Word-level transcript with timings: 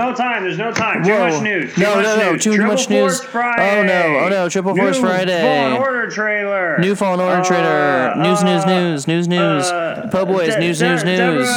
no 0.00 0.14
time. 0.14 0.42
There's 0.44 0.58
no 0.58 0.72
time. 0.72 1.04
Too 1.04 1.10
Whoa. 1.10 1.28
much 1.30 1.42
news. 1.42 1.74
Too 1.74 1.80
no, 1.82 1.94
much 1.96 2.04
no, 2.04 2.16
no, 2.16 2.32
news. 2.32 2.42
too 2.44 2.54
Triple 2.56 2.74
much 2.74 2.88
news. 2.90 3.20
Friday. 3.24 3.80
Oh 3.80 3.82
no, 3.84 4.18
oh 4.24 4.28
no, 4.28 4.48
Triple 4.48 4.76
Force 4.76 4.96
New 4.96 5.02
Friday. 5.06 5.40
Fallen 5.42 5.80
Order 5.82 6.10
trailer. 6.10 6.78
New 6.78 6.94
Fallen 6.94 7.20
Order 7.20 7.40
Uh, 7.40 7.44
trailer. 7.44 8.14
News, 8.16 8.42
news, 8.42 8.64
uh, 8.64 8.68
news, 8.68 9.06
news, 9.06 9.28
news. 9.28 9.64
uh, 9.70 10.08
po' 10.10 10.24
boys, 10.26 10.54
De- 10.54 10.60
news, 10.60 10.78
De- 10.78 10.88
news, 10.88 11.04
news. 11.04 11.48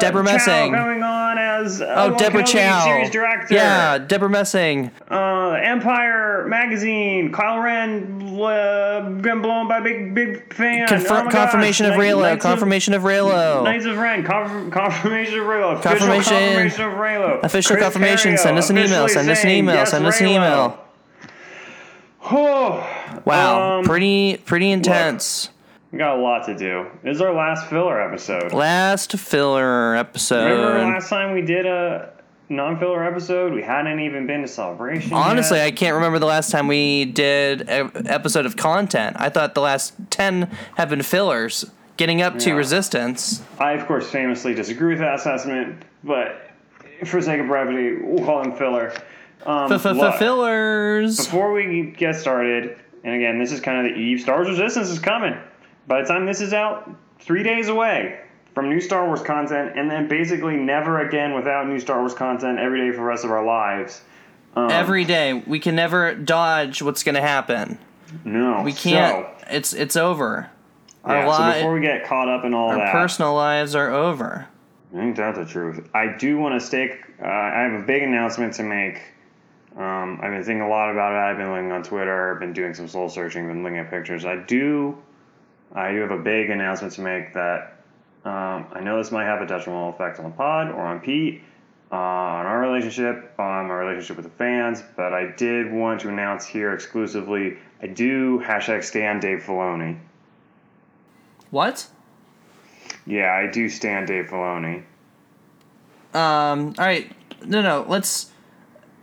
Deborah, 0.00 0.24
Messing. 0.24 0.72
As 1.64 1.80
uh, 1.80 1.94
Oh, 1.96 2.18
Deborah 2.18 2.44
Chow. 2.44 2.84
series 2.84 3.10
director. 3.10 3.54
Yeah, 3.54 3.98
Deborah 3.98 4.28
Messing. 4.28 4.90
Uh, 5.10 5.50
Empire 5.62 6.46
magazine. 6.48 7.32
Kylo 7.32 7.62
Ren 7.62 8.22
uh, 8.40 9.20
getting 9.22 9.42
blown 9.42 9.68
by 9.68 9.80
big 9.80 10.14
big 10.14 10.52
fan. 10.54 10.86
Confir- 10.88 11.26
oh 11.26 11.30
confirmation 11.30 11.86
gosh. 11.86 11.94
of 11.96 12.00
Reylo. 12.00 12.22
Knights 12.22 12.42
confirmation 12.44 12.94
of 12.94 13.02
Reylo. 13.02 13.62
Knights 13.64 13.84
of 13.84 13.96
Ren, 13.98 14.24
confirm, 14.24 14.70
confirmation 14.70 15.38
of 15.40 15.46
Reylo. 15.46 15.72
Official 15.78 15.90
Confirmation- 16.06 16.34
confirmation 16.34 16.84
of 16.84 16.92
Reylo. 16.94 17.42
Official 17.44 17.76
Chris 17.76 17.84
confirmation. 17.84 18.32
Terrio 18.34 18.38
Send 18.38 18.58
us 18.58 18.70
an 18.70 18.78
email. 18.78 19.08
Send 19.08 19.30
us 19.30 19.44
an 19.44 19.50
email. 19.50 19.74
yes, 19.76 19.90
Send 19.90 20.06
us 20.06 20.20
an 20.20 20.26
email. 20.26 20.78
Oh, 22.24 22.86
Wow, 23.24 23.78
Um, 23.78 23.84
pretty 23.84 24.36
pretty 24.38 24.70
intense. 24.70 25.50
We 25.92 25.98
got 25.98 26.18
a 26.18 26.20
lot 26.20 26.46
to 26.46 26.56
do. 26.56 26.86
This 27.04 27.16
is 27.16 27.20
our 27.20 27.34
last 27.34 27.68
filler 27.68 28.00
episode. 28.00 28.52
Last 28.52 29.12
filler 29.12 29.94
episode. 29.94 30.50
Remember 30.50 30.78
last 30.94 31.10
time 31.10 31.34
we 31.34 31.42
did 31.42 31.66
a 31.66 32.14
non-filler 32.48 33.04
episode? 33.04 33.52
We 33.52 33.62
hadn't 33.62 34.00
even 34.00 34.26
been 34.26 34.40
to 34.40 34.48
celebration. 34.48 35.12
Honestly, 35.12 35.58
yet. 35.58 35.66
I 35.66 35.70
can't 35.70 35.94
remember 35.94 36.18
the 36.18 36.26
last 36.26 36.50
time 36.50 36.66
we 36.66 37.04
did 37.04 37.68
an 37.68 38.06
episode 38.06 38.46
of 38.46 38.56
content. 38.56 39.16
I 39.20 39.28
thought 39.28 39.54
the 39.54 39.60
last 39.60 39.92
10 40.08 40.50
have 40.76 40.88
been 40.88 41.02
fillers, 41.02 41.66
getting 41.98 42.22
up 42.22 42.38
to 42.38 42.54
resistance. 42.54 43.42
I, 43.58 43.72
of 43.72 43.86
course, 43.86 44.08
famously 44.08 44.54
disagree 44.54 44.94
with 44.94 45.00
that 45.00 45.16
assessment, 45.16 45.84
but 46.02 46.50
for 47.04 47.20
sake 47.20 47.40
of 47.40 47.48
brevity, 47.48 47.96
we'll 48.02 48.24
call 48.24 48.42
them 48.42 48.56
filler. 48.56 48.94
Um, 49.44 49.68
Fillers. 49.68 51.16
Before 51.16 51.52
we 51.52 51.92
get 51.98 52.14
started, 52.14 52.78
and 53.04 53.14
again, 53.14 53.40
this 53.40 53.50
is 53.50 53.60
kind 53.60 53.86
of 53.86 53.92
the 53.92 54.00
eve. 54.00 54.20
Stars 54.20 54.48
Resistance 54.48 54.88
is 54.88 55.00
coming. 55.00 55.34
By 55.86 56.02
the 56.02 56.08
time 56.08 56.26
this 56.26 56.40
is 56.40 56.52
out, 56.52 56.90
three 57.20 57.42
days 57.42 57.68
away 57.68 58.20
from 58.54 58.68
new 58.68 58.80
Star 58.80 59.06
Wars 59.06 59.22
content, 59.22 59.72
and 59.76 59.90
then 59.90 60.08
basically 60.08 60.56
never 60.56 61.06
again 61.06 61.34
without 61.34 61.66
new 61.66 61.78
Star 61.78 62.00
Wars 62.00 62.14
content 62.14 62.58
every 62.58 62.80
day 62.80 62.90
for 62.90 62.98
the 62.98 63.02
rest 63.06 63.24
of 63.24 63.30
our 63.30 63.44
lives. 63.44 64.02
Um, 64.54 64.70
Every 64.70 65.04
day. 65.06 65.32
We 65.46 65.58
can 65.60 65.74
never 65.74 66.14
dodge 66.14 66.82
what's 66.82 67.02
going 67.02 67.14
to 67.14 67.22
happen. 67.22 67.78
no, 68.24 68.62
We 68.62 68.74
can't. 68.74 69.26
So, 69.40 69.46
It's 69.50 69.72
it's 69.72 69.96
over. 69.96 70.50
Our, 71.04 71.16
yeah, 71.16 71.36
so 71.36 71.58
before 71.58 71.74
we 71.74 71.80
get 71.80 72.04
caught 72.04 72.28
up 72.28 72.44
in 72.44 72.52
all 72.54 72.68
our 72.68 72.76
that, 72.76 72.92
personal 72.92 73.34
lives 73.34 73.74
are 73.74 73.90
over. 73.90 74.46
I 74.92 74.96
think 74.96 75.16
that's 75.16 75.38
the 75.38 75.46
truth. 75.46 75.88
I 75.94 76.14
do 76.18 76.36
want 76.38 76.60
to 76.60 76.64
stake. 76.64 76.98
Uh, 77.20 77.26
I 77.26 77.60
have 77.62 77.80
a 77.80 77.84
big 77.84 78.02
announcement 78.02 78.52
to 78.54 78.62
make. 78.62 79.00
Um, 79.76 80.20
I've 80.22 80.30
been 80.30 80.44
thinking 80.44 80.60
a 80.60 80.68
lot 80.68 80.90
about 80.90 81.12
it. 81.12 81.30
I've 81.30 81.38
been 81.38 81.50
looking 81.50 81.72
on 81.72 81.82
Twitter. 81.82 82.34
I've 82.34 82.40
been 82.40 82.52
doing 82.52 82.74
some 82.74 82.86
soul 82.86 83.08
searching. 83.08 83.46
Been 83.48 83.62
looking 83.62 83.78
at 83.78 83.88
pictures. 83.90 84.26
I 84.26 84.36
do. 84.36 84.98
I 85.74 85.92
do 85.92 86.00
have 86.00 86.10
a 86.10 86.18
big 86.18 86.50
announcement 86.50 86.92
to 86.94 87.00
make 87.00 87.34
that 87.34 87.82
um, 88.24 88.66
I 88.72 88.80
know 88.80 88.98
this 88.98 89.10
might 89.10 89.24
have 89.24 89.42
a 89.42 89.46
detrimental 89.46 89.90
effect 89.90 90.18
on 90.18 90.26
the 90.26 90.30
pod 90.30 90.70
or 90.70 90.80
on 90.80 91.00
Pete, 91.00 91.42
uh, 91.90 91.96
on 91.96 92.46
our 92.46 92.60
relationship, 92.60 93.34
on 93.38 93.66
my 93.66 93.74
relationship 93.74 94.16
with 94.16 94.26
the 94.26 94.32
fans. 94.32 94.82
But 94.96 95.12
I 95.12 95.32
did 95.36 95.72
want 95.72 96.02
to 96.02 96.08
announce 96.08 96.46
here 96.46 96.72
exclusively. 96.72 97.58
I 97.82 97.88
do 97.88 98.38
hashtag 98.40 98.84
stand 98.84 99.22
Dave 99.22 99.42
Filoni. 99.42 99.98
What? 101.50 101.88
Yeah, 103.06 103.32
I 103.32 103.50
do 103.50 103.68
stand 103.68 104.06
Dave 104.06 104.26
Filoni. 104.26 104.84
Um. 106.14 106.74
All 106.78 106.84
right. 106.84 107.10
No, 107.44 107.60
no. 107.60 107.84
Let's. 107.88 108.30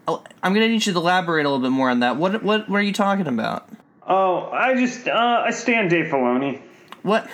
I'm 0.07 0.53
gonna 0.53 0.69
need 0.69 0.85
you 0.85 0.93
to 0.93 0.97
elaborate 0.97 1.45
a 1.45 1.49
little 1.49 1.61
bit 1.61 1.71
more 1.71 1.89
on 1.89 1.99
that. 1.99 2.15
What 2.15 2.41
what 2.41 2.69
what 2.69 2.77
are 2.77 2.83
you 2.83 2.93
talking 2.93 3.27
about? 3.27 3.69
Oh, 4.09 4.49
I 4.51 4.73
just 4.75 5.07
uh, 5.07 5.43
I 5.45 5.51
stand 5.51 5.89
Dave 5.91 6.05
Filoni. 6.07 6.59
What? 7.03 7.29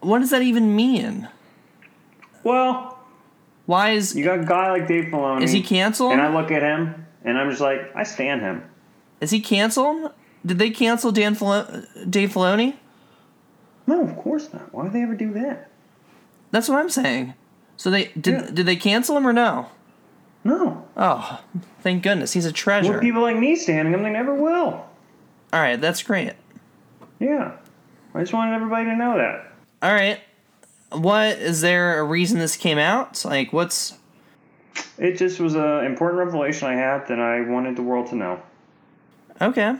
What 0.00 0.18
does 0.20 0.30
that 0.30 0.42
even 0.42 0.76
mean? 0.76 1.28
Well, 2.44 2.98
Why 3.64 3.90
is 3.92 4.14
you 4.14 4.22
got 4.24 4.40
a 4.40 4.44
guy 4.44 4.70
like 4.70 4.86
Dave 4.86 5.06
Filoni. 5.06 5.42
is 5.42 5.50
he 5.52 5.62
canceled? 5.62 6.12
And 6.12 6.20
I 6.20 6.32
look 6.32 6.50
at 6.52 6.62
him, 6.62 7.06
and 7.24 7.36
I'm 7.38 7.48
just 7.50 7.60
like, 7.62 7.90
I 7.96 8.02
stand 8.04 8.42
him. 8.42 8.62
Is 9.20 9.30
he 9.30 9.40
canceled? 9.40 10.12
Did 10.44 10.58
they 10.58 10.70
cancel 10.70 11.10
Dan 11.10 11.34
Filo- 11.34 11.84
Dave 12.08 12.32
Filoni? 12.32 12.76
No, 13.86 14.02
of 14.02 14.14
course 14.16 14.52
not. 14.52 14.72
Why 14.72 14.84
would 14.84 14.92
they 14.92 15.02
ever 15.02 15.14
do 15.16 15.32
that? 15.32 15.70
That's 16.52 16.68
what 16.68 16.78
I'm 16.78 16.90
saying. 16.90 17.34
So 17.76 17.90
they 17.90 18.06
did 18.20 18.34
Yeah. 18.34 18.50
did 18.52 18.66
they 18.66 18.76
cancel 18.76 19.16
him 19.16 19.26
or 19.26 19.32
no? 19.32 19.66
No. 20.44 20.84
Oh, 20.96 21.40
thank 21.80 22.02
goodness. 22.04 22.32
He's 22.34 22.46
a 22.46 22.52
treasure. 22.52 22.92
With 22.92 23.00
people 23.00 23.22
like 23.22 23.36
me 23.36 23.56
standing 23.56 23.92
him, 23.92 24.02
they 24.04 24.10
never 24.10 24.34
will. 24.34 24.85
All 25.56 25.62
right, 25.62 25.80
that's 25.80 26.02
great. 26.02 26.34
Yeah. 27.18 27.52
I 28.14 28.20
just 28.20 28.34
wanted 28.34 28.54
everybody 28.54 28.84
to 28.84 28.94
know 28.94 29.16
that. 29.16 29.50
All 29.82 29.90
right. 29.94 30.20
What 30.92 31.38
is 31.38 31.62
there 31.62 31.98
a 31.98 32.04
reason 32.04 32.38
this 32.40 32.58
came 32.58 32.76
out? 32.76 33.24
Like 33.24 33.54
what's 33.54 33.94
It 34.98 35.16
just 35.16 35.40
was 35.40 35.54
an 35.54 35.86
important 35.86 36.18
revelation 36.18 36.68
I 36.68 36.74
had 36.74 37.06
that 37.08 37.18
I 37.18 37.40
wanted 37.40 37.74
the 37.76 37.82
world 37.82 38.08
to 38.08 38.16
know. 38.16 38.42
Okay. 39.40 39.76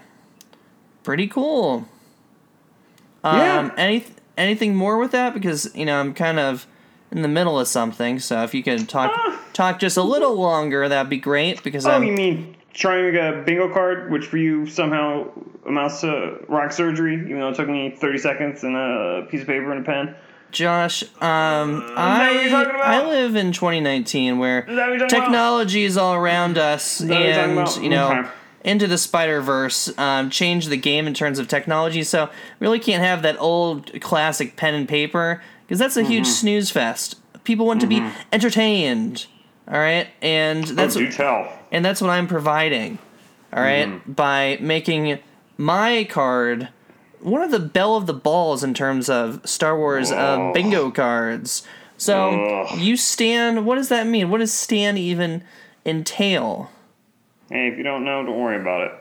Pretty 1.02 1.26
cool. 1.26 1.86
Um 3.22 3.36
Yeah. 3.38 3.70
any 3.76 4.06
anything 4.38 4.74
more 4.74 4.96
with 4.96 5.10
that 5.10 5.34
because, 5.34 5.70
you 5.76 5.84
know, 5.84 6.00
I'm 6.00 6.14
kind 6.14 6.38
of 6.40 6.66
in 7.10 7.20
the 7.20 7.28
middle 7.28 7.60
of 7.60 7.68
something, 7.68 8.18
so 8.18 8.42
if 8.44 8.54
you 8.54 8.62
could 8.62 8.88
talk 8.88 9.12
Ah. 9.14 9.38
talk 9.52 9.78
just 9.78 9.98
a 9.98 10.02
little 10.02 10.36
longer, 10.36 10.88
that'd 10.88 11.10
be 11.10 11.18
great 11.18 11.62
because 11.62 11.84
Oh, 11.86 11.90
I'm 11.90 12.04
you 12.04 12.12
mean 12.14 12.55
trying 12.76 13.04
to 13.04 13.12
make 13.12 13.20
a 13.20 13.42
bingo 13.42 13.72
card, 13.72 14.10
which 14.12 14.26
for 14.26 14.36
you 14.36 14.66
somehow 14.66 15.26
amounts 15.66 16.02
to 16.02 16.38
rock 16.48 16.70
surgery, 16.72 17.14
even 17.14 17.40
though 17.40 17.48
it 17.48 17.54
took 17.56 17.68
me 17.68 17.90
30 17.98 18.18
seconds 18.18 18.62
and 18.64 18.76
a 18.76 19.26
piece 19.30 19.40
of 19.40 19.46
paper 19.46 19.72
and 19.72 19.80
a 19.80 19.84
pen? 19.84 20.14
Josh, 20.52 21.02
um, 21.20 21.82
I 21.96 22.30
you're 22.42 22.50
talking 22.50 22.74
about? 22.76 22.86
I 22.86 23.06
live 23.08 23.34
in 23.34 23.52
2019 23.52 24.38
where 24.38 24.60
Is 24.60 24.76
that 24.76 24.88
what 24.88 24.98
you're 24.98 24.98
talking 25.00 25.16
about? 25.18 25.24
technology 25.24 25.84
is 25.84 25.96
all 25.96 26.14
around 26.14 26.56
us, 26.58 26.98
that 26.98 27.08
what 27.08 27.20
you're 27.20 27.34
talking 27.34 27.58
and 27.58 27.84
you 27.84 27.90
know, 27.90 28.12
Okay. 28.20 28.28
into 28.64 28.86
the 28.86 28.96
Spider 28.98 29.40
Verse 29.40 29.96
um, 29.98 30.30
changed 30.30 30.70
the 30.70 30.76
game 30.76 31.06
in 31.06 31.14
terms 31.14 31.38
of 31.38 31.48
technology. 31.48 32.02
So 32.04 32.30
really 32.60 32.78
can't 32.78 33.02
have 33.02 33.22
that 33.22 33.36
old 33.40 34.00
classic 34.00 34.56
pen 34.56 34.74
and 34.74 34.88
paper 34.88 35.42
because 35.66 35.78
that's 35.78 35.96
a 35.96 36.02
Mm-hmm. 36.02 36.10
huge 36.12 36.26
snooze 36.26 36.70
fest. 36.70 37.16
People 37.44 37.66
want 37.66 37.80
to 37.80 37.86
be 37.86 38.02
entertained, 38.32 39.26
all 39.68 39.78
right, 39.78 40.08
and 40.22 40.64
that's 40.64 40.96
oh, 40.96 41.00
do 41.00 41.10
tell. 41.12 41.52
And 41.76 41.84
that's 41.84 42.00
what 42.00 42.08
I'm 42.10 42.26
providing. 42.26 42.98
All 43.52 43.62
right, 43.62 43.86
Mm-hmm. 43.86 44.12
by 44.12 44.56
making 44.60 45.18
my 45.58 46.04
card 46.10 46.68
one 47.20 47.42
of 47.42 47.50
the 47.50 47.58
bell 47.60 47.96
of 47.96 48.06
the 48.06 48.12
balls 48.14 48.62
in 48.64 48.74
terms 48.74 49.08
of 49.08 49.40
Star 49.48 49.76
Wars 49.78 50.10
uh, 50.12 50.50
bingo 50.52 50.90
cards. 50.90 51.66
So 51.98 52.66
Ugh. 52.70 52.78
you 52.78 52.96
stand. 52.96 53.64
What 53.66 53.76
does 53.76 53.88
that 53.88 54.06
mean? 54.06 54.30
What 54.30 54.38
does 54.38 54.52
stand 54.52 54.98
even 54.98 55.42
entail? 55.84 56.70
Hey, 57.50 57.68
if 57.68 57.78
you 57.78 57.84
don't 57.84 58.04
know, 58.04 58.24
don't 58.24 58.38
worry 58.38 58.60
about 58.60 58.82
it. 58.82 58.92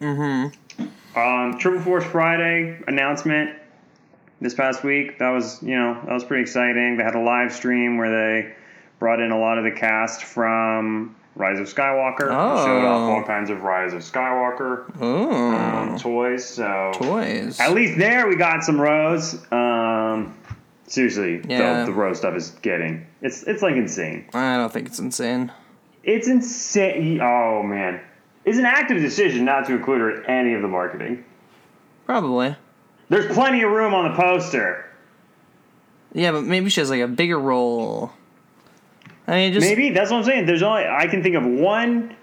Mm-hmm. 0.00 1.18
Um, 1.18 1.58
Triple 1.58 1.80
Force 1.82 2.04
Friday 2.04 2.78
announcement 2.86 3.56
this 4.40 4.54
past 4.54 4.84
week. 4.84 5.18
That 5.18 5.30
was, 5.30 5.60
you 5.62 5.76
know, 5.76 6.00
that 6.06 6.12
was 6.12 6.24
pretty 6.24 6.42
exciting. 6.42 6.96
They 6.96 7.02
had 7.04 7.14
a 7.16 7.20
live 7.20 7.52
stream 7.52 7.96
where 7.98 8.10
they 8.10 8.54
brought 8.98 9.20
in 9.20 9.30
a 9.30 9.38
lot 9.38 9.58
of 9.58 9.64
the 9.64 9.72
cast 9.72 10.22
from 10.22 11.16
Rise 11.40 11.58
of 11.58 11.66
Skywalker. 11.74 12.28
Oh. 12.30 12.64
Showed 12.66 12.84
off 12.84 13.10
all 13.10 13.24
kinds 13.24 13.48
of 13.50 13.62
Rise 13.62 13.94
of 13.94 14.02
Skywalker 14.02 15.00
um, 15.00 15.98
toys. 15.98 16.44
So 16.46 16.92
toys. 16.94 17.58
at 17.58 17.72
least 17.72 17.98
there 17.98 18.28
we 18.28 18.36
got 18.36 18.62
some 18.62 18.78
Rose. 18.80 19.34
Um, 19.50 20.36
seriously, 20.86 21.42
Yeah. 21.48 21.80
the, 21.80 21.86
the 21.86 21.92
Rose 21.96 22.18
stuff 22.18 22.34
is 22.36 22.50
getting 22.62 23.06
it's 23.22 23.42
it's 23.44 23.62
like 23.62 23.74
insane. 23.76 24.26
I 24.34 24.56
don't 24.58 24.72
think 24.72 24.86
it's 24.86 24.98
insane. 24.98 25.50
It's 26.04 26.28
insane. 26.28 27.20
Oh 27.20 27.62
man, 27.62 28.00
it's 28.44 28.58
an 28.58 28.66
active 28.66 28.98
decision 29.00 29.44
not 29.46 29.66
to 29.66 29.72
include 29.74 30.00
her 30.00 30.10
in 30.22 30.26
any 30.26 30.54
of 30.54 30.62
the 30.62 30.68
marketing. 30.68 31.24
Probably. 32.06 32.54
There's 33.08 33.32
plenty 33.34 33.62
of 33.62 33.70
room 33.70 33.92
on 33.94 34.10
the 34.10 34.16
poster. 34.16 34.86
Yeah, 36.12 36.32
but 36.32 36.44
maybe 36.44 36.70
she 36.70 36.80
has 36.80 36.90
like 36.90 37.00
a 37.00 37.08
bigger 37.08 37.38
role. 37.38 38.12
I 39.30 39.34
mean, 39.34 39.52
just 39.52 39.66
Maybe 39.66 39.90
that's 39.90 40.10
what 40.10 40.18
I'm 40.18 40.24
saying. 40.24 40.46
There's 40.46 40.62
only 40.62 40.84
I 40.86 41.06
can 41.06 41.22
think 41.22 41.36
of 41.36 41.44
one 41.44 42.16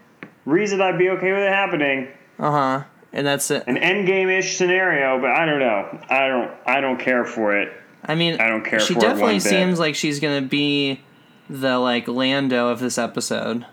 reason 0.46 0.82
I'd 0.82 0.98
be 0.98 1.10
okay 1.12 1.32
with 1.32 1.42
it 1.42 1.54
happening, 1.54 2.10
uh 2.38 2.52
huh, 2.52 2.84
and 3.14 3.26
that's 3.26 3.50
it. 3.50 3.64
an 3.66 3.78
end 3.78 4.06
game 4.08 4.30
ish 4.30 4.58
scenario. 4.58 5.20
But 5.22 5.30
I 5.32 5.46
don't 5.46 5.60
know. 5.60 6.00
I 6.10 6.28
don't. 6.28 6.52
I 6.66 6.82
don't 6.82 7.00
care 7.00 7.24
for 7.24 7.58
it. 7.58 7.72
I 8.04 8.16
mean, 8.16 8.40
I 8.42 8.50
don't 8.50 8.64
care 8.66 8.80
She 8.82 8.94
for 8.94 9.00
it 9.00 9.02
definitely 9.02 9.24
one 9.24 9.34
bit. 9.36 9.42
seems 9.44 9.80
like 9.80 9.96
she's 9.96 10.20
gonna 10.20 10.42
be 10.42 11.02
the 11.50 11.78
like 11.80 12.08
Lando 12.10 12.68
of 12.68 12.80
this 12.80 12.98
episode 12.98 13.66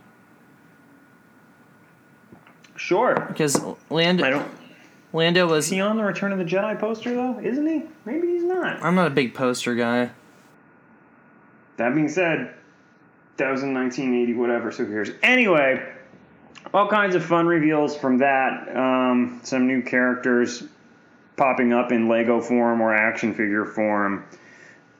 Sure. 2.76 3.25
because 3.28 3.60
Lando. 3.90 4.25
I 4.25 4.31
don't. 4.31 4.48
Lando 5.12 5.46
was. 5.48 5.66
Is 5.66 5.70
he 5.72 5.81
on 5.81 5.96
the 5.96 6.04
Return 6.04 6.32
of 6.32 6.38
the 6.38 6.44
Jedi 6.44 6.78
poster 6.78 7.14
though? 7.14 7.38
Isn't 7.40 7.66
he? 7.66 7.82
Maybe 8.04 8.28
he's 8.28 8.44
not. 8.44 8.82
I'm 8.82 8.94
not 8.94 9.06
a 9.08 9.10
big 9.10 9.34
poster 9.34 9.75
guy. 9.75 10.10
That 11.76 11.94
being 11.94 12.08
said, 12.08 12.54
that 13.36 13.50
was 13.50 13.62
in 13.62 13.75
1980, 13.75 14.34
whatever. 14.34 14.70
So 14.72 14.84
who 14.84 14.92
cares? 14.92 15.10
Anyway, 15.22 15.84
all 16.72 16.88
kinds 16.88 17.14
of 17.14 17.25
fun 17.25 17.46
reveals 17.46 17.96
from 17.96 18.19
that. 18.19 18.76
Um, 18.76 19.40
some 19.42 19.66
new 19.66 19.82
characters 19.82 20.62
popping 21.36 21.72
up 21.72 21.92
in 21.92 22.08
Lego 22.08 22.40
form 22.40 22.81
or 22.81 22.94
action 22.94 23.34
figure 23.34 23.64
form. 23.64 24.25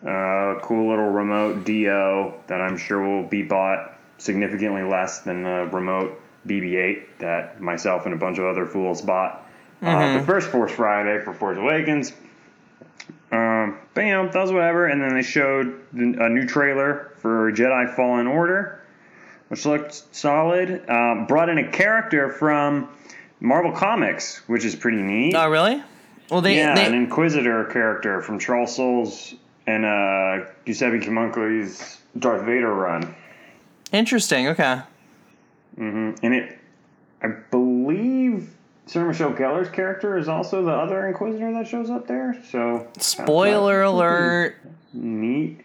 Uh, 0.03 0.59
cool 0.63 0.91
little 0.91 1.09
remote 1.09 1.65
Do 1.65 1.85
that 2.47 2.61
I'm 2.61 2.77
sure 2.77 3.01
will 3.01 3.27
be 3.27 3.43
bought 3.43 3.99
significantly 4.19 4.83
less 4.83 5.21
than 5.21 5.43
the 5.43 5.69
remote 5.73 6.21
BB-8 6.47 7.19
that 7.21 7.61
myself 7.61 8.05
and 8.05 8.15
a 8.15 8.19
bunch 8.19 8.39
of 8.39 8.45
other 8.45 8.67
fools 8.67 9.01
bought. 9.01 9.49
Uh, 9.81 10.19
the 10.19 10.25
first 10.25 10.49
Force 10.49 10.73
Friday 10.73 11.23
for 11.25 11.33
Force 11.33 11.59
Awakens. 11.59 12.13
Um, 13.35 13.79
bam, 13.95 14.31
that 14.31 14.41
was 14.41 14.53
whatever. 14.53 14.87
And 14.87 15.03
then 15.03 15.15
they 15.15 15.23
showed 15.23 15.81
a 15.95 16.29
new 16.29 16.47
trailer 16.47 17.13
for 17.17 17.51
Jedi 17.53 17.95
Fallen 17.97 18.27
Order, 18.27 18.81
which 19.49 19.67
looked 19.67 20.15
solid. 20.15 20.89
Um, 20.89 21.27
brought 21.27 21.49
in 21.49 21.59
a 21.59 21.69
character 21.71 22.31
from 22.31 22.89
Marvel 23.41 23.73
Comics, 23.73 24.47
which 24.49 24.65
is 24.65 24.77
pretty 24.77 25.03
neat. 25.03 25.35
Oh, 25.35 25.49
really? 25.49 25.83
Well, 26.31 26.41
they, 26.41 26.57
yeah, 26.57 26.75
they 26.75 26.87
an 26.87 26.95
Inquisitor 26.95 27.65
character 27.67 28.23
from 28.23 28.39
Charles 28.39 28.75
Soule's 28.77 29.35
and 29.67 29.85
uh, 29.85 30.47
Giuseppe 30.67 31.01
Camuncoli's 31.01 31.99
Darth 32.19 32.45
Vader 32.45 32.73
run. 32.73 33.15
interesting. 33.93 34.49
Okay. 34.49 34.81
hmm 35.77 36.13
And 36.23 36.35
it, 36.35 36.59
I 37.23 37.29
believe, 37.29 37.64
Sarah 38.87 39.07
Michelle 39.09 39.33
Gellar's 39.33 39.71
character 39.71 40.19
is 40.19 40.29
also 40.29 40.65
the 40.65 40.73
other 40.73 41.07
Inquisitor 41.07 41.53
that 41.53 41.67
shows 41.67 41.91
up 41.91 42.07
there. 42.07 42.37
So 42.51 42.87
Spoiler 42.99 43.83
alert. 43.83 44.57
neat. 44.93 45.61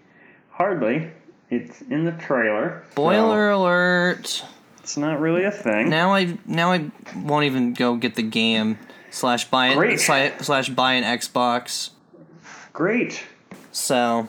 Hardly. 0.51 1.12
It's 1.50 1.81
in 1.81 2.06
the 2.06 2.12
trailer. 2.12 2.83
so 2.95 3.10
alert. 3.10 4.45
it's 4.80 4.98
not 4.98 5.19
really 5.19 5.44
a 5.44 5.51
thing. 5.51 5.89
Now 5.89 6.13
I 6.13 6.38
now 6.45 6.71
I 6.71 6.92
won't 7.16 7.45
even 7.45 7.74
go 7.74 7.95
get 7.95 8.16
the 8.16 8.24
game 8.24 8.77
slash 9.10 9.45
buy 9.45 9.69
it 9.69 10.00
slash, 10.00 10.39
slash 10.39 10.69
buy 10.69 10.94
an 10.94 11.04
Xbox. 11.04 11.89
Great. 12.71 13.24
So. 13.71 14.27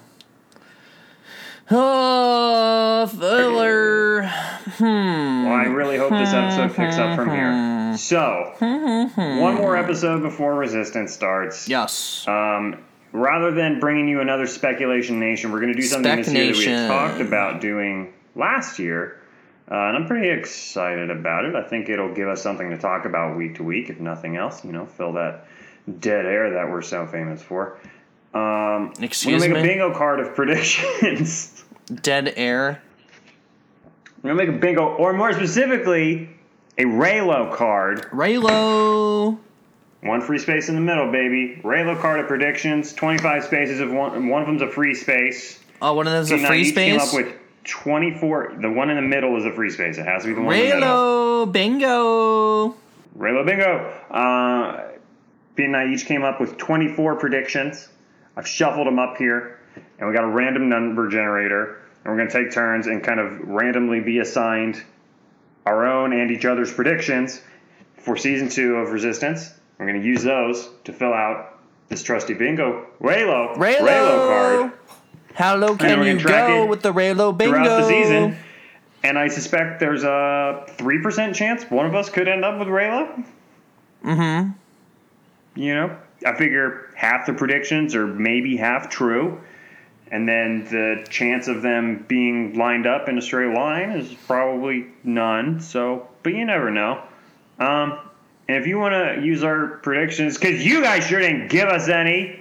Oh, 1.71 3.07
filler. 3.07 4.23
Hmm. 4.27 5.45
Well, 5.45 5.55
I 5.55 5.65
really 5.65 5.99
hope 5.99 6.11
this 6.11 6.33
episode 6.33 6.75
picks 6.75 6.97
up 6.97 7.15
from 7.15 7.31
here. 7.31 7.80
So, 7.97 8.55
one 8.59 9.55
more 9.55 9.77
episode 9.77 10.23
before 10.23 10.55
Resistance 10.55 11.13
starts. 11.13 11.69
Yes. 11.69 12.27
Um, 12.29 12.83
rather 13.13 13.51
than 13.53 13.81
bringing 13.81 14.09
you 14.09 14.21
another 14.21 14.47
speculation 14.47 15.19
nation, 15.21 15.53
we're 15.53 15.61
going 15.61 15.73
to 15.73 15.81
do 15.81 15.87
something 15.87 16.17
this 16.17 16.33
year 16.33 16.47
that 16.47 16.57
we 16.57 16.65
had 16.65 16.87
Speculation. 16.87 16.89
talked 16.89 17.21
about 17.21 17.61
doing 17.61 18.13
last 18.35 18.79
year, 18.79 19.21
uh, 19.71 19.75
and 19.75 19.97
I'm 19.97 20.07
pretty 20.07 20.29
excited 20.29 21.11
about 21.11 21.45
it. 21.45 21.55
I 21.55 21.63
think 21.63 21.89
it'll 21.89 22.15
give 22.15 22.29
us 22.29 22.43
something 22.43 22.71
to 22.71 22.79
talk 22.79 23.05
about 23.05 23.37
week 23.37 23.57
to 23.57 23.63
week, 23.63 23.91
if 23.91 24.01
nothing 24.01 24.37
else. 24.37 24.65
You 24.65 24.73
know, 24.73 24.87
fill 24.87 25.13
that 25.15 25.47
dead 26.01 26.27
air 26.27 26.53
that 26.55 26.71
we're 26.71 26.83
so 26.83 27.07
famous 27.07 27.43
for. 27.43 27.79
Um, 28.33 28.93
Excuse 29.01 29.41
we're 29.41 29.49
gonna 29.49 29.55
make 29.55 29.65
me? 29.65 29.71
a 29.71 29.73
bingo 29.73 29.95
card 29.97 30.21
of 30.21 30.35
predictions. 30.37 31.65
Dead 32.03 32.33
air. 32.37 32.81
we're 34.23 34.31
gonna 34.31 34.47
make 34.47 34.55
a 34.57 34.59
bingo, 34.59 34.85
or 34.95 35.13
more 35.13 35.33
specifically, 35.33 36.29
a 36.81 36.85
Reylo 36.85 37.55
card. 37.55 38.03
Reylo. 38.11 39.39
One 40.03 40.23
free 40.23 40.39
space 40.39 40.71
in 40.71 40.75
the 40.75 40.81
middle, 40.81 41.13
baby. 41.13 41.61
Reylo 41.63 42.01
card 42.01 42.21
of 42.21 42.27
predictions. 42.27 42.95
Twenty-five 42.95 43.45
spaces 43.45 43.81
of 43.81 43.93
one. 43.93 44.29
One 44.29 44.43
of 44.43 44.49
them's 44.49 44.63
a 44.63 44.71
free 44.71 44.95
space. 44.95 45.59
Oh, 45.83 45.93
one 45.93 46.07
of 46.07 46.13
them's 46.13 46.31
a 46.31 46.39
Now, 46.39 46.49
free 46.49 46.63
each 46.63 46.75
Came 46.75 47.01
up 47.01 47.13
with 47.15 47.35
24. 47.65 48.57
The 48.61 48.71
one 48.71 48.91
in 48.91 48.97
the 48.97 49.03
middle 49.03 49.37
is 49.37 49.45
a 49.45 49.53
free 49.53 49.71
space. 49.71 49.99
It 49.99 50.07
has 50.07 50.23
to 50.23 50.29
be 50.29 50.35
the 50.35 50.41
one 50.41 50.57
in 50.57 50.69
the 50.69 50.75
middle. 50.77 51.47
Reylo. 51.47 51.53
Bingo. 51.53 52.77
Reylo 53.19 53.45
bingo. 53.45 53.93
Uh, 54.11 54.89
Pete 55.57 55.67
and 55.67 55.77
I 55.77 55.89
each 55.89 56.07
came 56.07 56.23
up 56.23 56.41
with 56.41 56.57
24 56.57 57.17
predictions. 57.17 57.89
I've 58.37 58.49
shuffled 58.49 58.87
them 58.87 58.99
up 58.99 59.17
here, 59.19 59.59
and 59.99 60.09
we 60.09 60.15
got 60.15 60.25
a 60.25 60.29
random 60.29 60.71
number 60.71 61.09
generator, 61.09 61.83
and 62.05 62.13
we're 62.13 62.17
going 62.17 62.29
to 62.29 62.45
take 62.45 62.53
turns 62.53 62.87
and 62.87 63.03
kind 63.03 63.21
of 63.21 63.41
randomly 63.47 64.01
be 64.01 64.21
assigned 64.21 64.83
our 65.67 65.87
own 65.87 66.13
and 66.13 66.31
each 66.31 66.45
other's 66.45 66.73
predictions 66.73 67.41
for 67.99 68.17
season 68.17 68.49
two 68.49 68.77
of 68.77 68.91
Resistance. 68.91 69.53
We're 69.79 69.87
going 69.87 70.01
to 70.01 70.07
use 70.07 70.23
those 70.23 70.69
to 70.85 70.93
fill 70.93 71.13
out 71.13 71.59
this 71.89 72.03
trusty 72.03 72.35
bingo 72.35 72.87
Reylo 73.01 73.57
Reylo. 73.57 73.81
Reylo 73.81 74.29
card. 74.29 74.73
How 75.35 75.57
low 75.57 75.77
can 75.77 76.05
you 76.05 76.23
go 76.23 76.67
with 76.67 76.83
the 76.83 76.93
Reylo 76.93 77.37
bingo? 77.37 77.55
throughout 77.55 77.81
the 77.81 77.89
season. 77.89 78.37
And 79.03 79.19
I 79.19 79.29
suspect 79.29 79.81
there's 79.81 80.05
a 80.05 80.67
three 80.69 81.01
percent 81.01 81.35
chance 81.35 81.65
one 81.65 81.87
of 81.87 81.95
us 81.95 82.11
could 82.11 82.29
end 82.29 82.45
up 82.45 82.59
with 82.59 82.69
Rayla. 82.69 83.25
Mm-hmm. 84.05 84.51
You 85.61 85.75
know, 85.75 85.97
I 86.27 86.37
figure 86.37 86.93
half 86.95 87.27
the 87.27 87.33
predictions 87.33 87.95
are 87.95 88.07
maybe 88.07 88.57
half 88.57 88.91
true, 88.91 89.41
and 90.11 90.29
then 90.29 90.65
the 90.65 91.07
chance 91.09 91.49
of 91.49 91.63
them 91.63 92.05
being 92.09 92.57
lined 92.59 92.87
up 92.87 93.09
in 93.09 93.17
a 93.19 93.23
straight 93.23 93.55
line 93.55 93.91
is 93.91 94.13
probably 94.27 94.87
none. 95.05 95.61
So, 95.61 96.09
but 96.23 96.35
you 96.35 96.45
never 96.45 96.71
know. 96.71 97.03
Um, 97.59 97.99
and 98.49 98.57
if 98.59 98.67
you 98.67 98.79
want 98.79 98.95
to 98.95 99.25
use 99.25 99.45
our 99.45 99.79
predictions, 99.83 100.37
because 100.37 100.65
you 100.65 100.83
guys 100.83 101.07
sure 101.07 101.21
didn't 101.21 101.49
give 101.49 101.69
us 101.69 101.89
any. 101.89 102.41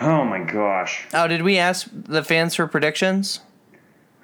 Oh 0.00 0.24
my 0.24 0.42
gosh. 0.44 1.06
Oh, 1.14 1.26
did 1.28 1.42
we 1.42 1.58
ask 1.58 1.88
the 1.92 2.22
fans 2.22 2.54
for 2.54 2.66
predictions? 2.66 3.40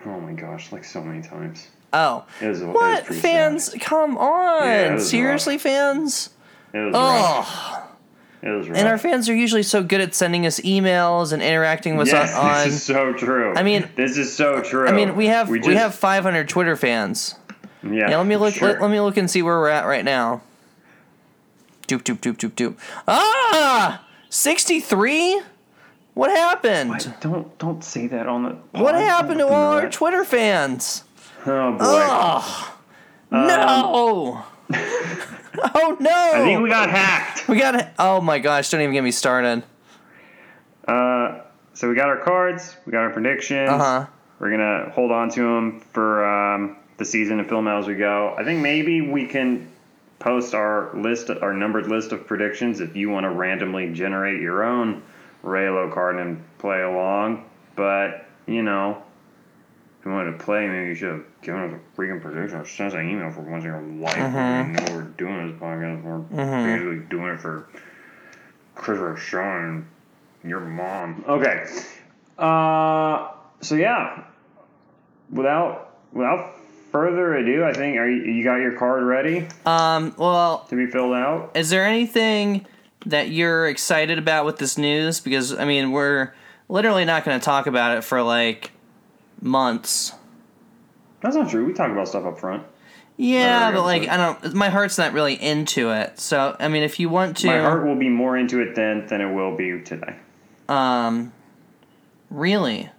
Oh 0.05 0.21
my 0.21 0.33
gosh, 0.33 0.73
like 0.73 0.85
so 0.85 1.03
many 1.03 1.23
times. 1.27 1.69
Oh. 1.93 2.27
It 2.41 2.49
was, 2.49 2.63
What 2.63 3.07
fans? 3.07 3.75
Come 3.81 4.19
on! 4.19 4.67
Yeah, 4.67 4.99
Seriously, 4.99 5.57
fans? 5.59 6.31
Sad. 6.73 6.79
It 6.81 6.85
was 6.87 6.95
rough. 6.95 7.86
It 8.43 8.51
was 8.51 8.69
rough. 8.69 8.79
And 8.79 8.87
our 8.89 8.99
fans 8.99 9.29
are 9.29 9.35
usually 9.35 9.63
so 9.63 9.83
good 9.83 10.01
at 10.01 10.15
sending 10.15 10.47
us 10.47 10.61
emails 10.61 11.33
and 11.33 11.43
interacting 11.43 11.97
with 11.97 12.09
yes, 12.09 12.31
us 12.33 12.37
on. 12.39 12.65
this 12.67 12.75
is 12.75 12.83
so 12.83 13.13
true. 13.13 13.55
I 13.57 13.63
mean- 13.63 13.89
this 13.97 14.17
is 14.19 14.35
so 14.35 14.61
true. 14.63 14.87
I 14.87 14.93
mean, 14.93 15.17
we 15.17 15.27
have 15.27 15.49
we, 15.49 15.59
just- 15.59 15.71
have 15.71 15.95
500 15.95 16.49
Twitter 16.49 16.77
fans. 16.77 17.35
Yeah, 17.83 18.11
Yeah, 18.11 18.17
let 18.19 18.27
me 18.27 18.37
look. 18.37 18.55
sure. 18.55 18.69
Let, 18.73 18.83
let 18.83 18.91
me 18.91 19.01
look 19.01 19.17
and 19.17 19.31
see 19.31 19.43
where 19.43 19.59
we're 19.59 19.69
at 19.69 19.85
right 19.87 20.05
now. 20.05 20.43
Doop 21.89 22.03
doop 22.03 22.19
doop 22.19 22.37
doop 22.37 22.51
doop. 22.53 22.77
Ah, 23.07 24.05
63. 24.29 25.41
What 26.15 26.31
happened? 26.31 26.91
Wait, 26.91 27.09
don't 27.21 27.57
don't 27.59 27.85
say 27.85 28.07
that 28.09 28.27
on 28.27 28.43
the. 28.43 28.49
What 28.81 28.95
pod. 28.95 29.03
happened 29.03 29.39
to 29.39 29.45
Don't 29.45 29.49
do 29.51 29.55
all 29.55 29.73
our. 29.75 29.91
Twitter 29.91 30.25
fans? 30.25 31.05
Oh 31.45 31.73
boy! 31.73 31.85
Ugh. 31.85 32.73
no. 33.31 34.43
oh 35.75 35.97
no. 36.01 36.31
I 36.35 36.43
think 36.45 36.63
we 36.63 36.69
got 36.69 36.91
hacked. 36.91 37.49
We 37.49 37.59
got. 37.59 37.93
Oh 37.99 38.21
my 38.21 38.39
gosh! 38.39 38.71
Don't 38.71 38.81
even 38.81 38.93
get 38.93 39.05
me 39.05 39.11
started. 39.11 39.63
Uh, 40.87 41.41
so 41.75 41.89
we 41.89 41.95
got 41.95 42.09
our 42.09 42.19
cards. 42.19 42.77
We 42.87 42.93
got 42.93 43.03
our 43.03 43.11
predictions. 43.11 43.71
Uh 43.71 43.79
huh. 43.79 44.07
We're 44.39 44.51
gonna 44.51 44.91
hold 44.91 45.13
on 45.13 45.31
to 45.31 45.41
them 45.41 45.81
for 45.81 46.25
um, 46.25 46.77
the 46.99 47.05
season 47.05 47.39
and 47.39 47.49
film 47.49 47.69
as 47.69 47.87
we 47.87 47.95
go. 47.95 48.35
I 48.37 48.45
think 48.45 48.61
maybe 48.61 49.01
we 49.01 49.27
can 49.27 49.71
post 50.19 50.55
our 50.55 50.95
list, 50.95 51.31
our 51.31 51.53
numbered 51.53 51.87
list 51.87 52.13
of 52.13 52.27
predictions 52.27 52.81
if 52.81 52.97
you 52.97 53.11
want 53.11 53.25
to 53.25 53.31
randomly 53.31 53.93
generate 53.93 54.41
your 54.41 54.65
own 54.65 55.03
Reylo 55.45 55.93
card 55.93 56.17
and 56.17 56.43
play 56.59 56.83
along. 56.83 57.49
But 57.77 58.27
you 58.47 58.63
know, 58.63 59.03
you 60.07 60.13
wanted 60.13 60.39
to 60.39 60.45
play, 60.45 60.67
maybe 60.69 60.89
you 60.89 60.95
should 60.95 61.11
have 61.11 61.25
given 61.43 61.61
us 61.63 61.73
a 61.75 62.01
freaking 62.01 62.21
prediction 62.23 62.61
or 62.61 62.65
sent 62.65 62.93
us 62.93 62.99
an 62.99 63.11
email 63.11 63.31
for 63.31 63.41
once 63.41 63.65
in 63.65 63.71
your 63.71 63.81
life. 63.83 64.15
Mhm. 64.17 64.67
We 64.67 64.73
know 64.73 64.95
we're 64.97 65.03
doing 65.03 65.51
this 65.51 65.61
podcast. 65.61 66.03
We're 66.03 66.19
Mhm. 66.45 66.65
basically 66.65 66.99
doing 67.11 67.35
it 67.35 67.41
for 67.41 67.67
Chris 68.77 69.21
Sean 69.21 69.87
and 70.43 70.51
your 70.51 70.61
mom. 70.61 71.25
Okay. 71.29 71.65
Uh, 72.39 73.29
so 73.61 73.75
yeah, 73.75 74.21
without 75.33 75.95
without 76.13 76.53
further 76.93 77.35
ado, 77.35 77.65
I 77.65 77.73
think 77.73 77.97
are 77.99 78.09
you, 78.09 78.23
you 78.33 78.45
got 78.45 78.57
your 78.57 78.73
card 78.73 79.03
ready 79.03 79.47
Um. 79.67 80.15
Well, 80.17 80.67
to 80.69 80.77
be 80.77 80.87
filled 80.87 81.15
out? 81.15 81.51
is 81.55 81.71
there 81.71 81.85
anything 81.85 82.65
that 83.07 83.29
you're 83.31 83.67
excited 83.67 84.19
about 84.19 84.45
with 84.47 84.59
this 84.59 84.79
news? 84.79 85.21
Because 85.21 85.57
I 85.59 85.65
mean, 85.65 85.91
we're 85.93 86.33
literally 86.69 87.05
not 87.05 87.25
going 87.25 87.39
to 87.39 87.45
talk 87.45 87.67
about 87.67 87.97
it 87.97 88.05
for 88.05 88.23
like 88.23 88.71
months. 89.47 90.13
That's 91.23 91.35
not 91.37 91.49
true. 91.49 91.65
We 91.65 91.73
talk 91.73 91.91
about 91.91 92.09
stuff 92.09 92.25
up 92.25 92.39
front. 92.39 92.65
Yeah, 93.17 93.71
but 93.73 93.83
like. 93.83 94.09
I 94.09 94.17
don't. 94.19 94.55
My 94.55 94.69
heart's 94.69 94.99
not 94.99 95.13
really 95.15 95.35
into 95.35 95.91
it. 95.91 96.21
So 96.21 96.55
I 96.61 96.69
mean, 96.69 96.83
if 96.83 97.01
you 97.01 97.09
want 97.09 97.39
to, 97.39 97.47
My 97.47 97.61
heart 97.61 97.87
will 97.87 97.97
be 97.97 98.11
more 98.11 98.37
into 98.37 98.61
it 98.61 98.75
then 98.75 99.07
than 99.07 99.21
it 99.23 99.33
will 99.33 99.57
be 99.57 99.81
today. 99.81 100.17
um, 100.69 101.33
really, 102.31 102.91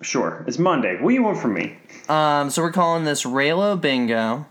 Sure, 0.00 0.44
it's 0.48 0.58
Monday. 0.58 0.96
What 1.00 1.10
do 1.10 1.14
you 1.14 1.22
want 1.22 1.38
from 1.38 1.54
me? 1.54 1.76
um, 2.08 2.50
so 2.50 2.62
we're 2.62 2.72
calling 2.72 3.04
this 3.04 3.24
Reylo 3.24 3.80
Bingo. 3.80 4.46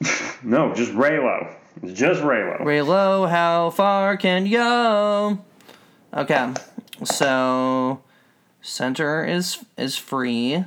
No, 0.42 0.72
just 0.74 0.92
Reylo. 0.92 1.54
It's 1.82 1.92
just 1.98 2.22
Reylo. 2.22 2.62
Reylo, 2.62 3.28
how 3.28 3.68
far 3.68 4.16
can 4.16 4.46
you 4.46 4.56
go? 4.56 5.38
Okay, 6.14 6.54
so 7.04 8.00
center 8.62 9.24
is 9.24 9.64
is 9.76 9.96
free. 9.96 10.64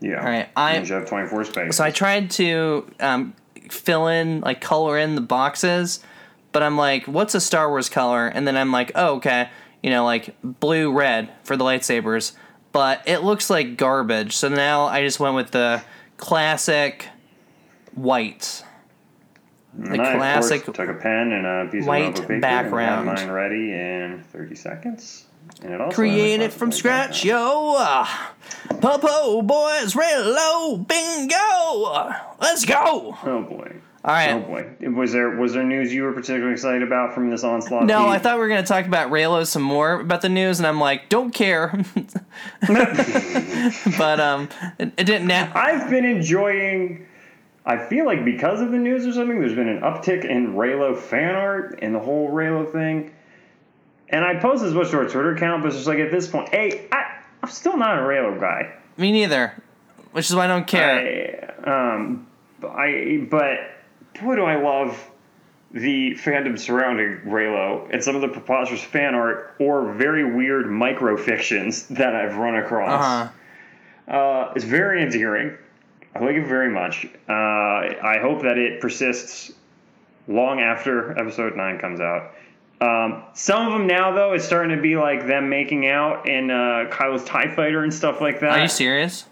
Yeah. 0.00 0.18
All 0.18 0.24
right, 0.24 0.48
I- 0.56 0.78
you 0.78 0.94
have 0.94 1.08
24 1.08 1.44
spaces. 1.44 1.76
So 1.76 1.84
I 1.84 1.90
tried 1.90 2.30
to 2.32 2.86
um, 3.00 3.34
fill 3.70 4.08
in, 4.08 4.40
like, 4.42 4.60
color 4.60 4.98
in 4.98 5.14
the 5.14 5.20
boxes, 5.22 6.00
but 6.52 6.62
I'm 6.62 6.76
like, 6.76 7.06
what's 7.06 7.34
a 7.34 7.40
Star 7.40 7.70
Wars 7.70 7.88
color? 7.88 8.26
And 8.26 8.46
then 8.46 8.56
I'm 8.56 8.70
like, 8.70 8.92
oh, 8.94 9.16
okay, 9.16 9.48
you 9.82 9.90
know, 9.90 10.04
like 10.04 10.34
blue, 10.42 10.92
red 10.92 11.30
for 11.44 11.56
the 11.56 11.64
lightsabers. 11.64 12.32
But 12.72 13.02
it 13.06 13.18
looks 13.20 13.48
like 13.48 13.76
garbage. 13.76 14.36
So 14.36 14.48
now 14.48 14.86
I 14.86 15.02
just 15.02 15.20
went 15.20 15.36
with 15.36 15.52
the 15.52 15.82
classic 16.16 17.08
white. 17.94 18.62
And 19.76 20.00
I, 20.02 20.16
classic 20.16 20.64
course, 20.64 20.76
took 20.76 20.88
a 20.88 20.94
pen 20.94 21.32
and 21.32 21.46
a 21.46 21.70
piece 21.70 21.84
white 21.86 22.18
of 22.18 22.28
paper 22.28 22.40
background. 22.40 23.08
and 23.08 23.18
mine 23.20 23.30
ready 23.30 23.72
in 23.72 24.22
30 24.32 24.54
seconds. 24.54 25.26
And 25.62 25.72
it 25.72 25.80
also 25.80 25.94
Create 25.94 26.40
it 26.40 26.52
from 26.52 26.72
scratch, 26.72 27.24
yo. 27.24 27.74
Popo 28.80 29.42
boys, 29.42 29.96
reload, 29.96 30.86
bingo. 30.88 32.12
Let's 32.40 32.64
go. 32.64 33.16
Oh 33.24 33.42
boy. 33.48 33.76
All 34.04 34.12
right. 34.12 34.32
Oh 34.32 34.40
boy. 34.40 34.90
Was 34.90 35.12
there 35.12 35.30
was 35.30 35.54
there 35.54 35.62
news 35.62 35.92
you 35.94 36.02
were 36.02 36.12
particularly 36.12 36.52
excited 36.52 36.82
about 36.82 37.14
from 37.14 37.30
this 37.30 37.42
onslaught? 37.42 37.86
No? 37.86 38.06
I 38.08 38.18
thought 38.18 38.34
we 38.34 38.40
were 38.40 38.48
going 38.48 38.62
to 38.62 38.68
talk 38.68 38.84
about 38.84 39.10
Reylo 39.10 39.46
some 39.46 39.62
more 39.62 40.00
about 40.00 40.20
the 40.20 40.28
news, 40.28 40.58
and 40.58 40.66
I'm 40.66 40.78
like, 40.78 41.08
don't 41.08 41.32
care. 41.32 41.68
but 42.68 44.20
um, 44.20 44.50
it, 44.78 44.92
it 44.98 45.04
didn't. 45.04 45.28
Na- 45.28 45.50
I've 45.54 45.88
been 45.88 46.04
enjoying. 46.04 47.06
I 47.64 47.86
feel 47.86 48.04
like 48.04 48.26
because 48.26 48.60
of 48.60 48.72
the 48.72 48.76
news 48.76 49.06
or 49.06 49.12
something, 49.12 49.40
there's 49.40 49.54
been 49.54 49.68
an 49.70 49.80
uptick 49.80 50.26
in 50.26 50.54
Reylo 50.54 50.94
fan 50.98 51.34
art 51.34 51.78
and 51.80 51.94
the 51.94 52.00
whole 52.00 52.30
Reylo 52.30 52.70
thing. 52.70 53.10
And 54.14 54.24
I 54.24 54.36
post 54.36 54.62
as 54.62 54.72
much 54.72 54.92
to 54.92 54.98
our 54.98 55.08
Twitter 55.08 55.34
account, 55.34 55.64
but 55.64 55.68
it's 55.68 55.76
just 55.78 55.88
like 55.88 55.98
at 55.98 56.12
this 56.12 56.28
point, 56.28 56.48
hey, 56.50 56.86
I, 56.92 57.16
I'm 57.42 57.50
still 57.50 57.76
not 57.76 57.98
a 57.98 58.02
Reylo 58.02 58.38
guy. 58.38 58.72
me 58.96 59.10
neither. 59.10 59.60
Which 60.12 60.30
is 60.30 60.36
why 60.36 60.44
I 60.44 60.46
don't 60.46 60.68
care. 60.68 61.50
I, 61.66 61.94
um, 61.94 62.28
I, 62.62 63.26
but 63.28 63.58
boy, 64.22 64.36
do 64.36 64.44
I 64.44 64.54
love 64.62 65.10
the 65.72 66.12
fandom 66.14 66.56
surrounding 66.56 67.22
Reylo 67.26 67.92
and 67.92 68.04
some 68.04 68.14
of 68.14 68.22
the 68.22 68.28
preposterous 68.28 68.84
fan 68.84 69.16
art 69.16 69.56
or 69.58 69.92
very 69.94 70.32
weird 70.32 70.66
microfictions 70.66 71.88
that 71.88 72.14
I've 72.14 72.36
run 72.36 72.54
across. 72.54 73.32
uh-huh. 74.08 74.16
Uh, 74.16 74.52
it's 74.54 74.64
very 74.64 75.02
endearing. 75.02 75.58
I 76.14 76.20
like 76.20 76.36
it 76.36 76.46
very 76.46 76.70
much. 76.70 77.04
Uh, 77.28 77.32
I 77.32 78.18
hope 78.22 78.42
that 78.42 78.58
it 78.58 78.80
persists 78.80 79.50
long 80.28 80.60
after 80.60 81.18
episode 81.18 81.56
9 81.56 81.78
comes 81.80 81.98
out. 81.98 82.30
Um, 82.80 83.22
some 83.34 83.66
of 83.66 83.72
them 83.72 83.86
now, 83.86 84.12
though, 84.12 84.32
it's 84.32 84.44
starting 84.44 84.76
to 84.76 84.82
be 84.82 84.96
like 84.96 85.26
them 85.26 85.48
making 85.48 85.86
out 85.86 86.28
in 86.28 86.50
uh, 86.50 86.90
Kylo's 86.90 87.24
TIE 87.24 87.54
Fighter 87.54 87.82
and 87.82 87.94
stuff 87.94 88.20
like 88.20 88.40
that. 88.40 88.58
Are 88.58 88.62
you 88.62 88.68
serious? 88.68 89.26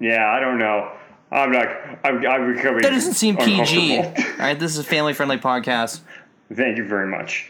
Yeah, 0.00 0.26
I 0.26 0.40
don't 0.40 0.58
know. 0.58 0.90
I'm 1.30 1.52
like, 1.52 1.68
I'm, 2.04 2.26
I'm 2.26 2.54
becoming. 2.54 2.82
That 2.82 2.90
doesn't 2.90 3.14
seem 3.14 3.36
PG. 3.36 3.98
All 3.98 4.12
right, 4.38 4.58
this 4.58 4.72
is 4.72 4.78
a 4.78 4.84
family 4.84 5.12
friendly 5.12 5.36
podcast. 5.36 6.00
Thank 6.52 6.78
you 6.78 6.88
very 6.88 7.06
much. 7.06 7.48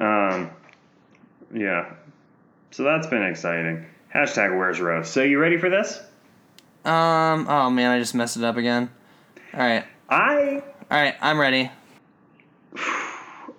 Um, 0.00 0.50
yeah. 1.54 1.94
So 2.72 2.82
that's 2.82 3.06
been 3.06 3.22
exciting. 3.22 3.86
Hashtag 4.14 4.56
where's 4.58 4.80
Rose. 4.80 5.08
So 5.08 5.22
you 5.22 5.38
ready 5.38 5.56
for 5.56 5.70
this? 5.70 6.00
Um. 6.84 7.46
Oh 7.48 7.70
man, 7.70 7.90
I 7.92 7.98
just 7.98 8.14
messed 8.14 8.36
it 8.36 8.44
up 8.44 8.56
again. 8.56 8.90
All 9.54 9.60
right. 9.60 9.84
I 10.10 10.62
All 10.90 11.00
right, 11.00 11.14
I'm 11.22 11.40
ready. 11.40 11.70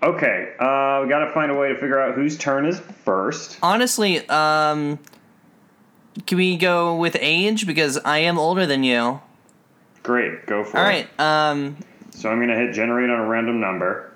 okay. 0.02 0.54
Uh, 0.60 1.02
we 1.04 1.10
got 1.10 1.26
to 1.26 1.32
find 1.34 1.52
a 1.52 1.56
way 1.56 1.70
to 1.70 1.76
figure 1.76 2.00
out 2.00 2.16
whose 2.16 2.38
turn 2.38 2.66
is 2.66 2.80
first. 2.80 3.58
Honestly, 3.62 4.28
um, 4.30 5.00
can 6.26 6.38
we 6.38 6.58
go 6.58 6.96
with 6.96 7.18
age 7.20 7.68
because 7.68 7.98
I 7.98 8.20
am 8.20 8.38
older 8.38 8.66
than 8.66 8.84
you? 8.84 9.22
Great, 10.04 10.46
go 10.46 10.64
for 10.64 10.78
it. 10.78 10.82
right. 10.82 11.20
Um. 11.20 11.78
So 12.12 12.30
I'm 12.30 12.40
gonna 12.40 12.56
hit 12.56 12.74
generate 12.74 13.10
on 13.10 13.20
a 13.20 13.28
random 13.28 13.60
number. 13.60 14.14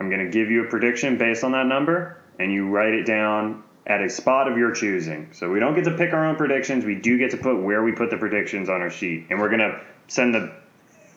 I'm 0.00 0.10
gonna 0.10 0.28
give 0.28 0.50
you 0.50 0.64
a 0.64 0.68
prediction 0.68 1.16
based 1.16 1.44
on 1.44 1.52
that 1.52 1.66
number, 1.66 2.18
and 2.38 2.52
you 2.52 2.68
write 2.68 2.94
it 2.94 3.06
down 3.06 3.62
at 3.86 4.02
a 4.02 4.08
spot 4.08 4.50
of 4.50 4.58
your 4.58 4.72
choosing. 4.72 5.28
So 5.32 5.50
we 5.50 5.60
don't 5.60 5.74
get 5.74 5.84
to 5.84 5.96
pick 5.96 6.12
our 6.12 6.26
own 6.26 6.36
predictions. 6.36 6.84
We 6.84 6.96
do 6.96 7.18
get 7.18 7.30
to 7.30 7.36
put 7.36 7.62
where 7.62 7.84
we 7.84 7.92
put 7.92 8.10
the 8.10 8.16
predictions 8.16 8.68
on 8.68 8.80
our 8.80 8.90
sheet, 8.90 9.26
and 9.30 9.38
we're 9.38 9.50
gonna 9.50 9.80
send 10.08 10.34
the 10.34 10.52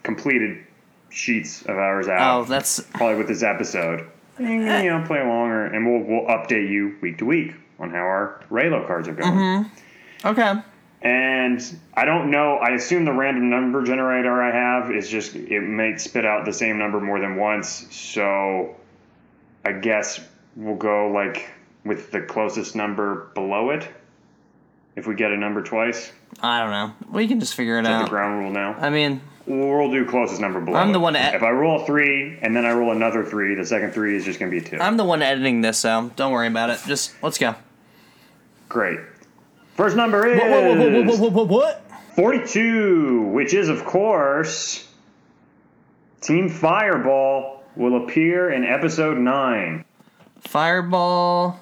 completed 0.03 0.65
sheets 1.09 1.63
of 1.63 1.77
ours 1.77 2.07
out. 2.07 2.19
Oh, 2.19 2.41
out. 2.41 2.47
that's 2.47 2.79
probably 2.79 3.17
with 3.17 3.27
this 3.27 3.43
episode. 3.43 4.07
And, 4.39 4.85
you 4.85 4.89
know, 4.89 5.03
play 5.05 5.19
along, 5.19 5.49
or, 5.49 5.65
and 5.65 5.85
we'll 5.85 5.99
we'll 5.99 6.25
update 6.27 6.69
you 6.69 6.95
week 7.01 7.17
to 7.17 7.25
week 7.25 7.55
on 7.77 7.89
how 7.89 7.97
our 7.97 8.41
Reylo 8.49 8.87
cards 8.87 9.09
are 9.09 9.13
going. 9.13 9.33
Mm-hmm. 9.33 10.27
okay. 10.29 10.61
And 11.01 11.79
I 11.93 12.05
don't 12.05 12.31
know. 12.31 12.55
I 12.55 12.69
assume 12.71 13.03
the 13.03 13.11
random 13.11 13.49
number 13.49 13.83
generator 13.83 14.41
I 14.41 14.51
have 14.51 14.91
is 14.91 15.09
just 15.09 15.35
it 15.35 15.61
may 15.61 15.97
spit 15.97 16.25
out 16.25 16.45
the 16.45 16.53
same 16.53 16.77
number 16.77 17.01
more 17.01 17.19
than 17.19 17.35
once. 17.35 17.93
So 17.93 18.75
I 19.65 19.73
guess 19.73 20.21
we'll 20.55 20.75
go 20.75 21.09
like 21.09 21.49
with 21.85 22.11
the 22.11 22.21
closest 22.21 22.75
number 22.75 23.31
below 23.33 23.71
it. 23.71 23.87
If 24.95 25.07
we 25.07 25.15
get 25.15 25.31
a 25.31 25.37
number 25.37 25.63
twice, 25.63 26.11
I 26.41 26.59
don't 26.59 26.71
know. 26.71 26.93
We 27.09 27.27
can 27.27 27.39
just 27.39 27.55
figure 27.55 27.77
it 27.77 27.81
is 27.81 27.87
that 27.87 27.97
the 27.97 28.03
out. 28.03 28.09
ground 28.09 28.39
rule 28.39 28.51
now. 28.51 28.73
I 28.73 28.89
mean, 28.89 29.21
We'll 29.49 29.89
do 29.91 30.05
closest 30.05 30.39
number 30.39 30.61
below. 30.61 30.77
I'm 30.77 30.91
the 30.91 30.99
one 30.99 31.13
that- 31.13 31.33
If 31.33 31.41
I 31.41 31.49
roll 31.49 31.81
a 31.81 31.85
three 31.85 32.37
and 32.41 32.55
then 32.55 32.65
I 32.65 32.71
roll 32.71 32.91
another 32.91 33.23
three, 33.25 33.55
the 33.55 33.65
second 33.65 33.91
three 33.93 34.15
is 34.15 34.23
just 34.23 34.39
gonna 34.39 34.51
be 34.51 34.61
2 34.61 34.77
I'm 34.79 34.95
the 34.95 35.03
one 35.03 35.23
editing 35.23 35.61
this, 35.61 35.79
so 35.79 36.11
don't 36.15 36.31
worry 36.31 36.45
about 36.47 36.69
it. 36.69 36.79
Just 36.85 37.11
let's 37.23 37.39
go. 37.39 37.55
Great. 38.69 38.99
First 39.75 39.95
number 39.95 40.27
is 40.27 40.39
What? 40.39 40.49
What? 40.51 40.63
What? 40.77 41.19
What? 41.19 41.19
What? 41.19 41.33
What? 41.33 41.47
what? 41.49 41.81
42, 42.15 43.21
which 43.33 43.53
is, 43.55 43.69
of 43.69 43.85
course, 43.85 44.87
Team 46.21 46.49
Fireball 46.49 47.63
will 47.75 48.03
appear 48.03 48.51
in 48.51 48.63
episode 48.65 49.17
9. 49.17 49.83
Fireball, 50.41 51.59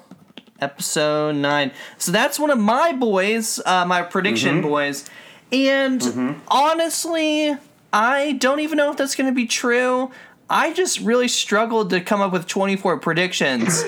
episode 0.60 1.36
nine. 1.36 1.70
So 1.98 2.10
that's 2.12 2.38
one 2.38 2.50
of 2.50 2.58
my 2.58 2.92
boys, 2.92 3.60
uh, 3.64 3.84
my 3.86 4.02
prediction 4.02 4.60
boys. 4.60 5.04
And 5.52 6.36
honestly, 6.48 7.56
I 7.92 8.32
don't 8.32 8.60
even 8.60 8.76
know 8.76 8.90
if 8.90 8.96
that's 8.96 9.14
going 9.14 9.28
to 9.28 9.34
be 9.34 9.46
true. 9.46 10.10
I 10.50 10.72
just 10.72 11.00
really 11.00 11.28
struggled 11.28 11.90
to 11.90 12.00
come 12.00 12.20
up 12.20 12.32
with 12.32 12.46
24 12.46 12.98
predictions 13.00 13.84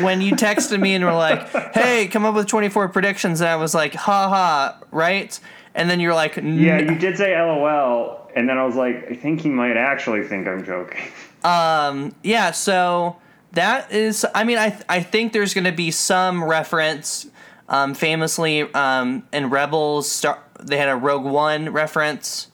when 0.00 0.20
you 0.20 0.32
texted 0.32 0.78
me 0.80 0.94
and 0.94 1.04
were 1.04 1.12
like, 1.12 1.48
hey, 1.74 2.08
come 2.08 2.24
up 2.24 2.34
with 2.34 2.46
24 2.46 2.88
predictions. 2.90 3.40
And 3.40 3.48
I 3.48 3.56
was 3.56 3.74
like, 3.74 3.94
ha 3.94 4.28
ha, 4.28 4.78
right? 4.90 5.38
And 5.74 5.88
then 5.88 6.00
you're 6.00 6.14
like, 6.14 6.36
Yeah, 6.36 6.78
you 6.78 6.96
did 6.98 7.16
say 7.16 7.34
LOL, 7.36 8.30
and 8.36 8.48
then 8.48 8.58
I 8.58 8.64
was 8.64 8.76
like, 8.76 9.10
I 9.10 9.14
think 9.14 9.40
he 9.40 9.48
might 9.48 9.76
actually 9.76 10.22
think 10.22 10.46
I'm 10.46 10.64
joking. 10.64 11.00
Um, 11.42 12.14
yeah, 12.22 12.52
so 12.52 13.16
that 13.52 13.90
is. 13.92 14.24
I 14.34 14.44
mean, 14.44 14.58
I 14.58 14.80
I 14.88 15.00
think 15.02 15.32
there's 15.32 15.52
going 15.52 15.64
to 15.64 15.72
be 15.72 15.90
some 15.90 16.44
reference. 16.44 17.26
Um, 17.68 17.94
famously, 17.94 18.62
um, 18.74 19.26
in 19.32 19.48
Rebels, 19.48 20.08
Star, 20.08 20.38
they 20.62 20.76
had 20.76 20.90
a 20.90 20.96
Rogue 20.96 21.24
One 21.24 21.70
reference. 21.70 22.48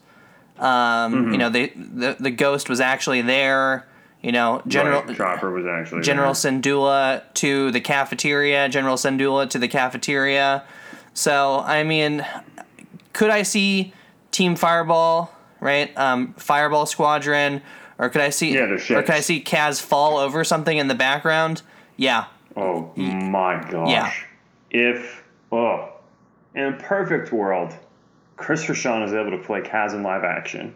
Um, 0.61 1.31
You 1.31 1.37
know, 1.37 1.49
they 1.49 1.67
the 1.75 2.15
the 2.19 2.31
ghost 2.31 2.69
was 2.69 2.79
actually 2.79 3.21
there. 3.21 3.87
You 4.21 4.31
know, 4.31 4.61
General 4.67 5.01
Right, 5.01 5.17
Chopper 5.17 5.51
was 5.51 5.65
actually 5.65 6.03
General 6.03 6.33
there. 6.33 6.51
Syndulla 6.51 7.23
to 7.35 7.71
the 7.71 7.81
cafeteria. 7.81 8.69
General 8.69 8.95
Syndulla 8.95 9.49
to 9.49 9.57
the 9.59 9.67
cafeteria. 9.67 10.63
So 11.13 11.59
I 11.59 11.83
mean, 11.83 12.25
could 13.13 13.31
I 13.31 13.41
see 13.41 13.93
Team 14.29 14.55
Fireball, 14.55 15.33
right? 15.59 15.91
Um, 15.97 16.33
Fireball 16.37 16.85
Squadron, 16.85 17.61
or 17.97 18.09
could 18.09 18.21
I 18.21 18.29
see? 18.29 18.53
Yeah, 18.53 18.65
or 18.91 19.01
could 19.01 19.09
I 19.15 19.21
see 19.21 19.41
Kaz 19.43 19.81
fall 19.81 20.17
over 20.17 20.43
something 20.43 20.77
in 20.77 20.87
the 20.87 20.95
background? 20.95 21.63
Yeah, 21.97 22.25
Oh 22.55 22.91
my 22.95 23.63
gosh. 23.69 23.89
Yeah. 23.89 24.11
If, 24.93 25.23
oh, 25.51 25.89
in 26.55 26.63
a 26.63 26.73
perfect 26.73 27.31
world, 27.31 27.75
Christopher 28.41 28.73
Sean 28.73 29.03
is 29.03 29.13
able 29.13 29.31
to 29.31 29.37
play 29.37 29.61
Kaz 29.61 29.93
in 29.93 30.03
live 30.03 30.23
action 30.23 30.73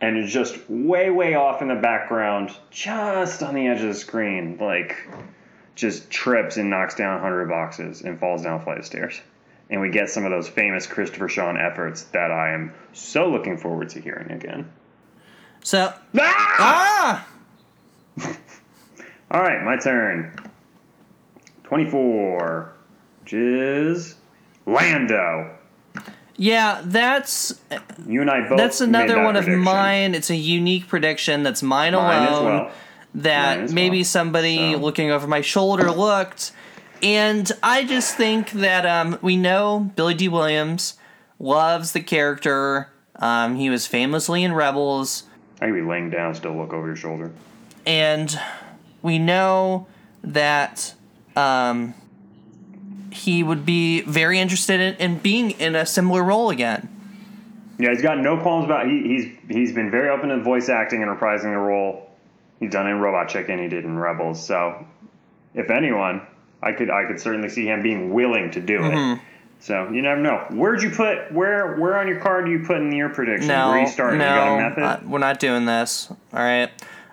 and 0.00 0.16
is 0.16 0.32
just 0.32 0.58
way, 0.68 1.10
way 1.10 1.34
off 1.34 1.62
in 1.62 1.68
the 1.68 1.74
background, 1.74 2.50
just 2.70 3.42
on 3.42 3.54
the 3.54 3.66
edge 3.66 3.80
of 3.80 3.88
the 3.88 3.94
screen, 3.94 4.56
like 4.60 4.96
just 5.74 6.10
trips 6.10 6.56
and 6.56 6.70
knocks 6.70 6.94
down 6.94 7.14
100 7.14 7.48
boxes 7.48 8.02
and 8.02 8.18
falls 8.18 8.42
down 8.42 8.60
a 8.60 8.64
flight 8.64 8.78
of 8.78 8.86
stairs. 8.86 9.20
And 9.68 9.80
we 9.80 9.90
get 9.90 10.10
some 10.10 10.24
of 10.24 10.30
those 10.30 10.48
famous 10.48 10.86
Christopher 10.86 11.28
Sean 11.28 11.56
efforts 11.56 12.02
that 12.12 12.30
I 12.30 12.52
am 12.52 12.74
so 12.92 13.30
looking 13.30 13.56
forward 13.56 13.90
to 13.90 14.00
hearing 14.00 14.30
again. 14.30 14.70
So 15.62 15.92
Ah! 16.18 17.26
ah, 18.18 18.26
All 19.30 19.40
right, 19.40 19.62
my 19.62 19.76
turn. 19.76 20.34
24, 21.64 22.72
which 23.22 23.32
is 23.32 24.16
Lando. 24.66 25.56
Yeah, 26.42 26.80
that's 26.82 27.60
You 28.06 28.22
and 28.22 28.30
I 28.30 28.48
both. 28.48 28.56
that's 28.56 28.80
another 28.80 29.16
that 29.16 29.24
one 29.24 29.36
of 29.36 29.46
mine. 29.46 30.14
It's 30.14 30.30
a 30.30 30.34
unique 30.36 30.88
prediction. 30.88 31.42
That's 31.42 31.62
mine, 31.62 31.92
Mine 31.92 32.22
as 32.22 32.30
alone. 32.30 32.44
well. 32.46 32.70
that 33.16 33.58
Mine 33.66 33.74
maybe 33.74 33.98
well. 33.98 34.04
somebody 34.06 34.72
So- 34.72 34.78
looking 34.78 35.10
over 35.10 35.26
my 35.26 35.42
shoulder 35.42 35.90
looked. 35.90 36.52
And 37.02 37.50
I 37.62 37.84
just 37.84 38.16
think 38.16 38.52
that 38.52 38.86
um, 38.86 39.18
we 39.20 39.36
know 39.36 39.90
Billy 39.96 40.14
Dee 40.14 40.28
Williams 40.28 40.94
loves 41.38 41.92
the 41.92 42.00
character. 42.00 42.88
Um, 43.16 43.56
he 43.56 43.68
was 43.68 43.86
famously 43.86 44.42
in 44.42 44.54
Rebels, 44.54 45.24
I 45.60 45.66
could 45.66 45.74
be 45.74 45.82
laying 45.82 46.08
down, 46.08 46.34
still 46.34 46.56
look 46.56 46.72
over 46.72 46.86
your 46.86 46.96
shoulder. 46.96 47.30
and 47.86 48.38
we 49.02 49.18
know 49.18 49.86
that 50.24 50.94
um, 51.36 51.92
he 53.10 53.42
would 53.42 53.64
be 53.66 54.02
very 54.02 54.38
interested 54.38 54.80
in, 54.80 54.94
in 54.96 55.18
being 55.18 55.52
in 55.52 55.74
a 55.74 55.84
similar 55.86 56.22
role 56.22 56.50
again. 56.50 56.88
Yeah, 57.78 57.90
he's 57.90 58.02
got 58.02 58.18
no 58.18 58.36
qualms 58.40 58.66
about. 58.66 58.86
He, 58.86 59.02
he's 59.02 59.38
he's 59.48 59.72
been 59.72 59.90
very 59.90 60.10
open 60.10 60.28
to 60.28 60.42
voice 60.42 60.68
acting 60.68 61.02
and 61.02 61.10
reprising 61.10 61.52
the 61.52 61.58
role. 61.58 62.10
He's 62.58 62.70
done 62.70 62.86
in 62.86 62.98
Robot 63.00 63.28
Chicken. 63.28 63.58
He 63.58 63.68
did 63.68 63.84
in 63.84 63.98
Rebels. 63.98 64.44
So, 64.44 64.86
if 65.54 65.70
anyone, 65.70 66.20
I 66.62 66.72
could 66.72 66.90
I 66.90 67.06
could 67.06 67.18
certainly 67.20 67.48
see 67.48 67.66
him 67.66 67.82
being 67.82 68.12
willing 68.12 68.50
to 68.52 68.60
do 68.60 68.78
Mm-hmm. 68.80 69.12
it. 69.14 69.20
So 69.62 69.90
you 69.90 70.00
never 70.00 70.20
know. 70.22 70.46
Where'd 70.50 70.82
you 70.82 70.90
put 70.90 71.30
where 71.32 71.76
where 71.76 71.98
on 71.98 72.08
your 72.08 72.18
card 72.20 72.46
do 72.46 72.50
you 72.50 72.60
put 72.60 72.78
in 72.78 72.92
your 72.92 73.10
prediction? 73.10 73.48
No, 73.48 73.70
where 73.70 73.80
you 73.80 73.86
starting? 73.88 74.18
no, 74.18 74.24
you 74.28 74.34
got 74.34 74.48
a 74.56 74.68
method? 74.70 74.82
uh, 74.82 75.00
we're 75.08 75.18
not 75.18 75.38
doing 75.38 75.66
this. 75.66 76.10
All 76.10 76.16
right. 76.32 76.70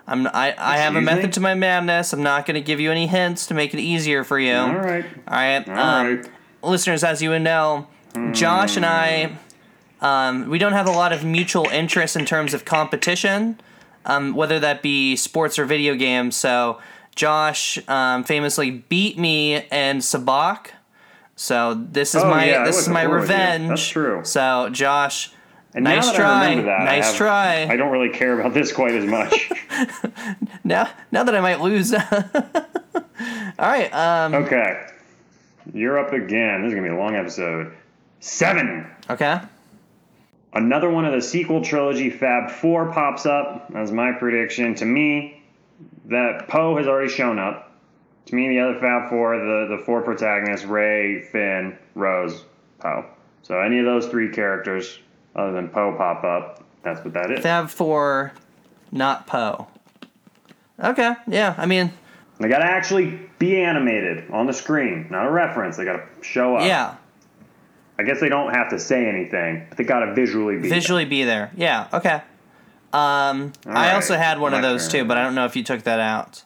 I'm, 0.08 0.26
I, 0.28 0.54
I 0.58 0.78
have 0.78 0.96
a 0.96 1.02
method 1.02 1.26
me? 1.26 1.30
to 1.32 1.40
my 1.40 1.54
madness. 1.54 2.12
I'm 2.14 2.22
not 2.22 2.46
going 2.46 2.54
to 2.54 2.62
give 2.62 2.80
you 2.80 2.90
any 2.90 3.06
hints 3.06 3.46
to 3.48 3.54
make 3.54 3.74
it 3.74 3.80
easier 3.80 4.24
for 4.24 4.38
you. 4.38 4.54
All 4.54 4.74
right. 4.74 5.04
All 5.28 5.34
right. 5.36 5.68
All 5.68 5.78
um, 5.78 6.16
right. 6.16 6.30
Listeners, 6.62 7.04
as 7.04 7.20
you 7.22 7.30
would 7.30 7.42
know, 7.42 7.86
Josh 8.32 8.76
and 8.76 8.86
I, 8.86 9.36
um, 10.00 10.48
we 10.48 10.58
don't 10.58 10.72
have 10.72 10.88
a 10.88 10.92
lot 10.92 11.12
of 11.12 11.24
mutual 11.24 11.66
interest 11.66 12.16
in 12.16 12.24
terms 12.24 12.54
of 12.54 12.64
competition, 12.64 13.60
um, 14.06 14.34
whether 14.34 14.58
that 14.58 14.80
be 14.82 15.14
sports 15.14 15.58
or 15.58 15.66
video 15.66 15.94
games. 15.94 16.36
So 16.36 16.80
Josh 17.14 17.78
um, 17.86 18.24
famously 18.24 18.70
beat 18.70 19.18
me 19.18 19.66
and 19.70 20.00
Sabacc. 20.00 20.68
So 21.36 21.74
this 21.74 22.14
is 22.14 22.22
Oh, 22.22 22.30
my 22.30 22.46
yeah, 22.48 22.64
this 22.64 22.78
is 22.78 22.88
my 22.88 23.02
before 23.02 23.20
with 23.20 23.28
you. 23.28 23.34
revenge. 23.34 23.68
That's 23.68 23.88
true. 23.88 24.20
So 24.24 24.70
Josh, 24.72 25.30
And 25.74 25.84
nice 25.84 26.12
try. 26.12 26.52
I 26.52 26.60
that, 26.62 26.68
I 26.80 26.84
nice 26.84 27.06
have- 27.08 27.16
try. 27.16 27.66
I 27.66 27.76
don't 27.76 27.90
really 27.92 28.08
care 28.10 28.38
about 28.38 28.54
this 28.54 28.72
quite 28.72 28.94
as 28.94 29.04
much. 29.04 29.50
now 30.64 30.90
now 31.12 31.24
that 31.24 31.34
I 31.34 31.40
might 31.40 31.60
lose. 31.60 31.92
All 31.94 32.02
right. 33.58 33.92
Um, 33.92 34.34
okay, 34.34 34.86
you're 35.72 35.98
up 35.98 36.12
again. 36.12 36.62
This 36.62 36.70
is 36.70 36.74
gonna 36.74 36.88
be 36.88 36.94
a 36.94 36.98
long 36.98 37.14
episode. 37.16 37.72
Seven. 38.20 38.90
okay. 39.10 39.40
Another 40.54 40.88
one 40.90 41.04
of 41.04 41.12
the 41.12 41.20
sequel 41.20 41.62
trilogy 41.62 42.08
Fab 42.10 42.50
Four 42.50 42.90
pops 42.92 43.26
up 43.26 43.70
as 43.74 43.92
my 43.92 44.12
prediction. 44.12 44.74
To 44.76 44.84
me, 44.86 45.42
that 46.06 46.48
Poe 46.48 46.76
has 46.78 46.88
already 46.88 47.10
shown 47.10 47.38
up. 47.38 47.66
To 48.26 48.34
me, 48.34 48.48
the 48.48 48.60
other 48.60 48.78
Fab 48.80 49.10
Four, 49.10 49.36
the 49.36 49.76
the 49.76 49.82
four 49.84 50.00
protagonists: 50.02 50.64
Rey, 50.64 51.20
Finn, 51.20 51.76
Rose, 51.94 52.44
Poe. 52.80 53.04
So 53.42 53.60
any 53.60 53.78
of 53.78 53.84
those 53.84 54.06
three 54.06 54.30
characters, 54.30 54.98
other 55.38 55.52
than 55.52 55.68
Poe, 55.68 55.94
pop 55.96 56.24
up. 56.24 56.64
That's 56.82 57.04
what 57.04 57.14
that 57.14 57.30
is. 57.30 57.40
Fab 57.40 57.70
Four, 57.70 58.32
not 58.92 59.26
Poe. 59.26 59.68
Okay. 60.82 61.14
Yeah. 61.26 61.54
I 61.56 61.66
mean, 61.66 61.92
They 62.40 62.48
got 62.48 62.58
to 62.58 62.64
actually 62.64 63.20
be 63.38 63.60
animated 63.60 64.30
on 64.30 64.46
the 64.46 64.52
screen, 64.52 65.06
not 65.10 65.26
a 65.26 65.30
reference. 65.30 65.76
They 65.76 65.84
got 65.84 65.96
to 65.96 66.24
show 66.24 66.56
up. 66.56 66.66
yeah. 66.66 66.96
I 68.00 68.04
guess 68.04 68.20
they 68.20 68.28
don't 68.28 68.54
have 68.54 68.70
to 68.70 68.78
say 68.78 69.06
anything, 69.08 69.66
but 69.68 69.76
they 69.76 69.82
got 69.82 70.00
to 70.04 70.14
visually 70.14 70.54
be. 70.56 70.68
there. 70.68 70.70
Visually 70.70 71.04
be 71.04 71.24
there. 71.24 71.50
Yeah. 71.56 71.88
Okay. 71.92 72.14
Um, 72.92 73.52
I 73.66 73.72
right, 73.72 73.94
also 73.94 74.16
had 74.16 74.38
one 74.38 74.54
of 74.54 74.62
those 74.62 74.86
turn. 74.88 75.00
too, 75.02 75.04
but 75.08 75.18
I 75.18 75.24
don't 75.24 75.34
know 75.34 75.46
if 75.46 75.56
you 75.56 75.64
took 75.64 75.82
that 75.82 75.98
out. 75.98 76.44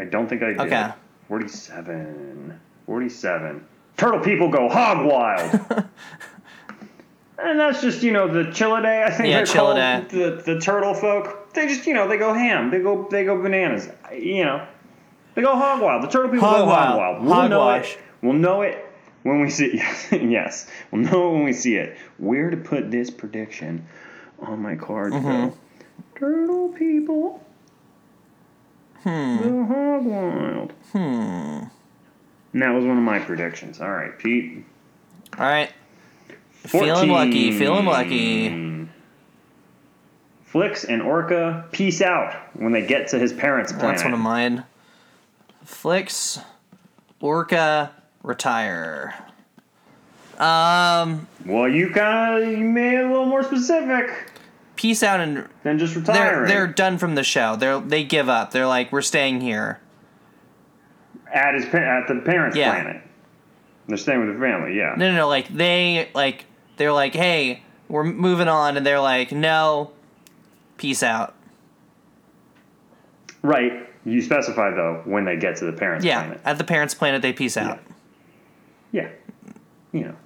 I 0.00 0.04
don't 0.04 0.28
think 0.28 0.42
I 0.42 0.48
did. 0.48 0.60
Okay. 0.60 0.90
47. 1.28 2.58
47. 2.86 3.66
Turtle 3.96 4.20
people 4.20 4.48
go 4.50 4.68
hog 4.68 5.06
wild. 5.06 5.60
and 7.38 7.58
that's 7.60 7.80
just, 7.80 8.02
you 8.02 8.10
know, 8.12 8.26
the 8.32 8.50
Chelidae, 8.50 9.04
I 9.04 9.10
think 9.10 9.28
Yeah, 9.30 9.44
they're 9.44 9.46
called. 9.46 9.76
Chelidae. 9.76 10.08
The, 10.08 10.54
the 10.54 10.60
turtle 10.60 10.94
folk. 10.94 11.52
They 11.54 11.66
just, 11.68 11.86
you 11.86 11.94
know, 11.94 12.08
they 12.08 12.16
go 12.18 12.32
ham. 12.34 12.70
They 12.70 12.80
go 12.80 13.06
they 13.10 13.24
go 13.24 13.40
bananas. 13.40 13.88
You 14.12 14.44
know. 14.44 14.66
They 15.34 15.42
go 15.42 15.54
hog 15.56 15.80
wild. 15.80 16.02
The 16.02 16.08
turtle 16.08 16.30
people 16.30 16.48
Hog 16.48 16.58
go 16.58 16.64
wild. 16.66 16.88
hog 16.88 16.98
wild. 16.98 17.24
We'll 17.24 17.48
know 17.48 17.70
it. 17.70 17.98
We'll 18.22 18.32
know 18.34 18.62
it 18.62 18.84
when 19.22 19.40
we 19.40 19.50
see 19.50 19.66
it. 20.10 20.22
yes. 20.30 20.66
We'll 20.90 21.02
know 21.02 21.28
it 21.30 21.32
when 21.34 21.44
we 21.44 21.52
see 21.52 21.76
it. 21.76 21.96
Where 22.18 22.50
to 22.50 22.56
put 22.56 22.90
this 22.90 23.10
prediction 23.10 23.86
on 24.40 24.60
my 24.62 24.74
card 24.76 25.12
Mm-hmm. 25.12 25.26
though. 25.28 25.54
Turtle 26.16 26.68
people. 26.70 27.44
Hmm. 29.04 29.36
Go 29.38 29.64
hog 29.64 30.04
wild. 30.04 30.72
Hmm. 30.92 31.68
And 32.52 32.62
that 32.62 32.70
was 32.70 32.84
one 32.84 32.96
of 32.98 33.04
my 33.04 33.18
predictions. 33.20 33.80
All 33.80 33.90
right, 33.90 34.18
Pete. 34.18 34.64
All 35.38 35.44
right. 35.46 35.70
Feeling 36.68 37.10
lucky. 37.10 37.58
Feeling 37.58 37.84
lucky. 37.86 38.48
14. 38.48 38.90
Flix 40.44 40.84
and 40.84 41.02
Orka 41.02 41.70
peace 41.72 42.00
out 42.00 42.34
when 42.54 42.72
they 42.72 42.86
get 42.86 43.08
to 43.08 43.18
his 43.18 43.32
parents' 43.32 43.70
planet. 43.72 43.90
That's 43.96 44.04
one 44.04 44.14
of 44.14 44.20
mine. 44.20 44.64
Flix, 45.64 46.40
Orka, 47.20 47.90
retire. 48.22 49.14
Um, 50.38 51.26
well, 51.44 51.68
you 51.68 51.90
kind 51.90 52.42
of 52.44 52.50
you 52.50 52.64
made 52.64 52.94
it 52.94 53.04
a 53.04 53.08
little 53.08 53.26
more 53.26 53.42
specific 53.42 54.30
peace 54.76 55.02
out 55.02 55.18
and 55.20 55.48
then 55.64 55.78
just 55.78 55.96
retire. 55.96 56.14
they're 56.14 56.46
they're 56.46 56.66
done 56.68 56.96
from 56.96 57.14
the 57.16 57.24
show. 57.24 57.56
They're 57.56 57.80
they 57.80 58.04
give 58.04 58.28
up. 58.28 58.52
They're 58.52 58.66
like 58.66 58.92
we're 58.92 59.02
staying 59.02 59.40
here. 59.40 59.80
at 61.32 61.54
his 61.54 61.64
at 61.66 62.06
the 62.08 62.22
parents' 62.24 62.56
Yeah. 62.56 62.70
planet. 62.72 63.02
They're 63.88 63.96
staying 63.96 64.20
with 64.24 64.34
the 64.34 64.40
family. 64.40 64.76
Yeah. 64.76 64.94
No, 64.96 65.10
no, 65.10 65.16
no. 65.16 65.28
Like 65.28 65.48
they 65.48 66.08
like 66.14 66.44
they're 66.78 66.92
like, 66.92 67.14
hey, 67.14 67.62
we're 67.88 68.04
moving 68.04 68.48
on, 68.48 68.76
and 68.76 68.84
they're 68.86 69.00
like, 69.00 69.32
no, 69.32 69.90
peace 70.76 71.02
out. 71.02 71.34
Right. 73.42 73.86
You 74.04 74.22
specify 74.22 74.70
though 74.70 75.02
when 75.04 75.24
they 75.24 75.36
get 75.36 75.56
to 75.56 75.64
the 75.66 75.72
parents' 75.72 76.04
Yeah, 76.04 76.20
planet. 76.22 76.40
at 76.44 76.58
the 76.58 76.64
parents' 76.64 76.94
planet, 76.94 77.20
they 77.22 77.32
peace 77.32 77.56
out. 77.56 77.78
Yeah. 78.92 79.10
You 79.92 80.00
know. 80.04 80.16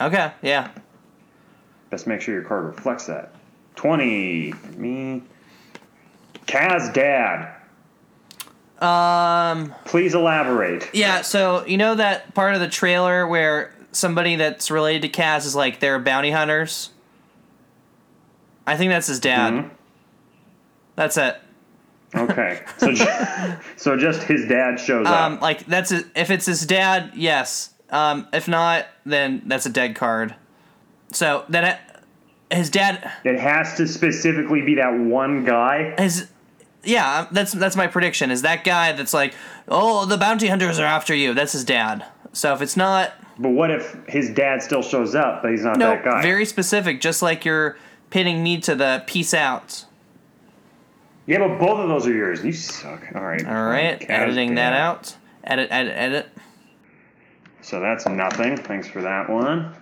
Okay, 0.00 0.32
yeah. 0.42 0.70
Best 1.90 2.06
make 2.06 2.20
sure 2.20 2.34
your 2.34 2.44
card 2.44 2.64
reflects 2.64 3.06
that. 3.06 3.32
20 3.76 4.52
for 4.52 4.72
me. 4.72 5.22
Kaz 6.46 6.92
dad. 6.92 7.54
Um, 8.80 9.74
Please 9.84 10.14
elaborate. 10.14 10.90
yeah. 10.92 11.22
So 11.22 11.64
you 11.66 11.76
know 11.76 11.94
that 11.96 12.34
part 12.34 12.54
of 12.54 12.60
the 12.60 12.68
trailer 12.68 13.26
where 13.26 13.73
somebody 13.94 14.36
that's 14.36 14.70
related 14.70 15.02
to 15.12 15.20
Kaz 15.20 15.46
is 15.46 15.54
like 15.56 15.80
they're 15.80 15.98
bounty 15.98 16.30
hunters. 16.30 16.90
I 18.66 18.76
think 18.76 18.90
that's 18.90 19.06
his 19.06 19.20
dad. 19.20 19.52
Mhm. 19.52 19.70
That's 20.96 21.16
it. 21.16 21.40
Okay. 22.14 22.60
So 22.78 22.92
ju- 22.92 23.06
so 23.76 23.96
just 23.96 24.22
his 24.22 24.46
dad 24.48 24.78
shows 24.78 25.06
Um, 25.06 25.34
up. 25.34 25.42
like 25.42 25.66
that's 25.66 25.90
it. 25.92 26.06
if 26.14 26.30
it's 26.30 26.46
his 26.46 26.64
dad, 26.66 27.12
yes. 27.14 27.70
Um, 27.90 28.26
if 28.32 28.48
not, 28.48 28.86
then 29.04 29.42
that's 29.46 29.66
a 29.66 29.70
dead 29.70 29.94
card. 29.94 30.34
So 31.12 31.44
then 31.48 31.64
it, 31.64 31.78
his 32.50 32.70
dad, 32.70 33.10
It 33.24 33.38
has 33.38 33.76
to 33.76 33.86
specifically 33.86 34.62
be 34.62 34.76
that 34.76 34.94
one 34.98 35.44
guy. 35.44 35.94
his 35.98 36.28
yeah, 36.84 37.26
that's 37.32 37.52
that's 37.52 37.76
my 37.76 37.86
prediction. 37.86 38.30
Is 38.30 38.42
that 38.42 38.62
guy 38.64 38.92
that's 38.92 39.14
like, 39.14 39.34
oh, 39.68 40.04
the 40.06 40.16
bounty 40.18 40.48
hunters 40.48 40.78
are 40.78 40.84
after 40.86 41.14
you? 41.14 41.34
That's 41.34 41.52
his 41.52 41.64
dad. 41.64 42.04
So 42.34 42.52
if 42.52 42.60
it's 42.60 42.76
not, 42.76 43.12
But 43.38 43.50
what 43.50 43.70
if 43.70 43.96
his 44.08 44.28
dad 44.30 44.62
still 44.62 44.82
shows 44.82 45.14
up, 45.14 45.40
but 45.42 45.50
he's 45.52 45.64
not 45.64 45.78
no, 45.78 45.90
that 45.90 46.04
guy? 46.04 46.20
very 46.22 46.44
specific. 46.44 47.00
Just 47.00 47.22
like 47.22 47.44
you're 47.44 47.76
pinning 48.10 48.42
me 48.42 48.60
to 48.60 48.74
the 48.74 49.02
peace 49.06 49.32
out. 49.32 49.84
yeah, 51.26 51.38
but 51.38 51.58
both 51.58 51.78
of 51.80 51.88
those 51.88 52.06
are 52.06 52.12
yours. 52.12 52.44
You 52.44 52.52
suck. 52.52 53.02
All 53.14 53.22
right. 53.22 53.44
All 53.46 53.64
right, 53.64 54.04
editing 54.10 54.56
that 54.56 54.72
out. 54.74 55.16
Edit, 55.44 55.68
edit, 55.70 55.92
edit. 55.96 56.28
So 57.62 57.80
that's 57.80 58.06
nothing. 58.06 58.56
Thanks 58.58 58.88
for 58.88 59.00
that 59.02 59.30
one. 59.30 59.72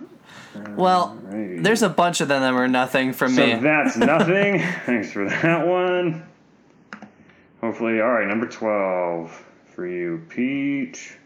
Well, 0.75 1.19
Alrighty. 1.25 1.63
there's 1.63 1.81
a 1.81 1.89
bunch 1.89 2.21
of 2.21 2.27
them 2.27 2.41
that 2.41 2.53
were 2.53 2.67
nothing 2.67 3.11
from 3.13 3.33
So 3.33 3.45
me. 3.45 3.53
So 3.55 3.59
that's 3.61 3.97
nothing. 3.97 4.59
Thanks 4.85 5.11
for 5.11 5.27
that 5.27 5.67
one. 5.67 6.23
Hopefully, 7.61 7.99
all 8.01 8.09
right, 8.09 8.27
number 8.27 8.45
12 8.47 9.45
for 9.73 9.87
you, 9.87 10.21
Pete. 10.29 11.17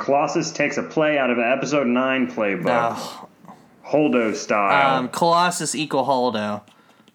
Colossus 0.00 0.50
takes 0.50 0.76
a 0.78 0.82
play 0.82 1.16
out 1.18 1.30
of 1.30 1.38
an 1.38 1.44
episode 1.44 1.86
9 1.86 2.32
playbook. 2.32 2.96
Ugh. 2.96 3.28
Holdo 3.86 4.34
style. 4.34 4.98
um, 4.98 5.08
Colossus 5.08 5.74
equal 5.74 6.04
Holdo. 6.04 6.62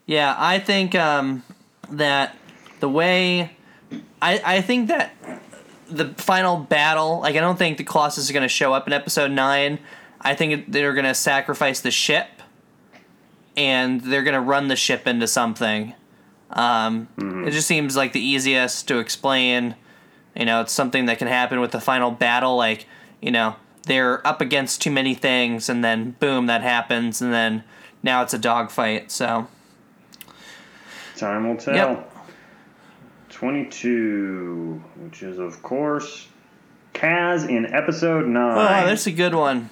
Yeah, 0.06 0.36
I 0.38 0.60
think 0.60 0.94
um, 0.94 1.44
that 1.90 2.36
the 2.80 2.90
way 2.90 3.52
I 4.22 4.42
I 4.46 4.62
think 4.62 4.90
that 4.90 5.14
the 5.90 6.14
final 6.18 6.58
battle, 6.58 7.22
like 7.22 7.36
I 7.36 7.40
don't 7.40 7.58
think 7.58 7.78
the 7.78 7.84
Colossus 7.84 8.26
is 8.26 8.32
going 8.32 8.44
to 8.44 8.50
show 8.50 8.74
up 8.74 8.88
in 8.88 8.94
episode 8.94 9.32
nine. 9.32 9.80
I 10.22 10.36
think 10.36 10.72
they're 10.72 10.94
going 10.94 11.06
to 11.06 11.14
sacrifice 11.16 11.80
the 11.80 11.92
ship, 11.92 12.28
and 13.56 14.02
they're 14.02 14.24
going 14.24 14.34
to 14.36 14.42
run 14.42 14.68
the 14.68 14.76
ship 14.76 15.08
into 15.08 15.28
something. 15.28 15.94
Um, 16.50 17.08
It 17.18 17.52
just 17.52 17.68
seems 17.68 17.96
like 17.96 18.14
the 18.14 18.20
easiest 18.22 18.88
to 18.90 19.00
explain. 19.00 19.76
You 20.36 20.46
know, 20.46 20.62
it's 20.62 20.74
something 20.74 21.06
that 21.06 21.18
can 21.18 21.28
happen 21.28 21.60
with 21.60 21.72
the 21.72 21.80
final 21.82 22.12
battle, 22.12 22.56
like 22.56 22.86
you 23.22 23.32
know 23.32 23.56
they're 23.84 24.26
up 24.26 24.42
against 24.42 24.82
too 24.82 24.92
many 24.92 25.14
things, 25.14 25.70
and 25.70 25.84
then 25.84 26.12
boom, 26.20 26.48
that 26.48 26.62
happens, 26.62 27.22
and 27.22 27.34
then 27.34 27.64
now 28.04 28.22
it's 28.24 28.34
a 28.34 28.40
dogfight. 28.40 29.12
So 29.12 29.48
Time 31.16 31.48
will 31.48 31.58
tell. 31.58 31.76
Yep. 31.76 32.12
22, 33.30 34.82
which 34.98 35.22
is, 35.22 35.40
of 35.40 35.62
course, 35.62 36.28
Kaz 36.94 37.50
in 37.50 37.66
episode 37.66 38.26
9. 38.28 38.58
oh, 38.58 38.88
that's 38.88 39.08
a 39.08 39.12
good 39.12 39.36
one. 39.36 39.70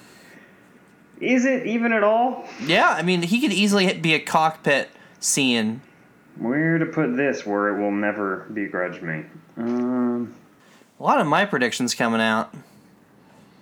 is 1.18 1.46
it 1.46 1.66
even 1.66 1.92
at 1.92 2.04
all? 2.04 2.46
Yeah, 2.62 2.90
I 2.90 3.00
mean, 3.00 3.22
he 3.22 3.40
could 3.40 3.52
easily 3.52 3.92
be 3.94 4.12
a 4.12 4.20
cockpit 4.20 4.90
scene. 5.18 5.80
Where 6.36 6.76
to 6.78 6.84
put 6.84 7.16
this 7.16 7.46
where 7.46 7.74
it 7.74 7.80
will 7.80 7.92
never 7.92 8.46
begrudge 8.52 9.00
me? 9.00 9.24
Um, 9.56 10.34
A 10.98 11.02
lot 11.02 11.20
of 11.20 11.26
my 11.26 11.44
predictions 11.44 11.94
coming 11.94 12.20
out. 12.20 12.54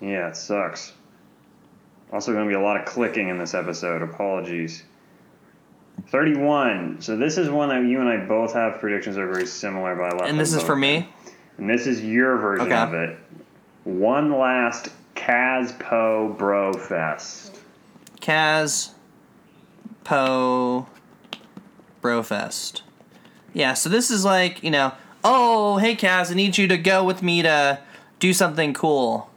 yeah, 0.00 0.28
it 0.28 0.36
sucks. 0.36 0.92
Also, 2.12 2.32
going 2.32 2.44
to 2.44 2.48
be 2.48 2.54
a 2.54 2.60
lot 2.60 2.76
of 2.78 2.84
clicking 2.84 3.28
in 3.30 3.38
this 3.38 3.54
episode. 3.54 4.02
Apologies. 4.02 4.82
31. 6.08 7.00
So, 7.00 7.16
this 7.16 7.38
is 7.38 7.48
one 7.48 7.68
that 7.70 7.88
you 7.88 8.00
and 8.00 8.08
I 8.08 8.18
both 8.18 8.52
have 8.52 8.80
predictions 8.80 9.16
that 9.16 9.22
are 9.22 9.32
very 9.32 9.46
similar, 9.46 9.94
but 9.94 10.04
I 10.04 10.16
left 10.16 10.28
And 10.30 10.38
this 10.38 10.52
is 10.52 10.62
for 10.62 10.76
me. 10.76 11.08
And 11.58 11.68
this 11.70 11.86
is 11.86 12.02
your 12.04 12.36
version 12.36 12.66
Okay. 12.66 12.76
of 12.76 12.94
it. 12.94 13.18
One 13.84 14.38
last 14.38 14.88
Kaz 15.14 15.78
Po 15.78 16.34
Bro 16.38 16.74
Fest. 16.74 17.58
Kaz, 18.20 18.90
Poe, 20.04 20.86
Brofest. 22.02 22.82
Yeah, 23.52 23.74
so 23.74 23.88
this 23.88 24.10
is 24.10 24.24
like, 24.24 24.62
you 24.62 24.70
know, 24.70 24.92
oh, 25.24 25.78
hey 25.78 25.94
Kaz, 25.96 26.30
I 26.30 26.34
need 26.34 26.58
you 26.58 26.66
to 26.68 26.76
go 26.78 27.04
with 27.04 27.22
me 27.22 27.42
to 27.42 27.78
do 28.18 28.32
something 28.32 28.72
cool. 28.74 29.28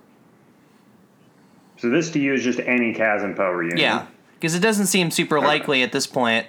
So 1.78 1.89
this 1.89 2.10
to 2.12 2.19
you 2.19 2.34
is 2.34 2.43
just 2.43 2.60
any 2.60 2.93
Kaz 2.93 3.24
and 3.24 3.36
Poe 3.36 3.50
reunion. 3.52 3.78
Yeah, 3.78 4.06
because 4.36 4.56
it 4.56 4.60
doesn't 4.62 4.88
seem 4.88 5.12
super 5.12 5.39
likely 5.39 5.84
at 5.84 5.91
this 5.91 6.08
point. 6.08 6.48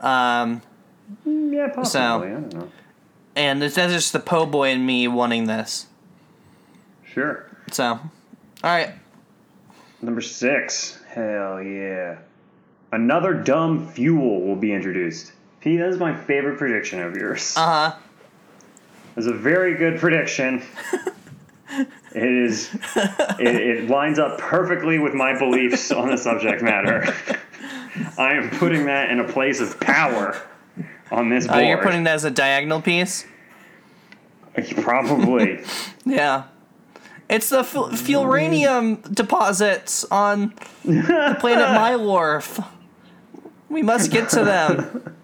Um, 0.00 0.62
Yeah, 1.24 1.68
possibly. 1.68 2.28
I 2.28 2.32
don't 2.32 2.54
know. 2.54 2.68
and 3.36 3.62
it's, 3.62 3.74
that's 3.76 3.92
just 3.92 4.12
the 4.12 4.18
Poe 4.20 4.46
boy 4.46 4.70
and 4.70 4.84
me 4.86 5.06
wanting 5.08 5.46
this. 5.46 5.86
Sure. 7.04 7.46
So, 7.70 7.84
all 7.84 8.00
right. 8.62 8.92
Number 10.02 10.20
six. 10.20 10.98
Hell 11.08 11.62
yeah. 11.62 12.18
Another 12.92 13.34
dumb 13.34 13.86
fuel 13.88 14.40
will 14.42 14.56
be 14.56 14.72
introduced. 14.72 15.32
Pete, 15.60 15.78
that 15.78 15.88
is 15.88 15.98
my 15.98 16.16
favorite 16.16 16.58
prediction 16.58 17.00
of 17.00 17.14
yours. 17.16 17.54
Uh 17.56 17.90
huh. 17.90 17.96
It's 19.16 19.26
a 19.26 19.32
very 19.32 19.74
good 19.74 19.98
prediction. 19.98 20.62
it 21.70 21.88
is. 22.14 22.74
It, 22.96 23.56
it 23.56 23.90
lines 23.90 24.18
up 24.18 24.38
perfectly 24.38 24.98
with 24.98 25.14
my 25.14 25.38
beliefs 25.38 25.90
on 25.90 26.10
the 26.10 26.16
subject 26.16 26.62
matter. 26.62 27.14
I 28.18 28.34
am 28.34 28.50
putting 28.50 28.86
that 28.86 29.10
in 29.10 29.20
a 29.20 29.28
place 29.28 29.60
of 29.60 29.78
power 29.80 30.40
on 31.10 31.28
this 31.28 31.46
board. 31.46 31.58
Oh, 31.58 31.62
you're 31.66 31.82
putting 31.82 32.04
that 32.04 32.14
as 32.14 32.24
a 32.24 32.30
diagonal 32.30 32.80
piece? 32.80 33.26
Uh, 34.56 34.62
probably. 34.80 35.64
Yeah. 36.06 36.44
It's 37.28 37.50
the 37.50 37.60
f- 37.60 37.74
Fulranium 37.74 39.14
deposits 39.14 40.04
on 40.10 40.54
the 40.84 41.36
planet 41.38 41.66
Mylorf. 41.68 42.66
We 43.68 43.82
must 43.82 44.10
get 44.10 44.30
to 44.30 44.44
them. 44.44 45.16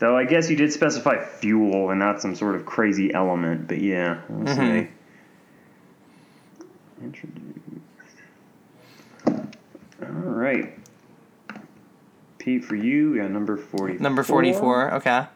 Though 0.00 0.16
I 0.16 0.24
guess 0.24 0.48
you 0.48 0.56
did 0.56 0.72
specify 0.72 1.22
fuel 1.22 1.90
and 1.90 2.00
not 2.00 2.22
some 2.22 2.34
sort 2.34 2.56
of 2.56 2.64
crazy 2.64 3.12
element, 3.12 3.68
but 3.68 3.82
yeah, 3.82 4.22
Mm-hmm. 4.30 4.86
All 10.02 10.08
right. 10.08 10.78
Pete, 12.38 12.64
for 12.64 12.76
you, 12.76 13.18
got 13.18 13.30
number 13.30 13.58
44. 13.58 14.02
Number 14.02 14.22
44, 14.22 14.94
okay. 14.94 15.26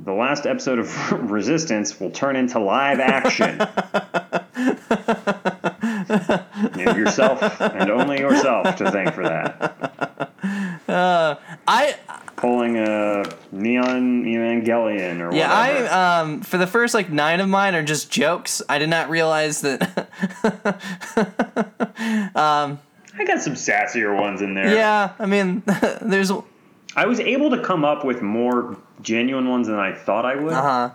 The 0.00 0.12
last 0.12 0.44
episode 0.44 0.80
of 0.80 1.12
Resistance 1.30 2.00
will 2.00 2.10
turn 2.10 2.34
into 2.34 2.58
live 2.58 2.98
action. 2.98 3.58
you 6.76 6.86
have 6.86 6.98
yourself 6.98 7.60
and 7.60 7.88
only 7.90 8.18
yourself 8.18 8.74
to 8.76 8.90
thank 8.90 9.14
for 9.14 9.22
that. 9.22 10.32
I 10.88 11.94
Pulling 12.38 12.76
a 12.78 13.24
Neon 13.50 14.22
Evangelion 14.22 15.20
or 15.20 15.34
yeah, 15.34 15.48
whatever. 15.48 15.88
I 15.88 16.20
um 16.20 16.40
for 16.42 16.56
the 16.56 16.68
first 16.68 16.94
like 16.94 17.10
9 17.10 17.40
of 17.40 17.48
mine 17.48 17.74
are 17.74 17.82
just 17.82 18.12
jokes. 18.12 18.62
I 18.68 18.78
did 18.78 18.88
not 18.88 19.10
realize 19.10 19.60
that 19.62 19.82
I 22.36 23.24
got 23.26 23.40
some 23.40 23.54
sassier 23.54 24.16
ones 24.18 24.40
in 24.40 24.54
there. 24.54 24.72
Yeah, 24.72 25.14
I 25.18 25.26
mean 25.26 25.64
there's 26.00 26.30
I 26.96 27.06
was 27.06 27.18
able 27.18 27.50
to 27.50 27.60
come 27.62 27.84
up 27.84 28.04
with 28.04 28.22
more 28.22 28.76
genuine 29.02 29.48
ones 29.48 29.66
than 29.66 29.78
I 29.78 29.92
thought 29.92 30.24
I 30.24 30.36
would. 30.36 30.52
uh-huh. 30.52 30.90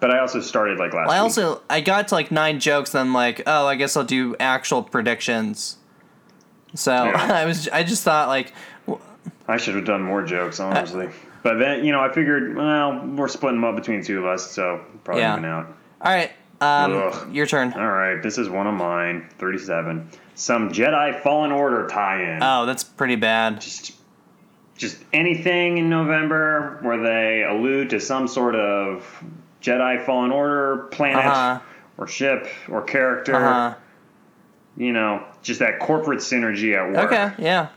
But 0.00 0.12
I 0.12 0.20
also 0.20 0.40
started 0.40 0.78
like 0.78 0.92
last 0.94 1.08
I 1.10 1.14
week. 1.14 1.22
also 1.22 1.62
I 1.68 1.80
got 1.80 2.06
to 2.08 2.14
like 2.14 2.30
9 2.30 2.60
jokes 2.60 2.94
and 2.94 3.00
I'm 3.00 3.12
like, 3.14 3.42
"Oh, 3.48 3.66
I 3.66 3.74
guess 3.74 3.96
I'll 3.96 4.04
do 4.04 4.36
actual 4.38 4.84
predictions." 4.84 5.76
So, 6.74 6.92
Yeah. 6.92 7.32
I 7.34 7.44
was 7.46 7.68
I 7.68 7.82
just 7.82 8.04
thought 8.04 8.28
like 8.28 8.52
I 9.48 9.56
should 9.56 9.74
have 9.76 9.84
done 9.86 10.02
more 10.02 10.22
jokes, 10.22 10.60
honestly. 10.60 11.08
but 11.42 11.54
then, 11.58 11.84
you 11.84 11.90
know, 11.92 12.00
I 12.00 12.12
figured, 12.12 12.54
well, 12.56 13.04
we're 13.16 13.28
splitting 13.28 13.60
them 13.60 13.64
up 13.70 13.76
between 13.76 14.02
two 14.04 14.18
of 14.18 14.26
us, 14.26 14.50
so 14.50 14.80
probably 15.04 15.22
Yeah. 15.22 15.32
even 15.38 15.44
out. 15.46 15.66
All 16.02 16.12
right, 16.12 16.30
um, 16.60 17.32
your 17.32 17.46
turn. 17.46 17.72
All 17.72 17.88
right, 17.90 18.22
this 18.22 18.36
is 18.38 18.48
one 18.48 18.66
of 18.66 18.74
mine. 18.74 19.28
37. 19.38 20.10
Some 20.34 20.70
Jedi 20.70 21.20
Fallen 21.22 21.50
Order 21.50 21.86
tie-in. 21.88 22.42
Oh, 22.42 22.66
that's 22.66 22.84
pretty 22.84 23.16
bad. 23.16 23.60
just, 23.60 23.92
just 24.76 25.02
anything 25.12 25.78
in 25.78 25.88
November 25.88 26.78
where 26.82 26.98
they 27.02 27.42
allude 27.44 27.90
to 27.90 28.00
some 28.00 28.28
sort 28.28 28.54
of 28.54 29.04
Jedi 29.62 30.04
Fallen 30.04 30.30
Order 30.30 30.88
planet 30.92 31.24
Uh-huh. 31.24 31.58
or 31.96 32.06
ship 32.06 32.46
or 32.68 32.82
character. 32.82 33.34
Uh 33.34 33.74
You 34.76 34.92
know, 34.92 35.24
just 35.42 35.58
that 35.58 35.80
corporate 35.80 36.20
synergy 36.20 36.76
at 36.76 36.92
work. 36.94 37.10
Okay, 37.12 37.32
yeah. 37.42 37.68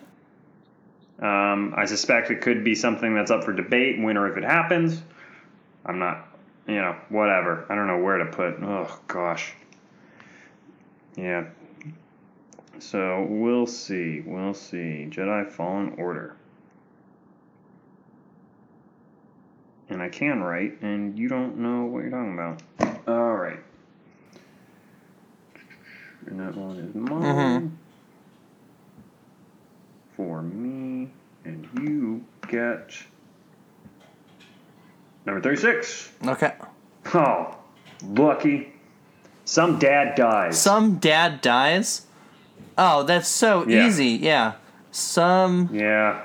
Um, 1.22 1.76
I 1.78 1.86
suspect 1.86 2.32
it 2.32 2.42
could 2.42 2.64
be 2.64 2.74
something 2.74 3.14
that's 3.14 3.30
up 3.30 3.44
for 3.44 3.54
debate, 3.54 4.02
when 4.02 4.18
or 4.18 4.28
if 4.28 4.38
it 4.38 4.44
happens. 4.44 5.02
I'm 5.86 6.00
not, 6.00 6.28
you 6.68 6.76
know, 6.76 6.96
whatever. 7.10 7.66
I 7.70 7.76
don't 7.76 7.88
know 7.88 8.00
where 8.00 8.18
to 8.18 8.26
put. 8.26 8.56
Oh 8.64 9.00
gosh. 9.08 9.54
Yeah. 11.16 11.46
So 12.80 13.28
we'll 13.30 13.68
see. 13.68 14.22
We'll 14.22 14.56
see. 14.56 15.08
Jedi 15.10 15.48
Fallen 15.52 15.94
Order. 15.98 16.36
And 19.90 20.02
I 20.02 20.10
can 20.10 20.42
write, 20.42 20.82
and 20.82 21.20
you 21.20 21.28
don't 21.28 21.58
know 21.58 21.84
what 21.84 22.00
you're 22.04 22.12
talking 22.12 22.34
about. 22.34 22.64
All 23.08 23.36
right. 23.36 23.60
And 26.26 26.40
that 26.40 26.56
one 26.56 26.78
is 26.78 26.96
mine. 26.96 27.78
For 30.22 30.44
me, 30.44 31.10
and 31.46 31.68
you 31.82 32.24
get 32.48 32.94
number 35.26 35.42
36. 35.42 36.12
Okay. 36.28 36.54
Oh, 37.16 37.56
lucky. 38.04 38.72
Some 39.46 39.80
dad 39.80 40.14
dies. 40.14 40.62
Some 40.62 40.98
dad 40.98 41.42
dies. 41.42 42.06
Oh, 42.78 43.02
that's 43.02 43.28
so 43.28 43.68
Yeah. 43.68 43.88
easy. 43.88 44.10
Yeah. 44.10 44.54
Some 44.92 45.70
Yeah. 45.74 46.22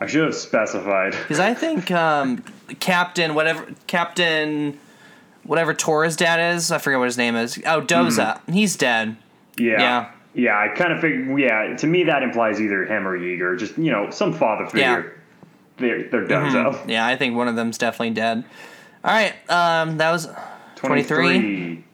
I 0.00 0.06
should 0.06 0.26
have 0.26 0.36
specified. 0.36 1.16
because 1.22 1.40
I 1.40 1.52
think 1.52 1.90
um, 1.90 2.44
Captain 2.78 3.34
whatever 3.34 3.66
Captain 3.88 4.78
whatever 5.42 5.74
Torra's 5.74 6.14
dad 6.14 6.54
is. 6.54 6.70
I 6.70 6.78
forget 6.78 7.00
what 7.00 7.06
his 7.06 7.18
name 7.18 7.34
is. 7.34 7.58
Oh, 7.66 7.80
Doza. 7.82 8.40
He's 8.48 8.76
dead. 8.76 9.16
Yeah. 9.58 9.80
Yeah. 9.80 10.10
Yeah, 10.34 10.58
I 10.58 10.68
kind 10.68 10.92
of 10.92 11.00
figured. 11.00 11.38
Yeah, 11.38 11.76
to 11.76 11.86
me 11.86 12.04
that 12.04 12.22
implies 12.22 12.60
either 12.60 12.84
him 12.84 13.06
or 13.06 13.18
Yeager. 13.18 13.58
Just 13.58 13.78
you 13.78 13.90
know, 13.92 14.10
some 14.10 14.32
father 14.32 14.66
figure. 14.66 14.80
Yeah. 14.80 15.02
They're 15.76 16.08
they're 16.08 16.26
done. 16.26 16.52
Mhm. 16.52 16.88
Yeah, 16.88 17.06
I 17.06 17.16
think 17.16 17.36
one 17.36 17.48
of 17.48 17.56
them's 17.56 17.78
definitely 17.78 18.10
dead. 18.10 18.44
All 19.04 19.12
right. 19.12 19.34
Um, 19.50 19.98
that 19.98 20.10
was 20.10 20.28
23. 20.76 21.84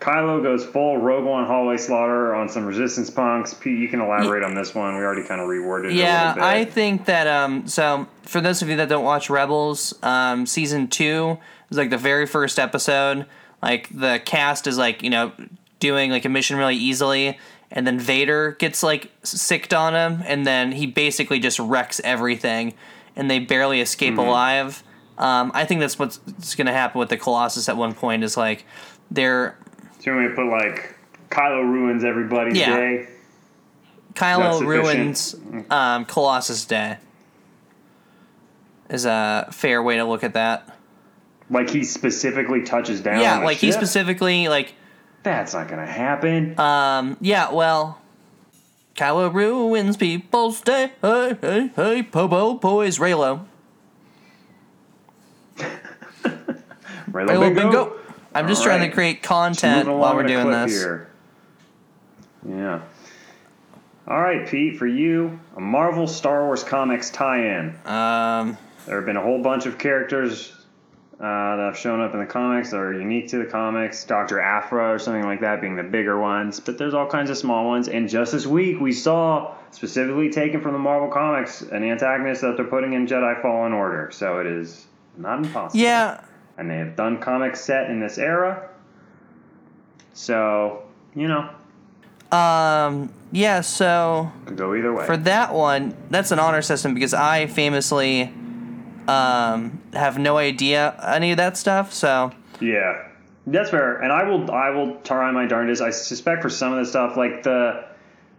Kylo 0.00 0.42
goes 0.42 0.64
full 0.64 0.98
Rogue 0.98 1.24
One 1.24 1.46
hallway 1.46 1.78
slaughter 1.78 2.34
on 2.34 2.48
some 2.48 2.66
Resistance 2.66 3.08
punks. 3.10 3.54
Pete, 3.54 3.78
you 3.78 3.88
can 3.88 4.00
elaborate 4.00 4.44
on 4.44 4.54
this 4.54 4.74
one. 4.74 4.94
We 4.96 5.02
already 5.02 5.26
kind 5.26 5.40
of 5.40 5.48
reworded 5.48 5.94
Yeah, 5.94 6.28
little 6.28 6.34
bit. 6.34 6.42
I 6.44 6.64
think 6.66 7.06
that 7.06 7.26
um 7.26 7.66
so 7.66 8.06
for 8.22 8.40
those 8.40 8.60
of 8.62 8.68
you 8.68 8.76
that 8.76 8.88
don't 8.88 9.04
watch 9.04 9.30
Rebels, 9.30 9.94
um 10.02 10.44
season 10.46 10.88
2 10.88 11.38
is 11.70 11.78
like 11.78 11.90
the 11.90 11.96
very 11.98 12.26
first 12.26 12.58
episode. 12.58 13.26
Like 13.62 13.88
the 13.90 14.20
cast 14.24 14.66
is 14.66 14.76
like, 14.76 15.02
you 15.02 15.10
know, 15.10 15.32
doing 15.78 16.10
like 16.10 16.24
a 16.24 16.28
mission 16.28 16.56
really 16.56 16.76
easily 16.76 17.38
and 17.70 17.86
then 17.86 17.98
Vader 17.98 18.52
gets 18.52 18.82
like 18.82 19.10
sicked 19.22 19.74
on 19.74 19.94
him 19.94 20.22
and 20.26 20.46
then 20.46 20.72
he 20.72 20.86
basically 20.86 21.38
just 21.40 21.58
wrecks 21.58 22.00
everything 22.04 22.74
and 23.16 23.30
they 23.30 23.38
barely 23.38 23.80
escape 23.80 24.18
alive. 24.18 24.82
Um, 25.18 25.50
I 25.54 25.64
think 25.64 25.80
that's 25.80 25.98
what's 25.98 26.18
going 26.54 26.66
to 26.66 26.72
happen 26.72 26.98
with 26.98 27.08
the 27.08 27.16
Colossus 27.16 27.68
at 27.68 27.76
one 27.76 27.94
point 27.94 28.22
is 28.22 28.36
like 28.36 28.64
They're 29.10 29.56
So 30.00 30.10
you 30.10 30.16
want 30.16 30.30
me 30.30 30.36
to 30.36 30.42
put 30.42 30.50
like 30.50 30.96
Kylo 31.30 31.62
ruins 31.62 32.04
everybody's 32.04 32.56
Yeah. 32.58 32.76
day? 32.76 33.08
Kylo 34.14 34.60
ruins 34.64 35.34
um, 35.70 36.04
Colossus 36.04 36.64
Day. 36.64 36.98
Is 38.88 39.04
a 39.04 39.48
fair 39.50 39.82
way 39.82 39.96
to 39.96 40.04
look 40.04 40.22
at 40.22 40.34
that. 40.34 40.78
Like 41.50 41.68
he 41.70 41.82
specifically 41.84 42.62
touches 42.62 43.00
down. 43.00 43.20
yeah, 43.20 43.38
like 43.38 43.58
he 43.58 43.72
specifically 43.72 44.48
like 44.48 44.74
That's 45.26 45.54
not 45.54 45.66
gonna 45.66 45.84
happen. 45.84 46.58
um 46.60 47.16
yeah, 47.20 47.52
well 47.52 48.00
Kylo 48.94 49.32
ruins 49.34 49.96
people's 49.96 50.60
day. 50.60 50.92
Hey, 51.02 51.36
hey, 51.40 51.70
hey, 51.74 52.02
po 52.04 52.28
po 52.28 52.54
boys, 52.54 52.98
Reylo. 53.00 53.44
Reylo 55.58 55.70
Reylo 57.10 57.54
Bingo. 57.54 57.62
bingo. 57.84 57.92
I'm 58.34 58.46
just 58.48 58.62
trying 58.62 58.76
Alright. 58.76 58.90
to 58.90 58.94
create 58.94 59.22
content 59.22 59.88
while 59.88 60.14
we're 60.14 60.22
doing 60.22 60.50
this. 60.50 60.72
Here. 60.72 61.08
Yeah. 62.48 62.82
All 64.06 64.20
right, 64.20 64.46
Pete, 64.46 64.76
for 64.78 64.86
you, 64.86 65.40
a 65.56 65.60
Marvel 65.60 66.06
Star 66.06 66.44
Wars 66.44 66.62
comics 66.62 67.10
tie-in. 67.10 67.74
Um 67.84 68.56
There 68.86 68.94
have 68.96 69.06
been 69.06 69.16
a 69.16 69.22
whole 69.22 69.42
bunch 69.42 69.66
of 69.66 69.76
characters 69.78 70.52
uh, 71.18 71.56
that 71.56 71.62
have 71.62 71.78
shown 71.78 72.00
up 72.00 72.12
in 72.12 72.20
the 72.20 72.26
comics 72.26 72.70
that 72.70 72.76
are 72.76 72.92
unique 72.92 73.28
to 73.28 73.38
the 73.38 73.46
comics. 73.46 74.04
Doctor 74.04 74.38
Aphra 74.38 74.92
or 74.92 74.98
something 74.98 75.24
like 75.24 75.40
that 75.40 75.62
being 75.62 75.74
the 75.74 75.82
bigger 75.82 76.20
ones, 76.20 76.60
but 76.60 76.76
there's 76.76 76.92
all 76.92 77.06
kinds 77.06 77.30
of 77.30 77.38
small 77.38 77.66
ones. 77.66 77.88
And 77.88 78.06
just 78.08 78.32
this 78.32 78.46
week, 78.46 78.80
we 78.80 78.92
saw 78.92 79.54
specifically 79.70 80.30
taken 80.30 80.60
from 80.60 80.72
the 80.72 80.78
Marvel 80.78 81.08
comics 81.08 81.62
an 81.62 81.84
antagonist 81.84 82.42
that 82.42 82.56
they're 82.56 82.66
putting 82.66 82.92
in 82.92 83.06
Jedi 83.06 83.40
Fallen 83.40 83.72
Order. 83.72 84.10
So 84.12 84.40
it 84.40 84.46
is 84.46 84.86
not 85.16 85.38
impossible. 85.38 85.80
yeah, 85.80 86.22
and 86.58 86.70
they 86.70 86.76
have 86.76 86.96
done 86.96 87.18
comics 87.18 87.62
set 87.62 87.88
in 87.90 87.98
this 87.98 88.18
era. 88.18 88.68
So 90.12 90.82
you 91.14 91.28
know, 91.28 91.48
um 92.36 93.10
yeah, 93.32 93.62
so 93.62 94.30
could 94.44 94.58
go 94.58 94.74
either 94.74 94.92
way. 94.92 95.06
for 95.06 95.16
that 95.16 95.54
one, 95.54 95.96
that's 96.10 96.30
an 96.30 96.38
honor 96.38 96.60
system 96.60 96.92
because 96.92 97.14
I 97.14 97.46
famously 97.46 98.32
um 99.08 99.80
have 99.92 100.18
no 100.18 100.36
idea 100.38 100.94
any 101.06 101.30
of 101.32 101.36
that 101.36 101.56
stuff. 101.56 101.92
So 101.92 102.32
Yeah, 102.60 103.08
that's 103.46 103.70
fair. 103.70 103.98
And 104.00 104.12
I 104.12 104.24
will, 104.24 104.50
I 104.50 104.70
will 104.70 104.96
try 105.04 105.30
my 105.30 105.46
darndest. 105.46 105.82
I 105.82 105.90
suspect 105.90 106.42
for 106.42 106.50
some 106.50 106.72
of 106.72 106.78
the 106.78 106.86
stuff, 106.86 107.16
like 107.16 107.42
the 107.42 107.84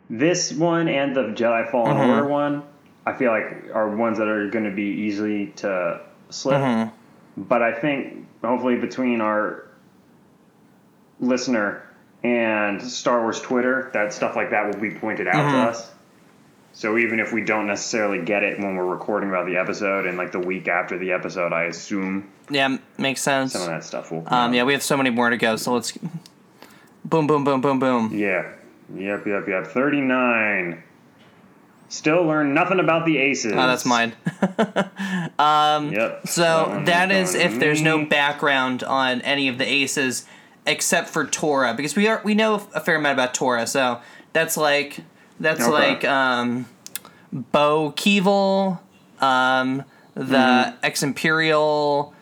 this 0.09 0.53
one 0.53 0.87
and 0.87 1.15
the 1.15 1.23
Jedi 1.35 1.69
Fallen 1.69 1.97
Mhm. 1.97 2.07
Order 2.09 2.27
one, 2.27 2.63
I 3.05 3.13
feel 3.13 3.31
like 3.31 3.69
are 3.73 3.89
ones 3.89 4.17
that 4.19 4.27
are 4.27 4.49
going 4.49 4.65
to 4.65 4.71
be 4.71 4.83
easily 5.05 5.47
to 5.57 5.99
slip. 6.29 6.61
mhm. 6.61 6.91
But 7.37 7.61
I 7.61 7.73
think 7.73 8.25
hopefully 8.43 8.75
between 8.77 9.21
our 9.21 9.63
listener 11.19 11.83
and 12.23 12.81
Star 12.81 13.21
Wars 13.21 13.39
Twitter, 13.41 13.89
that 13.93 14.13
stuff 14.13 14.35
like 14.35 14.49
that 14.51 14.65
will 14.73 14.81
be 14.81 14.91
pointed 14.91 15.27
out 15.27 15.35
Mhm. 15.35 15.51
to 15.51 15.57
us. 15.69 15.91
So 16.77 16.99
even 16.99 17.19
if 17.19 17.33
we 17.33 17.43
don't 17.43 17.65
necessarily 17.65 18.23
get 18.23 18.43
it 18.43 18.59
when 18.59 18.75
we're 18.75 18.85
recording 18.85 19.29
about 19.29 19.47
the 19.47 19.57
episode 19.57 20.05
and 20.05 20.15
like 20.15 20.31
the 20.31 20.39
week 20.39 20.67
after 20.67 20.95
the 20.95 21.11
episode, 21.11 21.51
I 21.51 21.63
assume 21.63 22.29
yeah, 22.51 22.77
makes 22.99 23.19
sense. 23.19 23.53
some 23.53 23.63
of 23.63 23.67
that 23.69 23.83
stuff 23.83 24.11
will. 24.11 24.21
come 24.21 24.31
Um 24.31 24.49
out. 24.51 24.55
yeah, 24.55 24.63
we 24.63 24.73
have 24.73 24.83
so 24.83 24.95
many 24.95 25.09
more 25.09 25.31
to 25.31 25.37
go. 25.37 25.55
So 25.55 25.73
let's 25.73 25.97
boom 27.03 27.25
boom 27.25 27.43
boom 27.43 27.61
boom 27.61 27.79
boom. 27.79 28.11
Yeah. 28.13 28.53
Yep, 28.93 29.25
yep, 29.25 29.47
yep. 29.47 29.65
39. 29.65 30.83
Still 31.89 32.23
learn 32.23 32.53
nothing 32.53 32.79
about 32.79 33.07
the 33.07 33.17
aces. 33.17 33.53
Oh, 33.53 33.55
that's 33.55 33.83
mine. 33.83 34.13
um, 35.39 35.91
Yep. 35.91 36.27
So 36.27 36.69
one 36.69 36.85
that 36.85 37.11
is 37.11 37.33
if 37.33 37.59
there's 37.59 37.81
no 37.81 38.05
background 38.05 38.83
on 38.83 39.21
any 39.21 39.47
of 39.47 39.57
the 39.57 39.65
aces 39.67 40.27
except 40.67 41.09
for 41.09 41.25
Torra 41.25 41.73
because 41.73 41.95
we 41.95 42.07
are 42.07 42.21
we 42.23 42.35
know 42.35 42.67
a 42.75 42.79
fair 42.79 42.97
amount 42.97 43.13
about 43.13 43.33
Torra. 43.33 43.65
So 43.65 43.99
that's 44.31 44.57
like 44.57 44.99
that's 45.39 45.61
Okay. 45.61 45.71
like 45.71 46.05
um 46.05 46.65
Bo 47.33 47.91
Keevil, 47.95 48.79
um 49.21 49.83
the 50.13 50.23
Mm-hmm. 50.23 50.75
ex 50.83 51.03
Imperial 51.03 52.13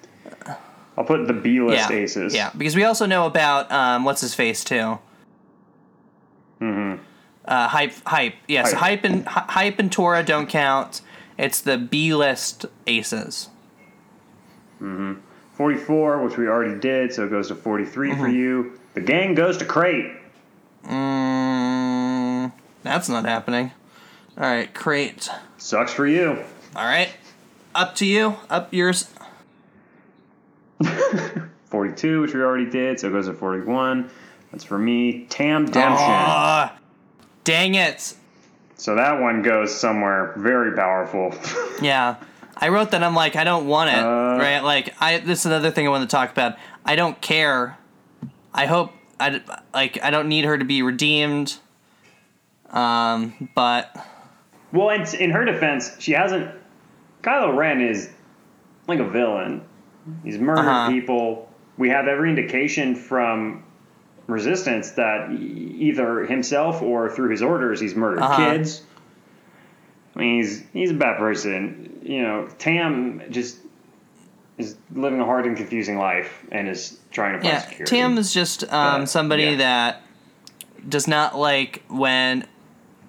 I'll 0.98 1.04
put 1.04 1.28
the 1.28 1.34
B 1.34 1.60
list 1.62 1.90
yeah, 1.90 1.96
aces. 1.96 2.34
Yeah, 2.34 2.52
because 2.58 2.76
we 2.76 2.84
also 2.84 3.06
know 3.06 3.26
about 3.26 3.72
um 3.72 4.04
what's 4.06 4.22
his 4.22 4.34
face 4.36 4.64
too. 4.64 5.00
Mm-hmm. 6.62 7.02
Uh, 7.46 7.68
hype, 7.68 7.94
hype. 8.08 8.34
Yes, 8.48 8.72
Hype. 8.72 8.80
hype 8.82 9.04
and 9.04 9.28
Hy- 9.28 9.46
hype 9.50 9.80
and 9.80 9.92
Torra 9.92 10.24
don't 10.24 10.48
count. 10.48 11.02
It's 11.38 11.62
the 11.62 11.78
B 11.78 12.14
list 12.16 12.66
aces. 12.88 13.50
Mm-hmm. 14.82 15.20
44, 15.54 16.24
which 16.24 16.38
we 16.38 16.48
already 16.48 16.80
did, 16.80 17.14
so 17.14 17.26
it 17.26 17.30
goes 17.30 17.48
to 17.50 17.56
43 17.56 18.12
for 18.12 18.16
Mm-hmm. 18.24 18.36
you. 18.36 18.80
The 18.96 19.02
gang 19.02 19.36
goes 19.36 19.58
to 19.58 19.66
crate. 19.66 20.12
Mm, 20.86 20.90
that's 22.86 23.10
not 23.10 23.26
happening. 23.26 23.72
All 24.38 24.44
right, 24.44 24.74
crate. 24.74 25.30
Sucks 25.58 25.94
for 25.94 26.08
you. 26.08 26.44
All 26.76 26.86
right, 26.86 27.10
up 27.74 27.96
to 27.96 28.06
you. 28.06 28.36
Up 28.50 28.74
yours. 28.74 29.12
42, 31.66 32.22
which 32.22 32.34
we 32.34 32.42
already 32.42 32.70
did, 32.70 33.00
so 33.00 33.08
it 33.10 33.12
goes 33.12 33.28
to 33.28 33.34
41. 33.34 34.10
That's 34.52 34.64
for 34.64 34.78
me. 34.78 35.26
Tam 35.30 35.66
Demption. 35.66 36.08
Ah, 36.08 36.78
dang 37.44 37.76
it. 37.76 38.14
So 38.78 38.96
that 38.96 39.20
one 39.20 39.42
goes 39.42 39.74
somewhere 39.78 40.34
very 40.38 40.76
powerful. 40.76 41.34
Yeah, 41.82 42.16
I 42.56 42.70
wrote 42.70 42.92
that. 42.92 43.04
I'm 43.04 43.16
like, 43.16 43.36
I 43.36 43.44
don't 43.44 43.68
want 43.68 43.90
it. 43.90 44.00
Uh. 44.00 44.38
right? 44.40 44.60
Like, 44.60 44.96
I. 45.02 45.18
This 45.20 45.42
is 45.42 45.48
another 45.48 45.72
thing 45.72 45.86
I 45.86 45.90
want 45.90 46.10
to 46.10 46.16
talk 46.16 46.32
about. 46.32 46.56
I 46.86 46.96
don't 46.96 47.20
care. 47.20 47.78
I 48.54 48.66
hope. 48.66 48.94
I 49.20 49.42
like. 49.74 50.02
I 50.02 50.10
don't 50.10 50.30
need 50.30 50.46
her 50.46 50.58
to 50.58 50.64
be 50.64 50.82
redeemed. 50.82 51.58
Um, 52.72 53.50
but 53.56 53.96
well, 54.72 54.90
and 54.90 55.12
in 55.16 55.32
her 55.32 55.46
defense, 55.46 55.96
she 56.00 56.12
hasn't. 56.14 56.52
Kylo 57.22 57.56
Ren 57.56 57.82
is 57.82 58.10
like 58.88 59.00
a 59.00 59.08
villain. 59.10 59.62
He's 60.24 60.38
murdered 60.38 60.68
Uh-huh. 60.68 60.90
people. 60.90 61.50
We 61.78 61.90
have 61.90 62.08
every 62.08 62.30
indication 62.30 62.96
from 62.96 63.64
Resistance 64.28 64.92
that 64.92 65.30
either 65.32 66.26
himself 66.26 66.82
or 66.82 67.10
through 67.12 67.30
his 67.30 67.44
orders, 67.44 67.80
he's 67.80 67.94
murdered 67.96 68.22
Uh-huh. 68.22 68.36
kids. 68.54 68.82
I 70.16 70.20
mean, 70.20 70.36
he's 70.38 70.64
he's 70.74 70.90
a 70.92 70.96
bad 70.96 71.18
person. 71.18 72.00
You 72.04 72.24
know, 72.24 72.48
Tam 72.58 73.22
just 73.30 73.58
is 74.58 74.78
living 74.94 75.20
a 75.20 75.26
hard 75.26 75.46
and 75.46 75.56
confusing 75.58 75.98
life 75.98 76.44
and 76.52 76.68
is 76.70 76.98
trying 77.12 77.40
to 77.40 77.46
yeah, 77.46 77.60
security. 77.62 77.96
Tam 77.96 78.18
is 78.18 78.34
just 78.34 78.64
um, 78.64 79.02
But, 79.02 79.10
somebody 79.10 79.44
yeah. 79.44 79.56
that 79.58 80.02
does 80.88 81.08
not 81.08 81.38
like 81.38 81.84
when 81.90 82.48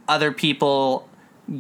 other 0.09 0.33
people 0.33 1.09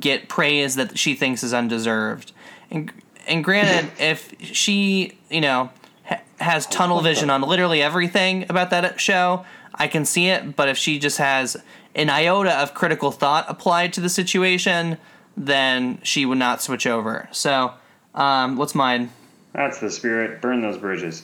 get 0.00 0.28
praise 0.28 0.76
that 0.76 0.98
she 0.98 1.14
thinks 1.14 1.42
is 1.42 1.54
undeserved. 1.54 2.32
And 2.70 2.92
and 3.26 3.42
granted, 3.42 3.90
if 4.00 4.34
she 4.40 5.18
you 5.30 5.40
know 5.40 5.70
ha- 6.04 6.20
has 6.40 6.66
tunnel 6.66 7.00
vision 7.00 7.30
on 7.30 7.42
literally 7.42 7.82
everything 7.82 8.46
about 8.48 8.70
that 8.70 9.00
show, 9.00 9.44
I 9.74 9.88
can 9.88 10.04
see 10.04 10.28
it. 10.28 10.56
But 10.56 10.68
if 10.68 10.76
she 10.76 10.98
just 10.98 11.18
has 11.18 11.56
an 11.94 12.10
iota 12.10 12.54
of 12.60 12.74
critical 12.74 13.10
thought 13.10 13.46
applied 13.48 13.92
to 13.94 14.00
the 14.00 14.08
situation, 14.08 14.98
then 15.36 15.98
she 16.02 16.26
would 16.26 16.38
not 16.38 16.62
switch 16.62 16.86
over. 16.86 17.28
So, 17.32 17.72
um, 18.14 18.56
what's 18.56 18.74
mine? 18.74 19.10
That's 19.52 19.80
the 19.80 19.90
spirit. 19.90 20.42
Burn 20.42 20.60
those 20.60 20.76
bridges. 20.78 21.22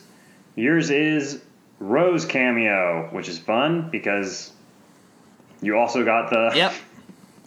Yours 0.57 0.91
is 0.91 1.43
Rose 1.79 2.25
cameo, 2.25 3.09
which 3.13 3.29
is 3.29 3.39
fun 3.39 3.91
because 3.91 4.53
you 5.61 5.77
also 5.77 6.05
got 6.05 6.31
the 6.31 6.53
Yep. 6.55 6.75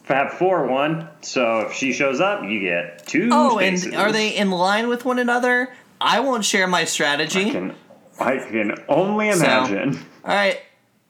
Fab 0.06 0.30
Four 0.32 0.66
one. 0.66 1.08
So 1.20 1.60
if 1.60 1.74
she 1.74 1.92
shows 1.92 2.20
up, 2.20 2.44
you 2.44 2.60
get 2.60 3.06
two. 3.06 3.28
Oh, 3.32 3.58
spaces. 3.58 3.86
and 3.86 3.96
are 3.96 4.12
they 4.12 4.36
in 4.36 4.50
line 4.50 4.88
with 4.88 5.04
one 5.04 5.18
another? 5.18 5.68
I 6.00 6.20
won't 6.20 6.44
share 6.44 6.66
my 6.66 6.84
strategy. 6.84 7.46
I 7.48 7.50
can, 7.52 7.74
I 8.20 8.36
can 8.38 8.74
only 8.88 9.32
So- 9.32 9.38
imagine. 9.44 9.98
All 10.24 10.34
right, 10.34 10.60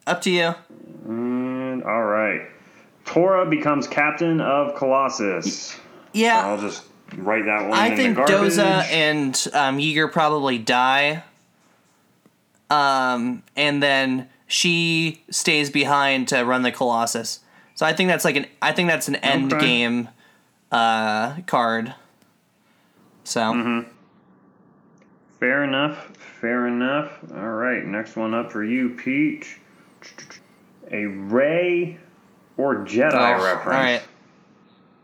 up 0.07 0.21
to 0.23 0.31
you. 0.31 0.55
And, 1.07 1.85
all 1.85 2.05
right, 2.05 2.43
Torra 3.05 3.47
becomes 3.49 3.87
captain 3.87 4.41
of 4.41 4.75
Colossus. 4.77 5.79
Yeah, 6.13 6.47
I'll 6.47 6.61
just 6.61 6.83
write 7.17 7.45
that 7.45 7.69
one. 7.69 7.79
I 7.79 7.89
in 7.89 7.97
think. 7.97 8.17
Doza 8.19 8.83
and 8.91 9.35
um, 9.53 9.79
Yeager 9.79 10.11
probably 10.11 10.59
die. 10.59 11.23
Um, 12.71 13.43
and 13.57 13.83
then 13.83 14.29
she 14.47 15.23
stays 15.31 15.71
behind 15.71 16.29
to 16.29 16.43
run 16.45 16.63
the 16.63 16.73
Colossus. 16.73 17.41
So 17.77 17.87
I 17.87 17.93
think 17.93 18.09
that's 18.09 18.25
like 18.25 18.37
an 18.37 18.47
I 18.61 18.73
think 18.73 18.89
that's 18.91 19.07
an 19.09 19.17
end 19.17 19.53
Okay. 19.53 19.65
game 19.65 20.09
uh, 20.73 21.37
card. 21.47 21.95
So 23.25 23.41
Mm-hmm. 23.41 23.89
Fair 25.39 25.63
enough. 25.65 25.97
Fair 26.41 26.67
enough. 26.67 27.13
All 27.35 27.49
right, 27.51 27.85
next 27.85 28.17
one 28.17 28.33
up 28.35 28.51
for 28.51 28.65
you, 28.65 28.91
Peach. 28.91 29.59
A 30.91 31.05
Rey 31.07 31.99
or 32.57 32.77
Jedi 32.87 33.13
Oh, 33.39 33.43
reference, 33.45 33.67
all 33.67 33.73
right, 33.73 34.03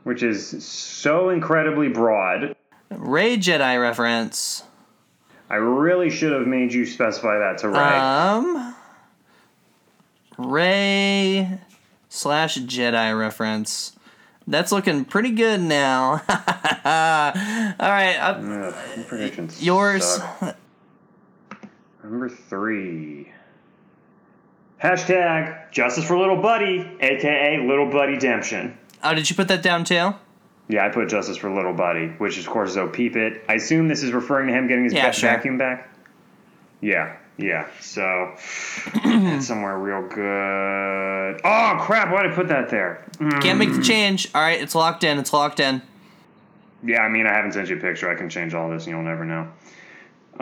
which 0.05 0.23
is 0.23 0.65
so 0.65 1.29
incredibly 1.31 1.89
broad. 1.89 2.55
Rey 2.91 3.37
Jedi 3.37 3.81
reference. 3.81 4.63
I 5.51 5.57
really 5.57 6.09
should 6.09 6.33
have 6.33 6.47
made 6.47 6.73
you 6.73 6.87
specify 6.87 7.39
that 7.39 7.59
to 7.59 7.69
Rey. 7.69 7.99
Um, 7.99 8.75
Rey 10.39 11.59
slash 12.17 12.59
Jedi 12.59 13.19
reference. 13.19 13.97
That's 14.47 14.71
looking 14.73 15.05
pretty 15.05 15.31
good 15.31 15.61
now. 15.61 16.21
All 16.85 17.89
right, 17.91 18.17
uh, 18.19 18.73
predictions. 19.07 19.63
yours. 19.63 20.05
suck. 20.05 20.57
Number 22.03 22.29
three. 22.29 23.31
Hashtag 24.83 25.71
Justice 25.71 26.05
for 26.05 26.19
Little 26.19 26.43
Buddy, 26.43 26.91
aka 27.01 27.59
Little 27.67 27.89
Buddy 27.89 28.19
Demption. 28.19 28.77
Oh, 29.05 29.15
did 29.15 29.31
you 29.31 29.37
put 29.37 29.47
that 29.49 29.63
down 29.63 29.85
too? 29.85 30.13
Yeah, 30.69 30.85
I 30.87 30.89
put 30.89 31.09
Justice 31.09 31.37
for 31.37 31.55
Little 31.55 31.73
Buddy, 31.73 32.09
which 32.19 32.37
of 32.39 32.47
course 32.49 32.71
is 32.71 32.77
Oh 32.77 32.89
Peep 32.89 33.15
It. 33.17 33.45
I 33.49 33.55
assume 33.55 33.87
this 33.89 34.03
is 34.03 34.13
referring 34.13 34.49
to 34.49 34.55
him 34.55 34.67
getting 34.67 34.85
his 34.85 34.93
Yeah, 34.93 35.13
sure. 35.13 35.31
vacuum 35.31 35.57
back. 35.57 35.89
Yeah, 36.81 37.17
yeah. 37.39 37.69
So 37.81 38.35
it's 38.95 39.47
somewhere 39.47 39.79
real 39.79 40.03
good. 40.09 41.41
Oh 41.45 41.79
crap! 41.81 42.13
Why 42.13 42.23
did 42.23 42.33
I 42.33 42.35
put 42.35 42.49
that 42.49 42.69
there? 42.69 43.05
Mm. 43.15 43.43
Can't 43.43 43.59
make 43.59 43.73
the 43.73 43.83
change. 43.83 44.29
All 44.35 44.43
right, 44.43 44.61
it's 44.61 44.75
locked 44.75 45.05
in. 45.05 45.19
It's 45.19 45.33
locked 45.33 45.61
in. 45.61 45.83
Yeah, 46.85 47.03
I 47.03 47.09
mean, 47.09 47.27
I 47.27 47.33
haven't 47.33 47.53
sent 47.53 47.69
you 47.69 47.77
a 47.77 47.81
picture. 47.81 48.11
I 48.11 48.17
can 48.17 48.29
change 48.29 48.55
all 48.55 48.69
this, 48.69 48.87
and 48.87 48.95
you'll 48.95 49.05
never 49.05 49.25
know. 49.25 49.49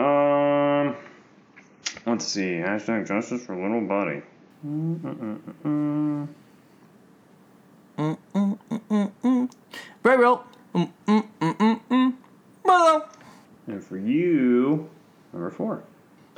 Um, 0.03 0.95
let's 2.05 2.25
see. 2.25 2.53
Hashtag 2.53 3.07
Justice 3.07 3.45
for 3.45 3.55
Little 3.55 3.81
Buddy. 3.81 4.21
Mm-mm-mm-mm. 4.65 6.27
Right 10.03 10.19
roll. 10.19 10.43
Mm, 10.73 10.89
mm, 11.07 11.27
mm, 11.39 11.57
mm, 11.57 11.81
mm. 11.91 12.13
Milo. 12.65 13.07
And 13.67 13.83
for 13.83 13.97
you, 13.97 14.89
number 15.33 15.51
four. 15.51 15.83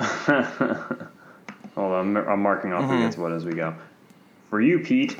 Hold 1.74 1.92
on, 1.92 2.16
I'm, 2.16 2.40
marking 2.40 2.72
off 2.72 2.88
who 2.88 2.98
gets 2.98 3.16
what 3.16 3.32
as 3.32 3.44
we 3.44 3.52
go. 3.52 3.74
For 4.50 4.60
you, 4.60 4.80
Pete, 4.80 5.16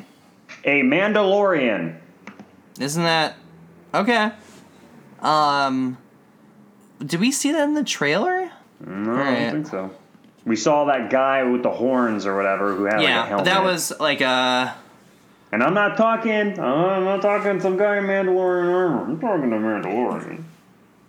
a 0.64 0.82
Mandalorian. 0.82 1.98
Isn't 2.78 3.02
that 3.02 3.36
okay? 3.92 4.32
Um, 5.20 5.96
did 7.04 7.20
we 7.20 7.30
see 7.32 7.52
that 7.52 7.64
in 7.64 7.74
the 7.74 7.84
trailer? 7.84 8.50
No, 8.84 9.14
I 9.14 9.34
don't 9.34 9.52
think 9.52 9.66
so. 9.68 9.90
We 10.44 10.56
saw 10.56 10.84
that 10.86 11.08
guy 11.10 11.42
with 11.42 11.62
the 11.62 11.70
horns 11.70 12.26
or 12.26 12.36
whatever 12.36 12.74
who 12.74 12.84
had 12.84 12.96
like 12.96 13.06
a 13.06 13.08
yeah, 13.08 13.26
helmet. 13.26 13.44
that 13.46 13.62
was 13.64 13.92
like 13.98 14.20
a. 14.20 14.74
And 15.52 15.62
I'm 15.62 15.74
not 15.74 15.96
talking. 15.96 16.58
I'm 16.60 17.04
not 17.04 17.22
talking 17.22 17.60
some 17.60 17.76
guy 17.76 17.98
in 17.98 18.04
Mandalorian 18.04 18.72
armor. 18.74 19.04
I'm 19.04 19.20
talking 19.20 19.50
to 19.50 19.56
Mandalorian. 19.56 20.42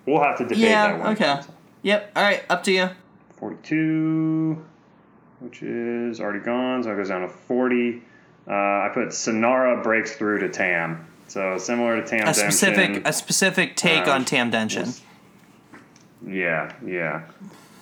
We'll 0.06 0.22
have 0.22 0.38
to 0.38 0.44
debate 0.44 0.62
that 0.62 0.92
Yeah. 0.92 0.98
one. 0.98 1.14
Okay. 1.14 1.42
Yep. 1.82 2.12
All 2.16 2.24
right. 2.24 2.44
Up 2.50 2.64
to 2.64 2.72
you. 2.72 2.90
42, 3.38 4.64
which 5.40 5.62
is 5.64 6.20
already 6.20 6.40
gone, 6.40 6.84
so 6.84 6.92
it 6.92 6.96
goes 6.96 7.10
down 7.10 7.22
to 7.22 7.28
40. 7.30 8.02
Uh, 8.48 8.52
I 8.52 8.92
put 8.94 9.10
Synara 9.10 9.82
breaks 9.84 10.16
through 10.16 10.40
to 10.40 10.50
Tam. 10.50 11.08
So 11.28 11.58
similar 11.58 12.00
to 12.02 12.08
Tam 12.08 12.28
A 12.28 12.34
specific 12.34 13.08
a 13.08 13.12
specific 13.12 13.76
take 13.76 14.08
Uh, 14.08 14.12
on 14.12 14.26
Tam 14.26 14.52
Denshin. 14.52 15.02
Yeah, 16.26 16.72
yeah. 16.86 17.24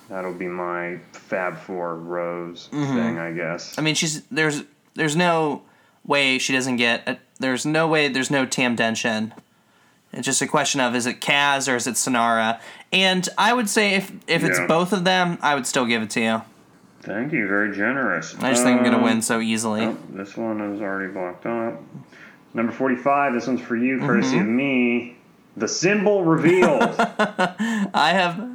That'll 0.08 0.32
be 0.32 0.46
my 0.48 0.98
Fab 1.12 1.58
Four 1.58 1.96
Rose 1.96 2.68
Mm-hmm. 2.72 2.94
thing, 2.96 3.18
I 3.18 3.32
guess. 3.32 3.78
I 3.78 3.82
mean, 3.82 3.94
she's 3.94 4.22
there's 4.30 4.62
there's 4.94 5.16
no 5.16 5.62
way 6.06 6.38
she 6.38 6.52
doesn't 6.54 6.76
get. 6.76 7.06
A, 7.06 7.18
there's 7.38 7.66
no 7.66 7.86
way 7.86 8.08
there's 8.08 8.30
no 8.30 8.46
Tam 8.46 8.76
Denshin. 8.76 9.32
It's 10.12 10.24
just 10.26 10.40
a 10.40 10.46
question 10.46 10.80
of 10.80 10.94
is 10.94 11.04
it 11.06 11.20
Kaz 11.20 11.70
or 11.70 11.76
is 11.76 11.86
it 11.86 11.94
Synara? 11.94 12.60
And 12.94 13.28
I 13.36 13.52
would 13.52 13.68
say 13.68 13.94
if 13.94 14.10
if 14.26 14.44
it's 14.44 14.58
Yeah. 14.58 14.66
both 14.66 14.92
of 14.92 15.04
them, 15.04 15.38
I 15.42 15.54
would 15.54 15.66
still 15.66 15.84
give 15.86 16.02
it 16.02 16.10
to 16.10 16.20
you. 16.20 16.42
Thank 17.02 17.32
you, 17.32 17.46
very 17.46 17.74
generous. 17.76 18.34
I 18.40 18.50
just 18.50 18.62
think 18.62 18.78
I'm 18.78 18.84
gonna 18.84 18.96
Um, 18.98 19.02
win 19.04 19.20
so 19.22 19.40
easily. 19.40 19.82
Oh, 19.84 19.96
this 20.10 20.36
one 20.36 20.60
is 20.60 20.80
already 20.80 21.12
blocked 21.12 21.44
up. 21.44 21.82
Number 22.54 22.72
45, 22.72 23.34
this 23.34 23.46
one's 23.46 23.60
for 23.60 23.76
you, 23.76 23.98
courtesy 23.98 24.38
of 24.38 24.46
me. 24.46 25.16
The 25.56 25.68
symbol 25.68 26.24
revealed. 26.24 26.94
I 26.98 28.10
have 28.14 28.53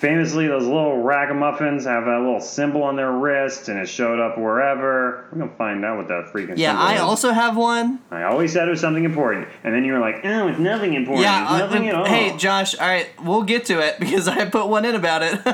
Famously, 0.00 0.48
those 0.48 0.64
little 0.64 1.02
ragamuffins 1.02 1.84
have 1.84 2.06
a 2.06 2.18
little 2.18 2.40
symbol 2.40 2.84
on 2.84 2.96
their 2.96 3.12
wrist, 3.12 3.68
and 3.68 3.78
it 3.78 3.86
showed 3.86 4.18
up 4.18 4.38
wherever. 4.38 5.26
We're 5.30 5.40
gonna 5.40 5.54
find 5.58 5.84
out 5.84 5.98
what 5.98 6.08
that 6.08 6.32
freaking 6.32 6.46
symbol 6.46 6.54
is. 6.54 6.60
yeah. 6.60 6.80
I 6.80 6.94
is. 6.94 7.00
also 7.02 7.32
have 7.32 7.54
one. 7.54 7.98
I 8.10 8.22
always 8.22 8.50
said 8.54 8.66
it 8.66 8.70
was 8.70 8.80
something 8.80 9.04
important, 9.04 9.48
and 9.62 9.74
then 9.74 9.84
you 9.84 9.92
were 9.92 9.98
like, 9.98 10.24
"Oh, 10.24 10.48
it's 10.48 10.58
nothing 10.58 10.94
important. 10.94 11.24
Yeah. 11.24 11.42
it's 11.42 11.50
uh, 11.52 11.58
nothing 11.66 11.88
at 11.90 11.94
all." 11.96 12.06
hey, 12.06 12.34
Josh. 12.38 12.74
All 12.76 12.88
right, 12.88 13.10
we'll 13.22 13.42
get 13.42 13.66
to 13.66 13.78
it 13.86 13.96
because 14.00 14.26
I 14.26 14.46
put 14.48 14.68
one 14.68 14.86
in 14.86 14.94
about 14.94 15.20
it. 15.22 15.34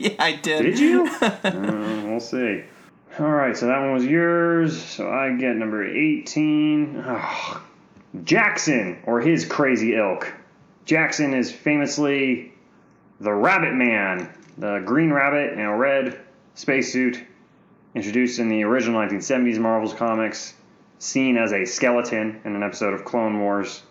yeah, 0.00 0.14
I 0.18 0.38
did. 0.42 0.62
Did 0.62 0.78
you? 0.78 1.10
Uh, 1.20 2.02
we'll 2.06 2.20
see. 2.20 2.64
All 3.18 3.26
right, 3.30 3.54
so 3.54 3.66
that 3.66 3.80
one 3.80 3.92
was 3.92 4.06
yours. 4.06 4.82
So 4.82 5.10
I 5.10 5.36
get 5.36 5.56
number 5.56 5.86
18. 5.86 7.04
Oh, 7.06 7.62
Jaxxon, 8.16 8.98
or 9.04 9.20
his 9.20 9.44
crazy 9.44 9.94
ilk. 9.94 10.32
Jaxxon 10.86 11.34
is 11.36 11.50
famously 11.50 12.52
the 13.20 13.32
Rabbit 13.32 13.74
Man, 13.74 14.32
the 14.56 14.82
green 14.84 15.12
rabbit 15.12 15.52
in 15.52 15.60
a 15.60 15.76
red 15.76 16.20
spacesuit, 16.54 17.22
introduced 17.94 18.38
in 18.38 18.48
the 18.48 18.62
original 18.62 19.00
1970s 19.00 19.58
Marvel's 19.58 19.94
comics, 19.94 20.54
seen 20.98 21.36
as 21.36 21.52
a 21.52 21.64
skeleton 21.64 22.40
in 22.44 22.54
an 22.54 22.62
episode 22.62 22.94
of 22.94 23.04
Clone 23.04 23.40
Wars. 23.40 23.82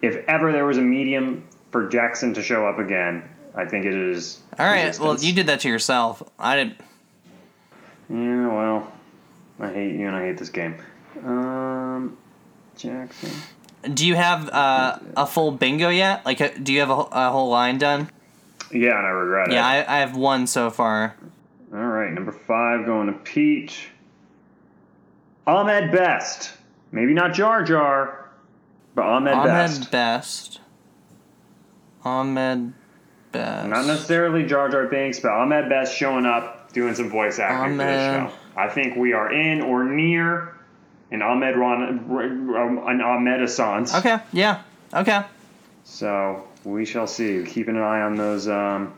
If 0.00 0.16
ever 0.26 0.52
there 0.52 0.64
was 0.64 0.78
a 0.78 0.82
medium 0.82 1.46
for 1.70 1.88
Jaxxon 1.88 2.34
to 2.34 2.42
show 2.42 2.66
up 2.66 2.78
again, 2.78 3.28
I 3.54 3.66
think 3.66 3.84
it 3.84 3.94
is. 3.94 4.40
All 4.58 4.66
right. 4.66 4.98
Well, 4.98 5.18
you 5.18 5.32
did 5.32 5.46
that 5.46 5.60
to 5.60 5.68
yourself. 5.68 6.22
I 6.38 6.56
didn't. 6.56 6.80
Yeah, 8.08 8.48
well, 8.48 8.92
I 9.60 9.72
hate 9.72 9.94
you 9.94 10.06
and 10.06 10.16
I 10.16 10.26
hate 10.26 10.38
this 10.38 10.50
game. 10.50 10.76
Um, 11.24 12.16
Jaxxon. 12.76 13.32
Do 13.92 14.06
you 14.06 14.14
have 14.14 14.48
uh, 14.48 14.98
a 15.16 15.26
full 15.26 15.50
bingo 15.52 15.88
yet? 15.90 16.24
Like, 16.24 16.40
uh, 16.40 16.50
do 16.62 16.72
you 16.72 16.80
have 16.80 16.90
a, 16.90 17.06
a 17.12 17.30
whole 17.30 17.50
line 17.50 17.78
done? 17.78 18.08
Yeah, 18.72 18.96
and 18.98 19.06
I 19.06 19.10
regret 19.10 19.52
Yeah, 19.52 19.70
it. 19.80 19.88
I, 19.88 19.96
I 19.96 20.00
have 20.00 20.16
one 20.16 20.46
so 20.46 20.70
far. 20.70 21.16
All 21.72 21.78
right, 21.80 22.12
number 22.12 22.32
five 22.32 22.86
going 22.86 23.08
to 23.08 23.12
Peach. 23.12 23.88
Ahmed 25.46 25.92
Best. 25.92 26.52
Maybe 26.92 27.12
not 27.12 27.34
Jar 27.34 27.62
Jar, 27.62 28.30
but 28.94 29.02
Ahmed, 29.04 29.34
Ahmed 29.34 29.46
Best. 29.46 29.80
Ahmed 29.80 29.90
Best. 29.90 30.60
Ahmed 32.04 32.72
Best. 33.32 33.68
Not 33.68 33.86
necessarily 33.86 34.46
Jar 34.46 34.68
Jar 34.68 34.86
Binks, 34.86 35.20
but 35.20 35.32
Ahmed 35.32 35.68
Best 35.68 35.96
showing 35.96 36.24
up, 36.24 36.72
doing 36.72 36.94
some 36.94 37.10
voice 37.10 37.38
acting 37.38 37.76
for 37.78 37.84
this 37.84 38.30
show. 38.30 38.38
I 38.56 38.68
think 38.68 38.96
we 38.96 39.12
are 39.12 39.30
in 39.32 39.60
or 39.60 39.84
near 39.84 40.53
an 41.10 41.22
Ahmed 41.22 41.56
Ron, 41.56 41.82
an 42.88 43.00
Ahmed 43.00 43.42
Assance. 43.42 43.94
Okay. 43.94 44.18
Yeah. 44.32 44.62
Okay. 44.92 45.22
So 45.84 46.46
we 46.64 46.84
shall 46.84 47.06
see. 47.06 47.44
Keeping 47.44 47.76
an 47.76 47.82
eye 47.82 48.00
on 48.02 48.16
those 48.16 48.48
um, 48.48 48.94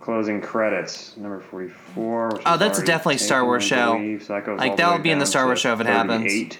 closing 0.00 0.40
credits. 0.40 1.16
Number 1.16 1.40
forty-four. 1.40 2.40
Oh, 2.46 2.56
that's 2.56 2.82
definitely 2.82 3.18
Star 3.18 3.44
Wars 3.44 3.64
show. 3.64 3.94
believe. 3.94 4.24
So 4.24 4.34
that 4.34 4.46
Like, 4.56 4.76
that 4.76 4.92
would 4.92 5.02
be 5.02 5.10
in 5.10 5.18
the 5.18 5.26
Star 5.26 5.46
Wars 5.46 5.58
show 5.60 5.72
if 5.72 5.80
it 5.80 5.86
happens. 5.86 6.56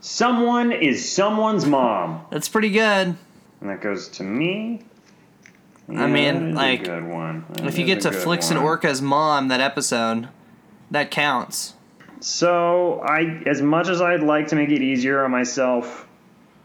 Someone 0.00 0.72
is 0.72 1.10
someone's 1.12 1.66
mom, 1.66 2.24
That's 2.30 2.48
pretty 2.48 2.70
good. 2.70 3.16
and 3.60 3.70
that 3.70 3.80
goes 3.82 4.08
to 4.08 4.22
me. 4.22 4.82
Yeah, 5.88 6.04
mean, 6.06 6.54
like, 6.54 6.84
good 6.84 7.04
one. 7.06 7.44
If 7.58 7.76
you 7.76 7.84
get 7.84 8.00
to 8.02 8.10
good 8.10 8.22
Flix 8.22 8.50
and. 8.50 8.58
Orka's 8.60 9.02
mom 9.02 9.48
that 9.48 9.60
episode, 9.60 10.28
that 10.90 11.10
counts. 11.10 11.74
So 12.20 13.00
I, 13.00 13.42
as 13.46 13.62
much 13.62 13.88
as 13.88 14.00
I'd 14.00 14.22
like 14.22 14.48
to 14.48 14.56
make 14.56 14.70
it 14.70 14.82
easier 14.82 15.24
on 15.24 15.30
myself, 15.30 16.06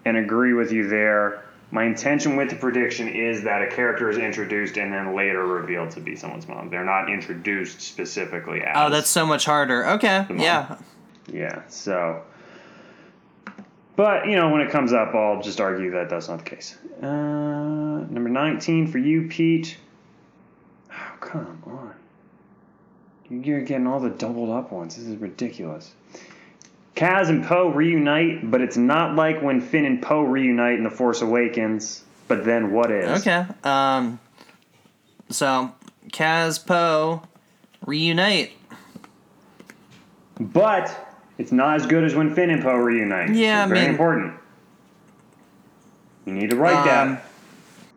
and 0.05 0.17
agree 0.17 0.53
with 0.53 0.71
you 0.71 0.87
there, 0.87 1.43
my 1.71 1.83
intention 1.83 2.35
with 2.35 2.51
the 2.51 2.55
prediction 2.55 3.07
is 3.07 3.43
that 3.43 3.63
a 3.63 3.67
character 3.67 4.09
is 4.09 4.17
introduced 4.17 4.77
and 4.77 4.93
then 4.93 5.15
later 5.15 5.45
revealed 5.45 5.89
to 5.91 5.99
be 5.99 6.15
someone's 6.15 6.47
mom. 6.47 6.69
They're 6.69 6.85
not 6.85 7.09
introduced 7.09 7.81
specifically 7.81 8.61
as. 8.61 8.75
Oh, 8.75 8.89
that's 8.89 9.09
so 9.09 9.25
much 9.25 9.45
harder. 9.45 9.87
Okay. 9.93 10.25
Yeah. 10.37 10.77
yeah. 11.27 11.63
So, 11.67 12.21
but 13.95 14.27
you 14.27 14.35
know, 14.35 14.49
when 14.51 14.61
it 14.61 14.69
comes 14.69 14.93
up, 14.93 15.15
I'll 15.15 15.41
just 15.41 15.59
argue 15.59 15.91
that 15.91 16.09
that's 16.09 16.29
not 16.29 16.37
the 16.37 16.49
case. 16.49 16.77
Uh, 17.01 17.07
number 17.07 18.29
nineteen 18.29 18.87
for 18.87 18.99
you, 18.99 19.27
Pete. 19.27 19.77
Oh, 20.91 21.17
come 21.19 21.63
on. 21.65 21.93
You're 23.29 23.61
getting 23.61 23.87
all 23.87 23.99
the 23.99 24.09
doubled 24.11 24.49
up 24.51 24.71
ones. 24.71 24.95
This 24.95 25.05
is 25.05 25.17
ridiculous. 25.17 25.91
Kaz 26.95 27.27
and 27.29 27.43
Poe 27.43 27.69
reunite, 27.69 28.49
but 28.49 28.61
it's 28.61 28.77
not 28.77 29.15
like 29.15 29.41
when 29.41 29.59
Finn 29.61 29.83
and 29.85 30.01
Poe 30.01 30.21
reunite 30.21 30.77
in 30.77 30.83
The 30.83 30.89
Force 30.89 31.21
Awakens. 31.21 32.03
But 32.27 32.45
then 32.45 32.71
what 32.71 32.91
is? 32.91 33.21
Okay. 33.21 33.45
Um. 33.63 34.19
So, 35.29 35.71
Kaz 36.09 36.63
Poe 36.65 37.23
reunite. 37.85 38.51
But 40.39 40.95
it's 41.37 41.51
not 41.51 41.75
as 41.75 41.85
good 41.85 42.03
as 42.03 42.13
when 42.15 42.33
Finn 42.35 42.49
and 42.49 42.61
Poe 42.61 42.75
reunite. 42.75 43.29
Yeah, 43.33 43.63
It's 43.63 43.71
I 43.71 43.73
very 43.73 43.81
mean- 43.81 43.89
important. 43.91 44.33
You 46.25 46.33
need 46.33 46.49
to 46.51 46.55
write 46.55 46.77
Um, 46.77 46.85
that. 47.15 47.25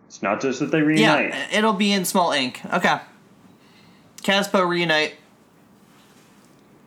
It's 0.06 0.22
not 0.22 0.40
just 0.40 0.60
that 0.60 0.70
they 0.70 0.82
reunite. 0.82 1.00
Yeah, 1.00 1.16
reunite. 1.18 1.52
it'll 1.54 1.72
be 1.72 1.92
in 1.92 2.04
small 2.04 2.32
ink. 2.32 2.60
Okay. 2.72 2.98
Caspo 4.28 4.62
reunite. 4.62 5.14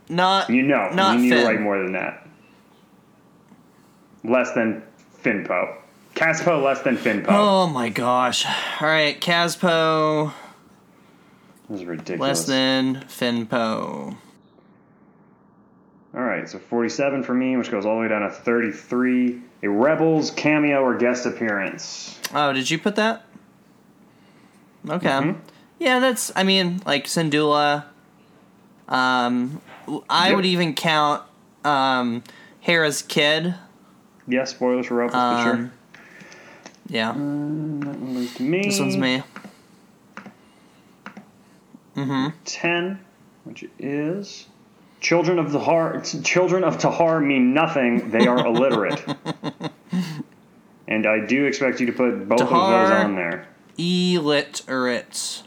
Not 0.10 0.52
You 0.52 0.62
know, 0.62 0.92
Not 0.94 1.16
you 1.18 1.24
need 1.24 1.30
to 1.32 1.44
write 1.44 1.60
more 1.60 1.80
than 1.82 1.94
that. 1.94 2.28
Less 4.24 4.52
than 4.52 4.84
Finpo. 5.24 5.78
Caspo 6.14 6.64
less 6.64 6.82
than 6.84 6.98
Finpo. 6.98 7.26
Oh 7.30 7.66
my 7.66 7.90
gosh! 7.90 8.46
All 8.46 8.88
right, 8.88 9.20
Caspo 9.20 10.32
This 11.68 11.80
is 11.80 11.86
ridiculous. 11.88 12.20
less 12.20 12.46
than 12.46 12.98
Finpo. 13.08 14.16
All 16.14 16.22
right, 16.22 16.48
so 16.48 16.60
47 16.60 17.24
for 17.24 17.34
me, 17.34 17.58
which 17.58 17.72
goes 17.72 17.88
all 17.88 17.96
the 17.96 18.02
way 18.02 18.08
down 18.10 18.22
to 18.22 18.30
33. 18.30 19.42
A 19.64 19.68
Rebels 19.70 20.30
cameo 20.30 20.82
or 20.84 20.96
guest 20.96 21.26
appearance. 21.26 22.20
Oh, 22.36 22.54
did 22.54 22.70
you 22.70 22.78
put 22.78 22.98
that? 22.98 23.26
Okay. 24.88 25.08
Mhm. 25.08 25.38
Yeah, 25.82 25.98
that's. 26.00 26.32
I 26.36 26.44
mean, 26.44 26.80
like 26.86 27.06
Syndulla. 27.06 27.86
Um, 28.88 29.62
I 30.08 30.28
Yep. 30.28 30.36
would 30.36 30.46
even 30.46 30.76
count 30.76 31.24
um, 31.66 32.24
Hera's 32.62 33.02
kid. 33.02 33.56
Yes, 34.28 34.52
spoilers 34.52 34.86
for 34.86 34.94
Rebels, 34.96 35.14
but 35.16 35.44
sure. 35.44 35.54
Um, 35.56 35.72
yeah, 36.88 37.12
That 37.14 37.18
one 37.18 38.28
to 38.36 38.44
me. 38.44 38.62
this 38.64 38.80
one's 38.80 38.96
me. 38.98 39.24
Mm-hmm. 41.96 42.28
10, 42.46 43.00
which 43.46 43.66
is 43.80 44.46
Children 45.00 45.40
of 45.40 45.52
the 45.52 45.60
Har 45.60 46.00
Children 46.02 46.64
of 46.64 46.78
Tahar 46.78 47.20
mean 47.22 47.56
nothing. 47.56 48.12
They 48.12 48.28
are 48.28 48.46
illiterate. 48.46 49.04
and 50.88 51.08
I 51.08 51.26
do 51.26 51.46
expect 51.46 51.80
you 51.80 51.88
to 51.88 51.92
put 51.94 52.30
both 52.30 52.42
of 52.42 52.50
those 52.50 52.92
on 52.92 53.16
there. 53.16 53.48
Illiterate. 53.80 55.42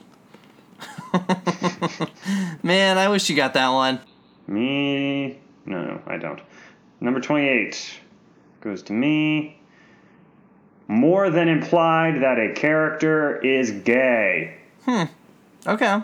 Man, 2.62 2.98
I 2.98 3.08
wish 3.08 3.28
you 3.30 3.36
got 3.36 3.54
that 3.54 3.68
one. 3.68 4.00
Me, 4.46 5.38
no, 5.64 5.84
no, 5.84 6.02
I 6.06 6.16
don't. 6.16 6.40
Number 7.00 7.20
28 7.20 8.00
goes 8.60 8.82
to 8.84 8.92
me. 8.92 9.58
More 10.88 11.30
than 11.30 11.48
implied 11.48 12.22
that 12.22 12.38
a 12.38 12.52
character 12.54 13.38
is 13.44 13.70
gay. 13.70 14.56
Hmm. 14.84 15.04
Okay. 15.66 16.02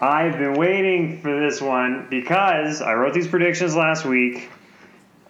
I've 0.00 0.38
been 0.38 0.54
waiting 0.54 1.20
for 1.22 1.40
this 1.40 1.60
one 1.60 2.06
because 2.10 2.82
I 2.82 2.94
wrote 2.94 3.14
these 3.14 3.28
predictions 3.28 3.74
last 3.74 4.04
week. 4.04 4.50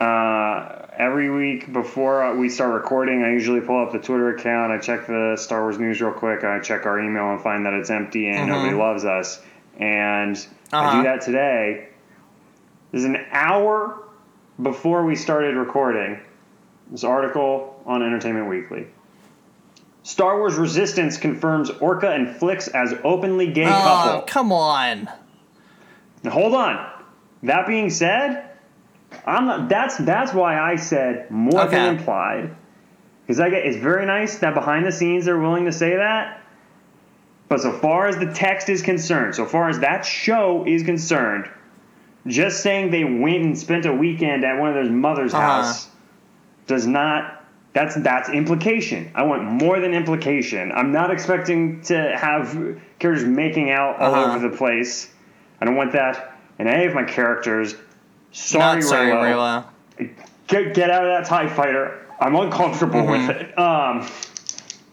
Uh, 0.00 0.77
every 0.98 1.30
week 1.30 1.72
before 1.72 2.34
we 2.34 2.48
start 2.48 2.74
recording, 2.74 3.22
I 3.22 3.30
usually 3.30 3.60
pull 3.60 3.80
up 3.82 3.92
the 3.92 3.98
Twitter 4.00 4.30
account. 4.34 4.72
I 4.72 4.78
check 4.78 5.06
the 5.06 5.36
Star 5.38 5.62
Wars 5.62 5.78
news 5.78 6.00
real 6.00 6.12
quick. 6.12 6.42
I 6.44 6.58
check 6.60 6.84
our 6.86 7.00
email 7.00 7.30
and 7.30 7.40
find 7.40 7.64
that 7.66 7.72
it's 7.72 7.88
empty 7.88 8.28
and 8.28 8.48
Mhm. 8.48 8.52
nobody 8.54 8.74
loves 8.74 9.04
us. 9.04 9.40
And 9.78 10.36
I 10.72 10.76
Uh-huh. 10.76 10.96
do 10.98 11.02
that 11.04 11.20
today. 11.20 11.86
There's 12.90 13.04
an 13.04 13.18
hour 13.32 14.02
before 14.60 15.04
we 15.04 15.14
started 15.14 15.56
recording. 15.56 16.18
This 16.90 17.04
article 17.04 17.80
on 17.86 18.02
Entertainment 18.02 18.48
Weekly. 18.48 18.86
Star 20.02 20.38
Wars 20.38 20.56
Resistance 20.56 21.16
confirms 21.18 21.70
Orka 21.70 22.12
and 22.14 22.34
Flix 22.34 22.66
as 22.68 22.94
openly 23.04 23.46
gay 23.52 23.66
Oh, 23.66 23.70
couple. 23.70 24.22
come 24.22 24.52
on. 24.52 25.08
Now, 26.24 26.30
hold 26.30 26.54
on. 26.54 26.84
That 27.44 27.66
being 27.66 27.90
said, 27.90 28.47
I'm 29.26 29.46
not. 29.46 29.68
That's 29.68 29.96
that's 29.98 30.32
why 30.34 30.58
I 30.58 30.76
said 30.76 31.30
more 31.30 31.62
Okay. 31.62 31.76
than 31.76 31.96
implied. 31.96 32.50
Because 33.26 33.40
I 33.40 33.50
get 33.50 33.66
it's 33.66 33.76
very 33.76 34.06
nice 34.06 34.38
that 34.38 34.54
behind 34.54 34.86
the 34.86 34.92
scenes 34.92 35.24
they're 35.24 35.38
willing 35.38 35.64
to 35.66 35.72
say 35.72 35.96
that. 35.96 36.40
But 37.48 37.60
so 37.60 37.72
far 37.72 38.06
as 38.06 38.18
the 38.18 38.32
text 38.32 38.68
is 38.68 38.82
concerned, 38.82 39.34
so 39.34 39.46
far 39.46 39.68
as 39.70 39.78
that 39.80 40.04
show 40.04 40.64
is 40.66 40.82
concerned, 40.82 41.48
just 42.26 42.62
saying 42.62 42.90
they 42.90 43.04
went 43.04 43.42
and 43.42 43.58
spent 43.58 43.86
a 43.86 43.92
weekend 43.92 44.44
at 44.44 44.58
one 44.58 44.68
of 44.68 44.74
their 44.74 44.92
mother's 44.92 45.32
Uh-huh. 45.32 45.42
house 45.42 45.88
does 46.66 46.86
not. 46.86 47.34
That's 47.74 47.94
that's 47.96 48.28
implication. 48.30 49.10
I 49.14 49.22
want 49.22 49.44
more 49.44 49.78
than 49.80 49.94
implication. 49.94 50.72
I'm 50.72 50.90
not 50.92 51.10
expecting 51.10 51.80
to 51.82 52.16
have 52.16 52.52
characters 52.98 53.24
making 53.26 53.70
out 53.70 53.98
all 54.00 54.14
Uh-huh. 54.14 54.34
over 54.36 54.48
the 54.48 54.54
place. 54.56 55.10
I 55.60 55.64
don't 55.64 55.76
want 55.76 55.92
that 55.92 56.32
in 56.58 56.66
any 56.66 56.86
of 56.86 56.94
my 56.94 57.04
characters. 57.04 57.74
Sorry, 58.32 58.80
Not 58.80 58.84
sorry, 58.84 59.10
Reylo. 59.10 59.64
Get, 60.46 60.74
get 60.74 60.90
out 60.90 61.04
of 61.04 61.10
that 61.10 61.26
TIE 61.28 61.48
fighter. 61.48 62.06
I'm 62.20 62.34
uncomfortable 62.34 63.06
with 63.06 63.20
Mm-hmm. 63.22 63.30
it. 63.30 63.58
Um, 63.58 64.08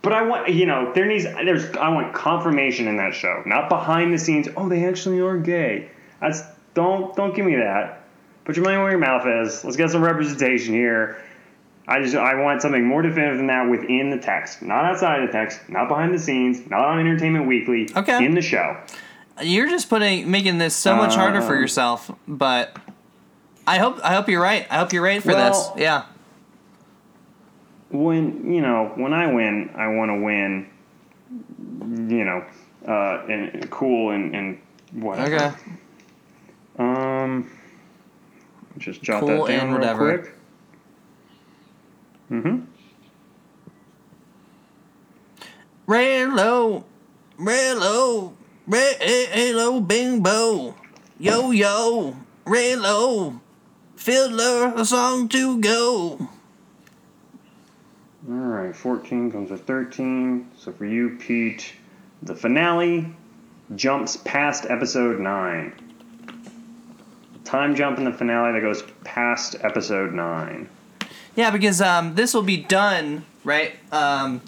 but 0.02 0.14
I 0.14 0.22
want, 0.22 0.50
you 0.54 0.66
know, 0.68 0.92
there 0.94 1.06
needs, 1.06 1.24
there's, 1.24 1.76
I 1.78 1.90
want 1.90 2.14
confirmation 2.14 2.88
in 2.88 2.98
that 2.98 3.14
show, 3.16 3.42
not 3.46 3.70
behind 3.70 4.14
the 4.14 4.20
scenes. 4.20 4.48
Oh, 4.56 4.70
they 4.70 4.86
actually 4.86 5.20
are 5.20 5.38
gay. 5.38 5.90
That's, 6.22 6.42
don't, 6.76 7.16
don't 7.16 7.36
give 7.36 7.46
me 7.46 7.56
that. 7.56 8.04
Put 8.44 8.56
your 8.56 8.66
money 8.66 8.78
where 8.78 8.92
your 8.92 9.00
mouth 9.00 9.26
is. 9.26 9.64
Let's 9.64 9.76
get 9.78 9.90
some 9.90 10.04
representation 10.04 10.74
here. 10.76 11.20
I 11.88 12.02
just, 12.02 12.16
I 12.16 12.36
want 12.36 12.62
something 12.62 12.84
more 12.86 13.02
definitive 13.02 13.38
than 13.38 13.48
that 13.48 13.70
within 13.70 14.12
the 14.12 14.18
text, 14.20 14.62
not 14.62 14.86
outside 14.86 15.22
of 15.22 15.28
the 15.28 15.32
text, 15.34 15.60
not 15.70 15.88
behind 15.88 16.14
the 16.14 16.20
scenes, 16.20 16.68
not 16.70 16.82
on 16.86 17.00
Entertainment 17.00 17.48
Weekly. 17.48 17.90
Okay. 17.96 18.24
In 18.24 18.36
the 18.36 18.42
show. 18.42 18.78
You're 19.42 19.68
just 19.70 19.90
putting 19.90 20.30
making 20.30 20.60
this 20.60 20.76
so 20.76 20.96
much 20.96 21.16
harder 21.16 21.42
for 21.42 21.56
Um, 21.56 21.62
yourself, 21.62 22.12
but 22.28 22.76
I 23.68 23.78
hope 23.80 24.00
I 24.04 24.14
hope 24.16 24.30
you're 24.30 24.42
right. 24.42 24.68
I 24.70 24.78
hope 24.78 24.94
you're 24.94 25.04
right 25.04 25.22
for 25.22 25.34
Well- 25.34 25.74
this. 25.76 25.82
Yeah. 25.84 26.04
when 27.92 28.52
you 28.52 28.62
know 28.62 28.92
when 28.96 29.14
I 29.14 29.32
win, 29.34 29.72
I 29.76 29.88
want 29.88 30.10
to 30.12 30.22
win. 30.22 30.68
You 32.10 32.24
know, 32.26 32.44
uh, 32.88 33.24
and, 33.30 33.50
and 33.56 33.70
cool 33.72 34.12
and 34.12 34.36
and 34.36 34.60
whatever. 34.94 35.36
Okay. 35.36 35.52
Um, 36.78 37.50
just 38.78 39.02
jot 39.02 39.22
Cool 39.22 39.46
that 39.46 39.48
down 39.48 39.60
and 39.60 39.70
real 39.70 39.80
whatever. 39.80 40.18
quick. 40.20 40.34
Mm-hmm. 42.32 42.60
Reylo, 45.88 46.84
Reylo, 47.40 48.34
Reylo, 48.68 49.86
Bingbo, 49.88 50.74
yo 51.20 51.52
yo, 51.52 52.16
Reylo, 52.46 53.40
fiddler, 53.96 54.74
a 54.76 54.86
song 54.86 55.28
to 55.30 55.60
go. 55.60 56.30
All 58.28 58.34
right, 58.34 58.76
fourteen 58.76 59.32
comes 59.32 59.52
with 59.52 59.66
thirteen. 59.66 60.50
So 60.58 60.72
for 60.72 60.86
you, 60.86 61.18
Pete, 61.20 61.74
the 62.24 62.36
finale 62.36 63.14
jumps 63.76 64.18
past 64.18 64.66
episode 64.70 65.20
nine. 65.20 65.74
Time 67.44 67.76
jump 67.76 68.00
in 68.00 68.06
the 68.06 68.14
finale 68.14 68.54
that 68.54 68.62
goes 68.62 68.84
past 69.04 69.56
episode 69.62 70.14
nine. 70.14 70.68
Yeah, 71.36 71.52
because 71.52 71.82
um, 71.82 72.16
this 72.16 72.34
will 72.34 72.42
be 72.42 72.58
done 72.58 73.26
right. 73.44 73.74
Um, 73.92 74.42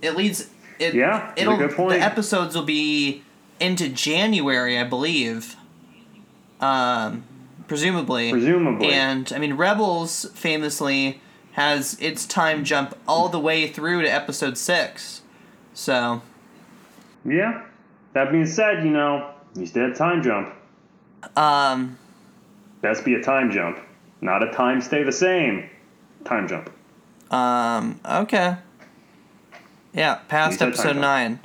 it 0.00 0.16
leads. 0.16 0.48
It, 0.78 0.94
Yeah, 0.94 1.32
it'll. 1.36 1.56
good 1.56 1.72
point. 1.72 1.98
The 1.98 2.00
episodes 2.00 2.54
will 2.54 2.62
be 2.64 3.24
into 3.58 3.88
January, 3.88 4.78
I 4.78 4.84
believe. 4.84 5.56
Um, 6.60 7.24
presumably. 7.68 8.32
Presumably. 8.32 8.88
And 8.88 9.32
I 9.32 9.38
mean, 9.38 9.54
Rebels 9.54 10.26
famously 10.34 11.20
has 11.52 11.96
its 12.00 12.26
time 12.26 12.64
jump 12.64 12.96
all 13.06 13.28
the 13.28 13.38
way 13.38 13.68
through 13.68 14.02
to 14.02 14.08
episode 14.08 14.58
six. 14.58 15.22
So 15.74 16.22
Yeah. 17.24 17.62
That 18.14 18.32
being 18.32 18.46
said, 18.46 18.84
you 18.84 18.90
know, 18.90 19.30
you 19.54 19.66
still 19.66 19.88
had 19.88 19.96
time 19.96 20.22
jump. 20.22 20.52
um, 21.36 21.98
Best 22.80 23.04
be 23.04 23.14
a 23.14 23.22
time 23.22 23.50
jump, 23.50 23.78
not 24.20 24.42
a 24.42 24.50
time 24.52 24.80
stay 24.80 25.02
the 25.02 25.12
same. 25.12 25.68
Time 26.24 26.48
jump. 26.48 26.70
um, 27.30 28.00
okay. 28.04 28.56
Yeah, 29.92 30.16
past 30.28 30.62
episode 30.62 30.96
nine. 30.96 31.40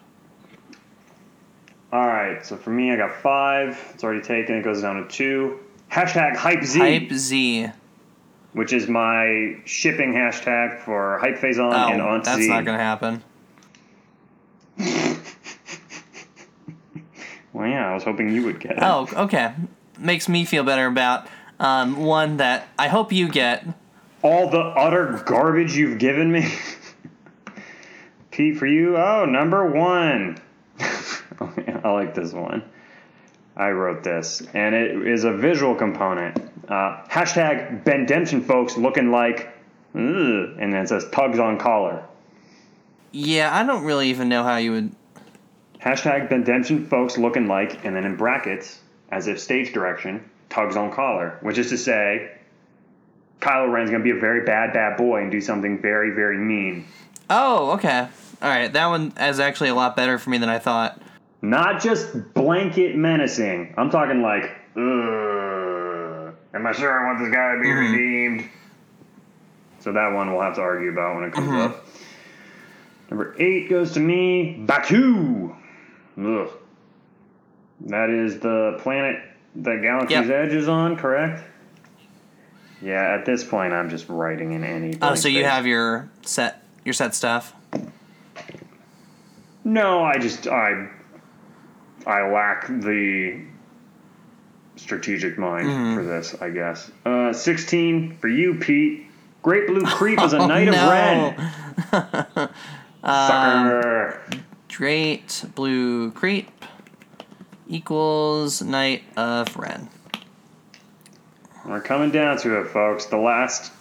All 1.91 2.07
right. 2.07 2.45
So 2.45 2.55
for 2.57 2.69
me, 2.71 2.91
I 2.91 2.95
got 2.97 3.15
five. 3.21 3.79
It's 3.93 4.03
already 4.03 4.21
taken. 4.21 4.55
It 4.55 4.63
goes 4.63 4.81
down 4.81 5.01
to 5.01 5.07
two. 5.07 5.59
Hashtag 5.93 6.35
hype 6.35 6.63
Z, 6.63 6.79
Hype 6.79 7.11
Z. 7.11 7.67
which 8.53 8.73
is 8.73 8.87
my 8.87 9.57
shipping 9.65 10.13
hashtag 10.13 10.79
for 10.81 11.19
Hype 11.19 11.37
Fazon 11.37 11.71
and 11.91 12.01
Oh, 12.01 12.07
on 12.07 12.21
that's 12.23 12.41
Z. 12.41 12.47
not 12.49 12.65
gonna 12.65 12.77
happen. 12.79 13.23
Well, 17.53 17.67
yeah, 17.67 17.91
I 17.91 17.93
was 17.93 18.03
hoping 18.03 18.29
you 18.33 18.43
would 18.45 18.59
get 18.59 18.71
it. 18.71 18.79
Oh, 18.81 19.07
okay. 19.13 19.53
Makes 19.99 20.27
me 20.27 20.43
feel 20.43 20.63
better 20.63 20.87
about 20.87 21.27
um, 21.59 21.97
one 22.03 22.37
that 22.37 22.67
I 22.79 22.87
hope 22.87 23.11
you 23.11 23.29
get. 23.29 23.63
All 24.23 24.49
the 24.49 24.59
utter 24.59 25.21
garbage 25.23 25.75
you've 25.75 25.99
given 25.99 26.31
me. 26.31 26.51
Pete, 28.31 28.57
for 28.57 28.65
you, 28.65 28.97
oh, 28.97 29.25
number 29.25 29.69
one. 29.69 30.37
Oh, 31.41 31.51
I 31.83 31.89
like 31.91 32.13
this 32.13 32.31
one. 32.31 32.63
I 33.55 33.69
wrote 33.69 34.03
this, 34.03 34.41
and 34.53 34.73
it 34.73 35.07
is 35.07 35.23
a 35.23 35.33
visual 35.33 35.75
component. 35.75 36.37
Uh, 36.67 37.03
hashtag 37.07 37.83
Bendemption 37.83 38.41
folks 38.41 38.77
looking 38.77 39.11
like, 39.11 39.49
and 39.93 40.73
then 40.73 40.75
it 40.75 40.89
says 40.89 41.05
tugs 41.11 41.37
on 41.37 41.59
collar. 41.59 42.03
Yeah, 43.11 43.55
I 43.55 43.63
don't 43.63 43.83
really 43.83 44.09
even 44.09 44.27
know 44.27 44.43
how 44.43 44.57
you 44.57 44.71
would. 44.71 44.95
Hashtag 45.79 46.29
Bendemption 46.29 46.87
folks 46.87 47.17
looking 47.17 47.47
like, 47.47 47.85
and 47.85 47.95
then 47.95 48.05
in 48.05 48.15
brackets, 48.15 48.79
as 49.11 49.27
if 49.27 49.39
stage 49.39 49.71
direction, 49.71 50.27
tugs 50.49 50.75
on 50.75 50.91
collar, 50.91 51.37
which 51.41 51.59
is 51.59 51.69
to 51.69 51.77
say, 51.77 52.31
Kylo 53.39 53.71
Ren's 53.71 53.91
going 53.91 54.01
to 54.01 54.03
be 54.03 54.17
a 54.17 54.19
very 54.19 54.45
bad, 54.45 54.73
bad 54.73 54.97
boy 54.97 55.21
and 55.21 55.31
do 55.31 55.41
something 55.41 55.79
very, 55.79 56.11
very 56.11 56.37
mean. 56.37 56.85
Oh, 57.29 57.71
okay. 57.71 58.07
All 58.41 58.49
right, 58.49 58.71
that 58.71 58.87
one 58.87 59.13
is 59.19 59.39
actually 59.39 59.69
a 59.69 59.75
lot 59.75 59.95
better 59.95 60.17
for 60.17 60.29
me 60.31 60.37
than 60.39 60.49
I 60.49 60.57
thought. 60.57 60.99
Not 61.43 61.81
just 61.81 62.33
blanket 62.33 62.95
menacing. 62.95 63.73
I'm 63.77 63.89
talking 63.89 64.21
like, 64.21 64.43
Ugh, 64.77 66.33
am 66.53 66.65
I 66.65 66.71
sure 66.71 66.89
I 66.91 67.05
want 67.05 67.19
this 67.19 67.33
guy 67.33 67.53
to 67.55 67.61
be 67.61 67.67
Mm-hmm. 67.67 67.91
redeemed? 67.91 68.49
So 69.81 69.91
that 69.91 70.13
one 70.13 70.31
we'll 70.31 70.41
have 70.41 70.55
to 70.55 70.61
argue 70.61 70.89
about 70.89 71.15
when 71.15 71.25
it 71.25 71.33
comes 71.33 71.49
Mm-hmm. 71.49 71.59
up. 71.73 71.85
Number 73.09 73.35
eight 73.39 73.69
goes 73.69 73.91
to 73.91 73.99
me, 73.99 74.63
Batuu. 74.65 75.53
Ugh. 76.17 76.49
That 77.87 78.09
is 78.09 78.39
the 78.39 78.79
planet 78.81 79.21
that 79.55 79.81
Galaxy's 79.81 80.29
Yep. 80.29 80.29
Edge 80.29 80.53
is 80.53 80.69
on, 80.69 80.95
correct? 80.95 81.43
Yeah, 82.81 83.15
at 83.15 83.25
this 83.25 83.43
point, 83.43 83.73
I'm 83.73 83.89
just 83.89 84.07
writing 84.07 84.53
in 84.53 84.63
any. 84.63 84.97
Oh, 85.01 85.15
so 85.15 85.27
you 85.27 85.43
have 85.43 85.67
your 85.67 86.09
set 86.21 86.63
your 86.85 86.93
set 86.93 87.13
stuff. 87.13 87.53
No, 89.65 90.03
I 90.03 90.17
just 90.17 90.47
I 90.47 90.89
I 92.05 92.29
lack 92.29 92.67
the 92.67 93.39
strategic 94.75 95.37
mind 95.37 95.67
Mm-hmm. 95.67 95.95
for 95.95 96.03
this, 96.03 96.35
I 96.41 96.49
guess. 96.49 96.91
Uh, 97.05 97.31
Sixteen 97.33 98.15
for 98.17 98.27
you, 98.27 98.55
Pete. 98.55 99.05
Great 99.41 99.67
Blue 99.67 99.85
Creep 99.85 100.21
is 100.21 100.33
a 100.33 100.37
Oh, 100.37 100.47
knight 100.47 100.67
of 100.69 100.73
no. 100.75 100.89
Ren. 100.89 102.49
Sucker. 103.03 104.21
Great 104.73 105.43
blue 105.55 106.11
creep 106.11 106.49
equals 107.67 108.61
knight 108.61 109.03
of 109.17 109.55
Ren. 109.57 109.89
We're 111.65 111.81
coming 111.81 112.11
down 112.11 112.37
to 112.39 112.61
it, 112.61 112.67
folks. 112.69 113.05
The 113.05 113.17
last 113.17 113.71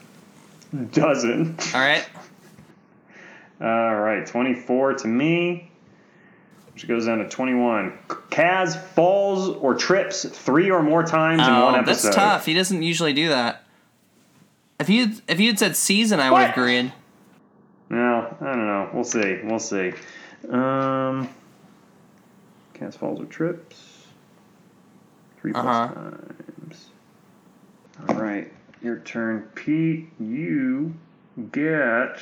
dozen. 0.92 1.56
All 1.74 1.80
right. 1.80 2.06
All 3.60 3.94
right, 3.96 4.26
twenty-four 4.26 4.94
to 4.94 5.08
me. 5.08 5.70
Which 6.74 6.88
goes 6.88 7.06
down 7.06 7.18
to 7.18 7.28
twenty-one. 7.28 7.98
Kaz 8.30 8.76
falls 8.94 9.50
or 9.56 9.74
trips 9.74 10.24
three 10.24 10.70
or 10.70 10.82
more 10.82 11.02
times 11.02 11.46
in 11.46 11.54
one 11.54 11.74
episode. 11.74 12.06
that's 12.08 12.16
tough. 12.16 12.46
He 12.46 12.54
doesn't 12.54 12.82
usually 12.82 13.12
do 13.12 13.28
that. 13.28 13.64
If 14.80 14.88
you 14.88 15.12
if 15.28 15.38
you 15.38 15.48
had 15.48 15.58
said 15.58 15.76
season, 15.76 16.18
I 16.18 16.30
would 16.30 16.40
have 16.40 16.50
agreed. 16.56 16.92
No, 17.90 18.36
I 18.40 18.44
don't 18.44 18.66
know. 18.66 18.90
We'll 18.94 19.04
see. 19.04 19.38
We'll 19.44 19.58
see. 19.58 19.92
Um, 20.48 21.28
cast 22.72 22.98
falls 22.98 23.20
or 23.20 23.26
trips. 23.26 24.06
3 25.40 25.52
plus 25.52 25.64
Uh-huh. 25.64 25.94
times. 25.94 26.86
All 28.08 28.14
right, 28.14 28.50
your 28.82 28.98
turn, 29.00 29.42
Pete. 29.54 30.08
You 30.18 30.94
get 31.52 32.16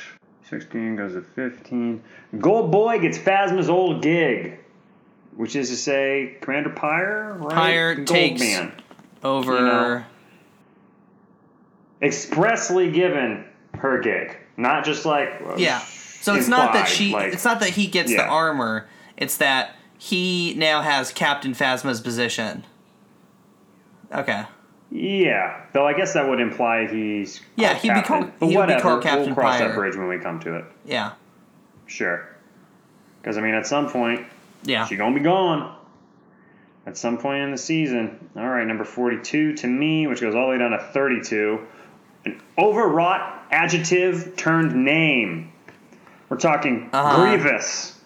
16 0.51 0.97
goes 0.97 1.13
to 1.13 1.21
15. 1.21 2.03
Gold 2.39 2.71
Boy 2.73 2.99
gets 2.99 3.17
Phasma's 3.17 3.69
old 3.69 4.01
gig, 4.03 4.59
which 5.37 5.55
is 5.55 5.69
to 5.69 5.77
say, 5.77 6.37
Commander 6.41 6.71
Pyre, 6.71 7.37
right? 7.39 7.53
Pyre 7.55 7.95
Gold 7.95 8.07
takes- 8.07 8.41
Man. 8.41 8.73
Over. 9.23 9.53
You 9.55 9.61
know. 9.65 10.03
expressly 12.01 12.91
given 12.91 13.45
her 13.75 13.99
gig, 14.01 14.35
not 14.57 14.83
just 14.83 15.05
like 15.05 15.29
uh, 15.45 15.55
Yeah. 15.57 15.79
So 15.79 16.35
it's 16.35 16.47
not 16.47 16.73
that 16.73 16.87
she. 16.87 17.13
like- 17.13 17.33
it's 17.33 17.45
not 17.45 17.59
that 17.61 17.69
he 17.69 17.87
gets 17.87 18.11
the 18.11 18.25
armor. 18.25 18.87
It's 19.17 19.37
that 19.37 19.75
he 19.97 20.53
now 20.55 20.81
has 20.81 21.11
Captain 21.11 21.53
Phasma's 21.53 22.01
position. 22.01 22.65
Okay. 24.11 24.43
Yeah, 24.93 25.61
though 25.71 25.87
I 25.87 25.93
guess 25.93 26.13
that 26.15 26.27
would 26.27 26.41
imply 26.41 26.85
he's 26.87 27.39
Yeah, 27.55 27.75
he'd 27.75 27.93
be 27.93 28.01
called- 28.01 28.31
But 28.39 28.47
he 28.47 28.57
would 28.57 28.67
be 28.67 28.73
whatever, 28.73 28.81
called 28.81 29.03
Captain 29.03 29.25
we'll 29.27 29.35
cross 29.35 29.59
that 29.59 29.73
bridge 29.73 29.95
when 29.95 30.07
we 30.09 30.17
come 30.19 30.39
to 30.41 30.55
it. 30.55 30.65
Yeah. 30.85 31.11
Sure. 31.87 32.27
Because 33.21 33.37
I 33.37 33.41
mean, 33.41 33.53
at 33.55 33.65
some 33.67 33.89
point, 33.89 34.25
Yeah. 34.63 34.85
she's 34.85 34.97
gonna 34.97 35.15
be 35.15 35.21
gone. 35.21 35.75
At 36.85 36.97
some 36.97 37.17
point 37.19 37.43
in 37.43 37.51
the 37.51 37.57
season. 37.57 38.29
All 38.35 38.47
right, 38.49 38.65
number 38.67 38.83
forty-two 38.83 39.53
to 39.57 39.67
me, 39.67 40.07
which 40.07 40.19
goes 40.19 40.33
all 40.35 40.45
the 40.47 40.49
way 40.51 40.57
down 40.57 40.71
to 40.71 40.79
thirty-two. 40.79 41.59
An 42.25 42.41
overwrought 42.57 43.45
adjective 43.51 44.35
turned 44.35 44.75
name. 44.83 45.51
We're 46.27 46.37
talking 46.37 46.89
Uh-huh. 46.91 47.23
grievous, 47.23 47.99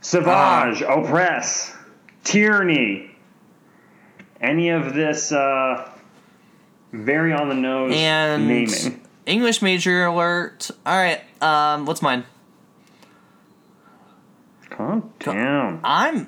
savage, 0.00 0.82
oppress, 0.82 1.74
tyranny. 2.24 3.10
Any 4.40 4.70
of 4.70 4.92
this 4.94 5.30
uh, 5.32 5.88
very 6.94 7.32
on 7.32 7.48
the 7.48 7.54
nose 7.54 7.92
And 7.94 8.46
naming. 8.48 9.00
English 9.26 9.62
major 9.62 10.04
alert. 10.04 10.70
All 10.86 10.96
right. 10.96 11.20
Um, 11.42 11.86
what's 11.86 12.02
mine? 12.02 12.24
Calm 14.70 15.12
down. 15.20 15.80
I'm. 15.84 16.26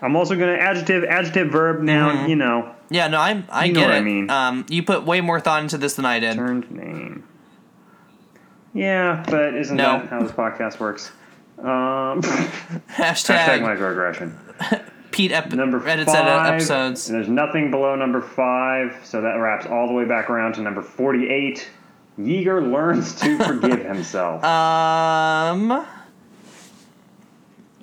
I'm 0.00 0.14
also 0.16 0.34
gonna 0.36 0.52
adjective, 0.52 1.04
adjective, 1.04 1.50
verb, 1.50 1.82
noun. 1.82 2.16
Mm-hmm. 2.18 2.28
You 2.30 2.36
know, 2.36 2.74
Yeah. 2.90 3.08
No. 3.08 3.18
I'm. 3.20 3.44
I 3.50 3.66
You 3.66 3.72
know 3.74 3.80
get 3.80 3.86
what 3.88 3.94
it. 3.96 3.98
I 3.98 4.02
mean. 4.02 4.30
Um, 4.30 4.66
you 4.68 4.82
put 4.82 5.04
way 5.04 5.20
more 5.20 5.40
thought 5.40 5.62
into 5.62 5.78
this 5.78 5.94
than 5.94 6.04
I 6.04 6.20
did. 6.20 6.34
turned 6.36 6.70
name. 6.70 7.24
Yeah, 8.74 9.24
but 9.28 9.54
isn't 9.54 9.76
No. 9.76 9.98
that 10.00 10.08
how 10.08 10.22
this 10.22 10.30
podcast 10.32 10.78
works? 10.78 11.10
Um, 11.58 11.64
Hashtag, 12.92 13.58
hashtag 13.58 13.60
microaggression. 13.62 14.34
Pete 15.18 15.32
ep- 15.32 15.52
Number 15.52 15.84
edits 15.88 16.12
five. 16.12 16.54
episodes. 16.54 17.08
And 17.08 17.18
there's 17.18 17.28
nothing 17.28 17.72
below 17.72 17.96
number 17.96 18.20
five, 18.22 18.96
so 19.02 19.20
that 19.20 19.34
wraps 19.34 19.66
all 19.66 19.88
the 19.88 19.92
way 19.92 20.04
back 20.04 20.30
around 20.30 20.52
to 20.54 20.60
number 20.62 20.80
48. 20.80 21.68
Yeager 22.20 22.62
learns 22.72 23.16
to 23.20 23.36
forgive 23.44 23.84
himself. 23.84 24.44
Um, 24.44 25.72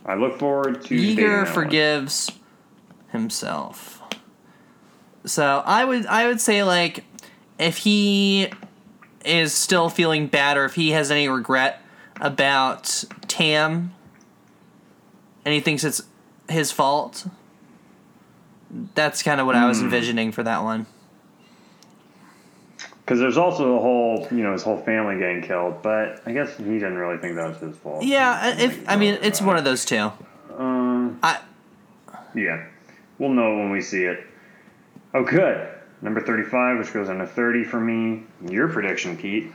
I 0.05 0.15
look 0.15 0.39
forward 0.39 0.85
to 0.85 0.95
Yeager 0.95 1.15
that 1.41 1.45
one. 1.47 1.53
forgives 1.53 2.31
himself. 3.11 4.01
So 5.25 5.61
I 5.65 5.83
would 5.83 6.05
I 6.05 6.27
would 6.27 6.39
say 6.39 6.63
like 6.63 7.03
if 7.59 7.77
he 7.79 8.47
is 9.25 9.53
still 9.53 9.89
feeling 9.89 10.27
bad 10.27 10.55
or 10.55 10.63
if 10.63 10.75
he 10.75 10.91
has 10.91 11.11
any 11.11 11.27
regret 11.27 11.81
about 12.21 13.03
Tam 13.27 13.93
and 15.43 15.53
he 15.53 15.59
thinks 15.59 15.83
it's 15.83 16.01
his 16.49 16.71
fault. 16.71 17.27
That's 18.95 19.23
kind 19.23 19.39
of 19.39 19.45
what 19.47 19.55
Hmm. 19.55 19.63
I 19.63 19.67
was 19.67 19.81
envisioning 19.81 20.31
for 20.31 20.43
that 20.43 20.63
one. 20.63 20.85
Because 23.05 23.19
there's 23.19 23.37
also 23.37 23.73
the 23.75 23.79
whole, 23.79 24.27
you 24.31 24.43
know, 24.43 24.51
his 24.53 24.63
whole 24.63 24.77
family 24.81 25.17
getting 25.19 25.43
killed, 25.43 25.83
but 25.83 26.23
I 26.25 26.31
guess 26.31 26.57
he 26.57 26.63
didn't 26.63 26.97
really 26.97 27.17
think 27.19 27.35
that 27.35 27.47
was 27.49 27.57
his 27.59 27.77
fault. 27.77 28.03
Yeah, 28.03 28.57
if 28.59 28.83
I 28.89 28.95
mean 28.95 29.19
it's 29.21 29.41
one 29.41 29.57
of 29.57 29.63
those 29.63 29.85
two. 29.85 30.11
Um, 30.57 31.19
I 31.21 31.39
yeah. 32.33 32.65
We'll 33.19 33.29
know 33.29 33.55
when 33.57 33.69
we 33.71 33.81
see 33.81 34.03
it. 34.03 34.25
Oh, 35.13 35.23
good. 35.23 35.69
Number 36.01 36.19
35, 36.19 36.79
which 36.79 36.91
goes 36.93 37.07
into 37.07 37.25
30 37.25 37.63
for 37.63 37.79
me. 37.79 38.23
Your 38.49 38.67
prediction, 38.67 39.15
Pete. 39.17 39.51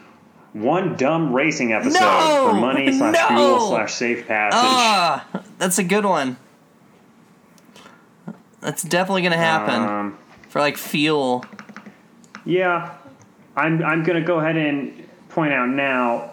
One 0.54 0.96
dumb 0.96 1.34
racing 1.34 1.72
episode 1.72 2.00
No! 2.00 2.48
for 2.50 2.54
money 2.58 2.90
slash 2.92 3.14
No! 3.14 3.26
fuel 3.28 3.68
slash 3.68 3.92
safe 3.94 4.26
passage. 4.26 4.54
ah, 4.56 5.26
that's 5.58 5.78
a 5.78 5.84
good 5.84 6.04
one. 6.06 6.36
That's 8.60 8.82
definitely 8.82 9.22
gonna 9.22 9.36
happen 9.36 9.74
Um, 9.82 10.18
for 10.48 10.60
like 10.60 10.76
fuel. 10.76 11.44
yeah. 12.44 12.94
I'm, 13.56 13.82
I'm 13.84 14.04
going 14.04 14.18
to 14.18 14.24
go 14.26 14.38
ahead 14.38 14.56
and 14.56 15.06
point 15.28 15.52
out 15.52 15.68
now 15.68 16.30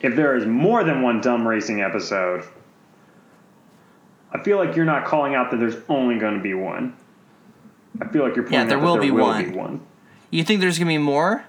if 0.00 0.14
there 0.14 0.36
is 0.36 0.44
more 0.46 0.84
than 0.84 1.00
one 1.02 1.20
dumb 1.22 1.48
racing 1.48 1.80
episode, 1.80 2.44
I 4.30 4.42
feel 4.42 4.58
like 4.58 4.76
you're 4.76 4.84
not 4.84 5.06
calling 5.06 5.34
out 5.34 5.50
that 5.50 5.56
there's 5.58 5.76
only 5.88 6.18
going 6.18 6.34
to 6.36 6.42
be 6.42 6.52
one. 6.52 6.94
I 8.00 8.06
feel 8.08 8.22
like 8.22 8.36
you're 8.36 8.44
pointing 8.44 8.60
Yeah, 8.60 8.64
there 8.66 8.76
out 8.76 8.80
that 8.82 8.86
will 8.86 8.92
there 8.94 9.02
be 9.02 9.10
will 9.10 9.24
one. 9.26 9.44
be 9.50 9.56
one. 9.56 9.80
You 10.30 10.44
think 10.44 10.60
there's 10.60 10.78
gonna 10.78 10.90
be 10.90 10.98
more? 10.98 11.44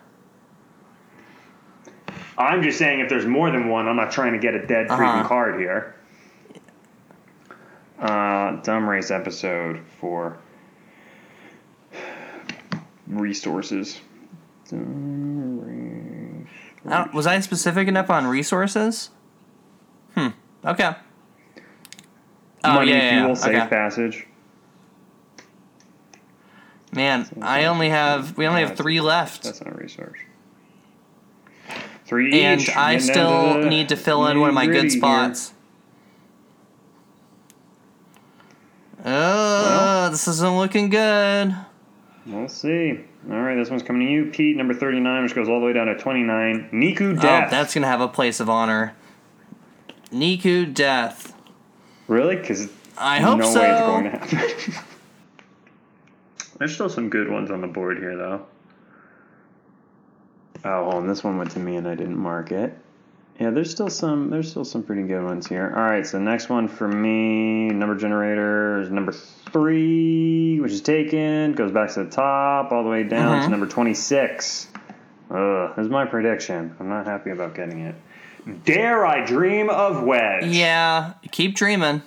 I'm 2.37 2.63
just 2.63 2.77
saying 2.79 3.01
if 3.01 3.09
there's 3.09 3.25
more 3.25 3.51
than 3.51 3.67
one, 3.69 3.87
I'm 3.87 3.95
not 3.95 4.11
trying 4.11 4.33
to 4.33 4.39
get 4.39 4.55
a 4.55 4.65
dead 4.65 4.87
freaking 4.87 5.19
Uh-huh. 5.19 5.27
card 5.27 5.59
here. 5.59 5.95
Uh, 7.99 8.61
dumb 8.63 8.89
race 8.89 9.11
episode 9.11 9.81
for 9.99 10.37
resources. 13.07 14.01
Dumb 14.69 15.59
race. 15.61 16.47
I 16.85 17.09
was 17.13 17.27
I 17.27 17.39
specific 17.39 17.87
enough 17.87 18.09
on 18.09 18.27
resources? 18.27 19.09
Hmm. 20.15 20.29
Okay. 20.65 20.95
Oh 22.65 22.73
Money, 22.73 22.91
yeah, 22.91 23.09
fuel, 23.11 23.27
yeah. 23.29 23.33
safe 23.33 23.55
Okay. 23.55 23.67
passage. 23.67 24.27
Man, 26.93 27.27
I 27.41 27.65
only 27.65 27.89
have 27.89 28.37
we 28.37 28.45
only 28.47 28.61
have 28.61 28.77
three 28.77 29.01
left, 29.01 29.43
That's 29.43 29.63
not 29.63 29.73
a 29.73 29.77
resource. 29.77 30.19
Three 32.05 32.41
and 32.43 32.61
each. 32.61 32.69
I 32.75 32.97
still 32.97 33.57
need 33.59 33.89
to 33.89 33.95
fill 33.95 34.27
in 34.27 34.39
one 34.39 34.49
of 34.49 34.55
my 34.55 34.65
good 34.67 34.85
nitty-gritty 34.85 34.89
here. 34.89 34.99
spots. 34.99 35.53
Oh, 39.05 40.09
this 40.09 40.27
isn't 40.27 40.57
looking 40.57 40.89
good. 40.89 41.55
We'll 42.25 42.47
see. 42.47 42.99
All 43.29 43.41
right, 43.41 43.55
this 43.55 43.69
one's 43.69 43.83
coming 43.83 44.07
to 44.07 44.13
you, 44.13 44.25
Pete. 44.31 44.55
Number 44.55 44.73
thirty-nine, 44.73 45.23
which 45.23 45.35
goes 45.35 45.49
all 45.49 45.59
the 45.59 45.65
way 45.65 45.73
down 45.73 45.87
to 45.87 45.97
twenty-nine. 45.97 46.69
Neeku 46.71 47.17
oh, 47.17 47.21
Death. 47.21 47.47
Oh, 47.47 47.51
that's 47.51 47.73
gonna 47.73 47.87
have 47.87 48.01
a 48.01 48.07
place 48.07 48.39
of 48.39 48.49
honor. 48.49 48.95
Neeku 50.11 50.73
Death. 50.73 51.33
really 52.07 52.35
because 52.35 52.69
I 52.97 53.19
hope 53.19 53.39
no 53.39 53.51
so. 53.51 53.61
way 53.61 53.71
it's 53.71 53.81
going 53.81 54.03
to 54.03 54.09
happen. 54.11 54.85
There's 56.59 56.73
still 56.73 56.89
some 56.89 57.09
good 57.09 57.29
ones 57.29 57.51
on 57.51 57.61
the 57.61 57.67
board 57.67 57.97
here, 57.97 58.15
though. 58.15 58.45
Oh, 60.63 60.91
on, 60.91 61.07
this 61.07 61.23
one 61.23 61.37
went 61.37 61.51
to 61.51 61.59
me 61.59 61.75
and 61.75 61.87
I 61.87 61.95
didn't 61.95 62.17
mark 62.17 62.51
it. 62.51 62.77
Yeah, 63.39 63.49
there's 63.49 63.71
still 63.71 63.89
some. 63.89 64.29
There's 64.29 64.49
still 64.49 64.63
some 64.65 64.83
pretty 64.83 65.03
good 65.03 65.23
ones 65.23 65.47
here. 65.47 65.73
All 65.75 65.81
right, 65.83 66.05
so 66.05 66.19
next 66.19 66.49
one 66.49 66.67
for 66.67 66.87
me, 66.87 67.69
number 67.69 67.95
generator 67.95 68.81
is 68.81 68.91
number 68.91 69.11
three, 69.11 70.59
which 70.59 70.71
is 70.71 70.81
taken. 70.81 71.53
Goes 71.53 71.71
back 71.71 71.91
to 71.93 72.03
the 72.03 72.09
top, 72.11 72.71
all 72.71 72.83
the 72.83 72.89
way 72.89 73.03
down 73.03 73.39
Mhm. 73.41 73.43
to 73.45 73.49
number 73.49 73.65
twenty-six. 73.65 74.67
Ugh, 75.31 75.73
this 75.75 75.85
is 75.85 75.91
my 75.91 76.05
prediction. 76.05 76.75
I'm 76.79 76.89
not 76.89 77.05
happy 77.07 77.31
about 77.31 77.55
getting 77.55 77.79
it. 77.79 77.95
Dare 78.65 79.05
I 79.05 79.25
dream 79.25 79.69
of 79.69 80.03
Wedge? 80.03 80.45
Yeah, 80.45 81.13
keep 81.31 81.55
dreaming. 81.55 82.01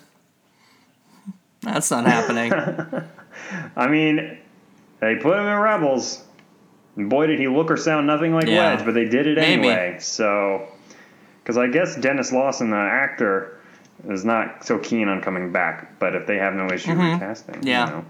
That's 1.62 1.90
not 1.90 2.06
happening. 2.06 2.52
I 3.76 3.88
mean, 3.88 4.38
they 5.00 5.16
put 5.16 5.38
him 5.38 5.46
in 5.46 5.58
Rebels. 5.58 6.22
And 6.96 7.10
boy, 7.10 7.26
did 7.26 7.40
he 7.40 7.48
look 7.48 7.70
or 7.70 7.76
sound 7.76 8.06
nothing 8.06 8.32
like 8.32 8.46
Yeah. 8.46 8.74
Wedge, 8.76 8.84
but 8.84 8.94
they 8.94 9.06
did 9.06 9.26
it 9.26 9.36
Maybe. 9.36 9.68
anyway. 9.68 9.96
So, 9.98 10.68
because 11.46 11.56
I 11.56 11.68
guess 11.68 11.94
Denis 11.94 12.32
Lawson, 12.32 12.70
the 12.70 12.76
actor, 12.76 13.56
is 14.08 14.24
not 14.24 14.66
so 14.66 14.80
keen 14.80 15.06
on 15.06 15.22
coming 15.22 15.52
back. 15.52 15.96
But 16.00 16.16
if 16.16 16.26
they 16.26 16.38
have 16.38 16.54
no 16.54 16.66
issue 16.66 16.90
Mhm. 16.90 17.12
recasting, 17.14 17.62
Yeah. 17.62 17.86
you 17.86 17.92
know, 17.92 18.04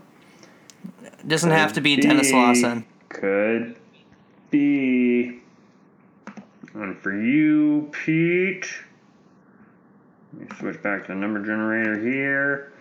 Doesn't 1.27 1.51
have 1.51 1.75
to 1.75 1.81
be 1.83 1.97
Could 1.97 2.03
Denis 2.09 2.33
Lawson. 2.33 2.85
Could 3.11 3.77
be. 4.51 5.41
And 6.73 6.97
for 6.99 7.13
you, 7.13 7.91
Pete, 7.93 8.67
let 10.33 10.51
me 10.51 10.57
switch 10.59 10.83
back 10.83 11.03
to 11.03 11.09
the 11.09 11.15
number 11.15 11.45
generator 11.45 11.99
here. 11.99 12.73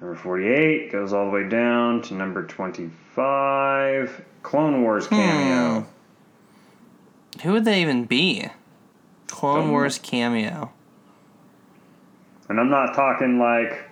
Number 0.00 0.16
48 0.16 0.92
goes 0.92 1.12
all 1.14 1.24
the 1.26 1.30
way 1.30 1.48
down 1.48 2.02
to 2.02 2.14
number 2.14 2.42
25. 2.42 4.20
Clone 4.42 4.82
Wars 4.82 5.06
cameo. 5.06 5.80
Hmm. 5.80 7.40
Who 7.42 7.52
would 7.52 7.64
they 7.64 7.80
even 7.80 8.04
be? 8.04 8.48
Clone 9.28 9.70
Wars 9.70 9.98
cameo. 9.98 10.72
And 12.48 12.60
I'm 12.60 12.70
not 12.70 12.94
talking 12.94 13.38
like, 13.38 13.88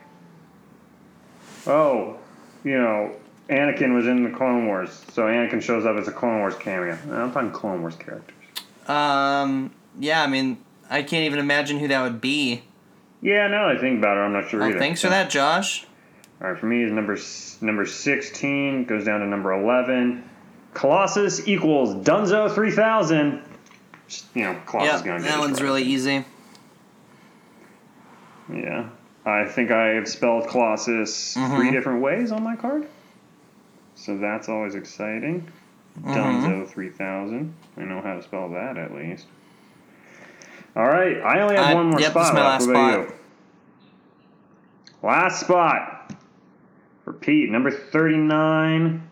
oh, 1.67 2.17
you 2.63 2.79
know, 2.79 3.15
Anakin 3.49 3.95
was 3.95 4.07
in 4.07 4.25
the 4.25 4.31
Clone 4.31 4.67
Wars, 4.67 5.05
so 5.13 5.23
Anakin 5.25 5.61
shows 5.63 5.85
up 5.85 5.97
as 5.97 6.09
a 6.09 6.13
Clone 6.13 6.39
Wars 6.39 6.55
cameo. 6.57 6.97
I'm 7.11 7.33
talking 7.33 7.51
Clone 7.51 7.81
Wars 7.83 7.97
characters. 7.97 8.35
Um, 8.89 9.73
yeah, 9.99 10.23
I 10.23 10.27
mean, 10.27 10.59
I 10.89 11.03
can't 11.03 11.25
even 11.25 11.39
imagine 11.39 11.79
who 11.79 11.89
that 11.89 12.03
would 12.03 12.21
be. 12.21 12.63
Yeah, 13.21 13.47
now 13.49 13.69
that 13.69 13.79
I 13.79 13.81
think 13.81 13.99
about 13.99 14.17
it, 14.17 14.21
I'm 14.21 14.33
not 14.33 14.49
sure 14.51 14.63
Oh, 14.63 14.69
either. 14.69 14.79
thanks 14.79 15.01
for 15.01 15.09
that, 15.09 15.31
Josh. 15.31 15.87
All 16.43 16.51
right, 16.51 16.59
for 16.59 16.67
me 16.67 16.85
is 16.85 16.93
number 16.93 17.17
number 17.61 17.87
16 17.87 18.85
goes 18.85 19.05
down 19.05 19.21
to 19.21 19.27
number 19.27 19.53
11. 19.53 20.29
Colossus 20.75 21.47
equals 21.49 21.95
Dunzo 22.07 22.53
3000. 22.55 23.43
Just, 24.09 24.27
You 24.35 24.43
know, 24.45 24.61
Yeah, 24.75 24.95
is 24.97 25.03
gonna 25.03 25.21
get 25.21 25.29
that 25.29 25.39
one's 25.39 25.63
really 25.63 25.83
easy. 25.83 26.25
Yeah, 28.53 28.89
I 29.25 29.47
think 29.47 29.71
I 29.71 29.95
have 29.95 30.07
spelled 30.09 30.49
Colossus 30.49 31.35
Mhm. 31.37 31.57
three 31.57 31.71
different 31.71 32.03
ways 32.03 32.31
on 32.31 32.43
my 32.43 32.57
card, 32.57 32.87
so 33.95 34.19
that's 34.19 34.49
always 34.49 34.75
exciting. 34.75 35.49
Mm-hmm. 35.99 36.13
Dunzo 36.13 36.69
3000. 36.69 37.55
I 37.79 37.83
know 37.83 38.01
how 38.03 38.15
to 38.17 38.23
spell 38.23 38.51
that 38.51 38.77
at 38.77 38.93
least. 38.95 39.27
All 40.77 40.85
right, 40.87 41.19
I 41.23 41.41
only 41.41 41.57
have 41.57 41.67
I- 41.67 41.75
one 41.75 41.91
more 41.91 42.01
yep, 42.01 42.11
spot 42.11 42.35
last 42.35 42.67
What 42.67 42.71
about 42.77 42.93
spot. 43.07 43.09
you? 43.09 43.15
Last 45.09 45.41
spot 45.41 46.13
for 47.05 47.13
Pete, 47.13 47.51
number 47.51 47.71
39 47.71 49.03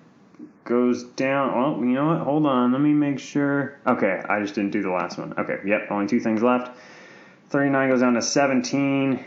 goes 0.65 1.05
down. 1.05 1.53
Oh, 1.55 1.83
you 1.83 1.95
know 1.95 2.07
what? 2.07 2.21
Hold 2.21 2.47
on. 2.47 2.73
Let 2.73 2.81
me 2.81 2.93
make 2.93 3.19
sure. 3.19 3.79
Okay, 3.87 4.23
I 4.29 4.41
just 4.41 4.55
didn't 4.55 4.71
do 4.71 4.83
the 4.83 4.91
last 4.91 5.19
one. 5.19 5.35
Okay, 5.39 5.59
yep, 5.67 5.89
only 5.91 6.07
two 6.07 6.21
things 6.21 6.43
left. 6.43 6.77
39 7.51 7.91
goes 7.91 8.01
down 8.01 8.15
to 8.15 8.23
17. 8.23 9.25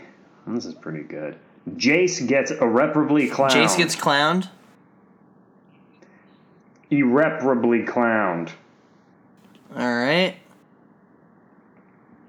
This 0.48 0.64
is 0.64 0.74
pretty 0.74 1.02
good. 1.02 1.36
Jace 1.74 2.26
gets 2.26 2.50
irreparably 2.50 3.28
clowned. 3.28 3.50
Jace 3.50 3.76
gets 3.76 3.96
clowned. 3.96 4.48
irreparably 6.90 7.82
clowned. 7.82 8.50
All 9.76 9.94
right. 9.94 10.36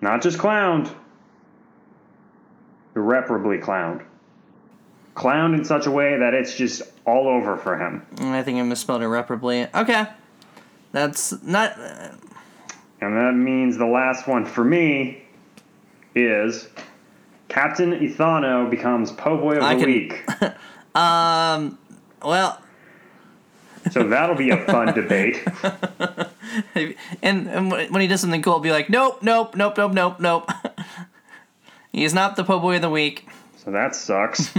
Not 0.02 0.22
just 0.22 0.38
clowned. 0.38 0.92
Irreparably 2.96 3.60
clowned. 3.60 4.04
Clowned 5.16 5.58
in 5.58 5.66
such 5.66 5.86
a 5.86 5.92
way 5.92 6.18
that 6.18 6.34
it's 6.34 6.56
just 6.56 6.82
all 7.08 7.28
over 7.28 7.58
for 7.58 7.78
him. 7.78 8.06
I 8.20 8.44
think 8.44 8.60
I 8.60 8.62
misspelled 8.64 9.02
irreparably. 9.02 9.68
Okay. 9.74 10.06
That's 10.92 11.42
not. 11.42 11.76
And 13.02 13.16
that 13.16 13.34
means 13.34 13.78
the 13.78 13.86
last 13.88 14.28
one 14.28 14.46
for 14.46 14.64
me 14.64 15.24
is 16.16 16.68
Captain 17.48 17.92
Ethano 18.00 18.70
becomes 18.70 19.12
Po 19.12 19.38
Boy 19.38 19.56
of 19.58 19.64
I 19.64 19.74
the 19.76 19.80
can- 19.82 19.90
Week. 19.90 20.26
Um. 20.96 21.78
Well, 22.24 22.60
So 23.92 24.08
that'll 24.08 24.36
be 24.36 24.50
a 24.50 24.58
fun 24.66 24.96
debate. 24.96 25.46
and, 27.22 27.48
and 27.48 27.70
when 27.72 28.02
he 28.02 28.08
does 28.08 28.20
something 28.22 28.42
cool, 28.42 28.60
be 28.60 28.72
like, 28.72 28.90
nope, 28.90 29.22
nope, 29.22 29.56
nope, 29.56 29.78
nope, 29.78 29.94
nope, 29.94 30.20
nope. 30.20 30.50
He's 31.92 32.16
not 32.16 32.36
the 32.36 32.44
po' 32.44 32.60
boy 32.60 32.78
of 32.78 32.82
the 32.82 32.90
week. 32.90 33.28
So 33.64 33.70
that 33.72 33.96
sucks. 33.96 34.50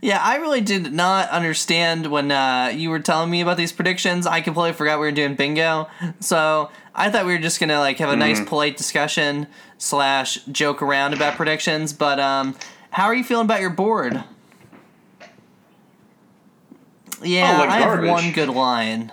Yeah, 0.00 0.20
I 0.22 0.36
really 0.36 0.60
did 0.60 0.92
not 0.92 1.28
understand 1.30 2.06
when 2.06 2.30
uh, 2.30 2.72
you 2.74 2.90
were 2.90 3.00
telling 3.00 3.30
me 3.30 3.40
about 3.40 3.56
these 3.56 3.72
predictions. 3.72 4.26
I 4.26 4.40
completely 4.40 4.72
forgot 4.74 5.00
we 5.00 5.06
were 5.06 5.12
doing 5.12 5.34
bingo. 5.34 5.88
So 6.20 6.70
I 6.94 7.10
thought 7.10 7.26
we 7.26 7.32
were 7.32 7.38
just 7.40 7.58
gonna 7.58 7.78
like 7.80 7.98
have 7.98 8.10
a 8.10 8.16
nice, 8.16 8.40
polite 8.44 8.76
discussion 8.76 9.46
slash 9.76 10.36
joke 10.52 10.82
around 10.82 11.14
about 11.14 11.36
predictions. 11.36 11.92
But 11.92 12.20
um, 12.20 12.54
how 12.90 13.06
are 13.06 13.14
you 13.14 13.24
feeling 13.24 13.44
about 13.46 13.60
your 13.60 13.70
board? 13.70 14.22
Yeah, 17.22 17.58
Oh, 17.60 17.68
I 17.68 17.80
have 17.80 18.04
one 18.04 18.30
good 18.32 18.48
line, 18.48 19.12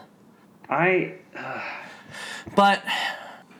I 0.70 1.14
but 2.56 2.84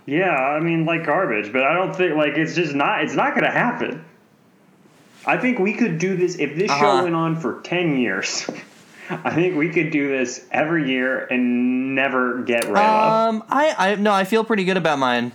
Yeah, 0.05 0.30
I 0.30 0.59
mean 0.59 0.86
like 0.86 1.05
garbage, 1.05 1.51
but 1.51 1.63
I 1.63 1.73
don't 1.73 1.95
think 1.95 2.15
like 2.15 2.38
it's 2.38 2.53
just 2.53 2.76
not 2.76 3.03
it's 3.03 3.15
not 3.15 3.34
gonna 3.34 3.51
happen. 3.51 4.05
I 5.28 5.38
think 5.38 5.59
we 5.59 5.73
could 5.73 5.97
do 5.97 6.15
this 6.15 6.36
if 6.38 6.55
this 6.55 6.69
Uh-huh. 6.71 6.80
show 6.99 7.03
went 7.03 7.15
on 7.15 7.36
for 7.36 7.61
ten 7.63 7.97
years. 7.97 8.49
I 9.09 9.32
think 9.34 9.55
we 9.55 9.69
could 9.69 9.91
do 9.91 10.07
this 10.07 10.43
every 10.51 10.89
year 10.89 11.26
and 11.30 11.93
never 11.95 12.41
get 12.43 12.63
Reylo. 12.65 13.28
um, 13.30 13.43
I 13.49 13.76
I 13.78 13.95
no, 13.95 14.11
I 14.13 14.23
feel 14.23 14.43
pretty 14.43 14.63
good 14.63 14.78
about 14.78 14.97
mine. 14.99 15.32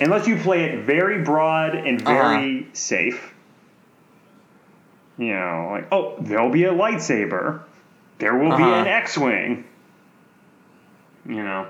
Unless 0.00 0.26
you 0.26 0.36
play 0.36 0.64
it 0.64 0.84
very 0.84 1.22
broad 1.22 1.74
and 1.74 2.00
Uh-huh. 2.02 2.12
very 2.12 2.66
safe. 2.72 3.32
You 5.16 5.32
know, 5.34 5.68
like, 5.70 5.86
oh, 5.92 6.16
there'll 6.20 6.50
be 6.50 6.64
a 6.64 6.72
lightsaber. 6.72 7.60
There 8.18 8.34
will 8.34 8.56
be 8.56 8.62
Uh-huh. 8.64 8.74
an 8.80 8.86
X 8.86 9.16
Wing. 9.16 9.64
You 11.26 11.42
know. 11.42 11.66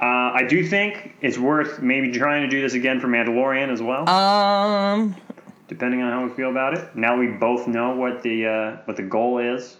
Uh, 0.00 0.04
I 0.34 0.44
do 0.48 0.64
think 0.64 1.14
it's 1.20 1.36
worth 1.38 1.80
maybe 1.82 2.12
trying 2.12 2.42
to 2.42 2.48
do 2.48 2.62
this 2.62 2.74
again 2.74 3.00
for 3.00 3.08
Mandalorian 3.08 3.68
as 3.68 3.82
well, 3.82 4.08
Um, 4.08 5.16
depending 5.68 6.02
on 6.02 6.10
how 6.10 6.24
we 6.26 6.30
feel 6.34 6.50
about 6.50 6.74
it. 6.76 6.96
Now 6.96 7.16
we 7.16 7.28
both 7.28 7.68
know 7.68 7.94
what 7.94 8.22
the 8.22 8.46
uh, 8.46 8.76
what 8.86 8.96
the 8.96 9.02
goal 9.02 9.38
is. 9.38 9.76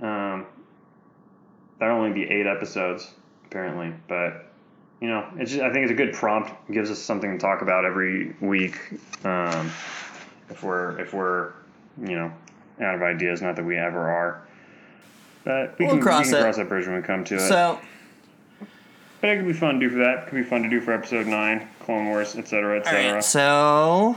Um, 0.00 0.46
that'll 1.78 1.96
only 1.98 2.12
be 2.12 2.24
eight 2.24 2.46
episodes, 2.46 3.10
apparently, 3.46 3.92
but 4.08 4.46
you 5.00 5.08
know, 5.08 5.28
it's 5.36 5.52
just, 5.52 5.62
I 5.62 5.72
think 5.72 5.84
it's 5.84 5.92
a 5.92 5.94
good 5.94 6.14
prompt. 6.14 6.50
It 6.68 6.72
gives 6.72 6.90
us 6.90 6.98
something 6.98 7.30
to 7.32 7.38
talk 7.38 7.62
about 7.62 7.84
every 7.84 8.34
week. 8.40 8.78
Um, 9.24 9.70
if 10.50 10.62
we're 10.62 10.98
if 11.00 11.12
we're 11.12 11.52
you 12.00 12.16
know 12.16 12.32
out 12.80 12.94
of 12.94 13.02
ideas, 13.02 13.42
not 13.42 13.56
that 13.56 13.64
we 13.64 13.76
ever 13.76 14.08
are, 14.08 14.46
but 15.44 15.78
we 15.78 15.86
We'll 15.86 15.96
can, 15.96 16.02
cross 16.02 16.26
we 16.26 16.30
can 16.32 16.38
it. 16.38 16.42
cross 16.42 16.56
that 16.56 16.68
bridge 16.68 16.86
when 16.86 16.96
we 16.96 17.02
come 17.02 17.24
to 17.24 17.34
it. 17.34 17.40
so 17.48 17.78
but 19.20 19.30
it 19.30 19.36
could 19.38 19.46
be 19.46 19.52
fun 19.52 19.80
to 19.80 19.80
do 19.80 19.90
for 19.90 19.98
that. 19.98 20.18
It 20.18 20.26
could 20.28 20.36
be 20.36 20.44
fun 20.44 20.62
to 20.62 20.68
do 20.68 20.80
for 20.80 20.92
episode 20.92 21.26
nine, 21.26 21.68
Clone 21.80 22.06
Wars, 22.06 22.36
etc., 22.36 22.78
etc. 22.78 23.14
right, 23.14 23.24
so 23.24 24.16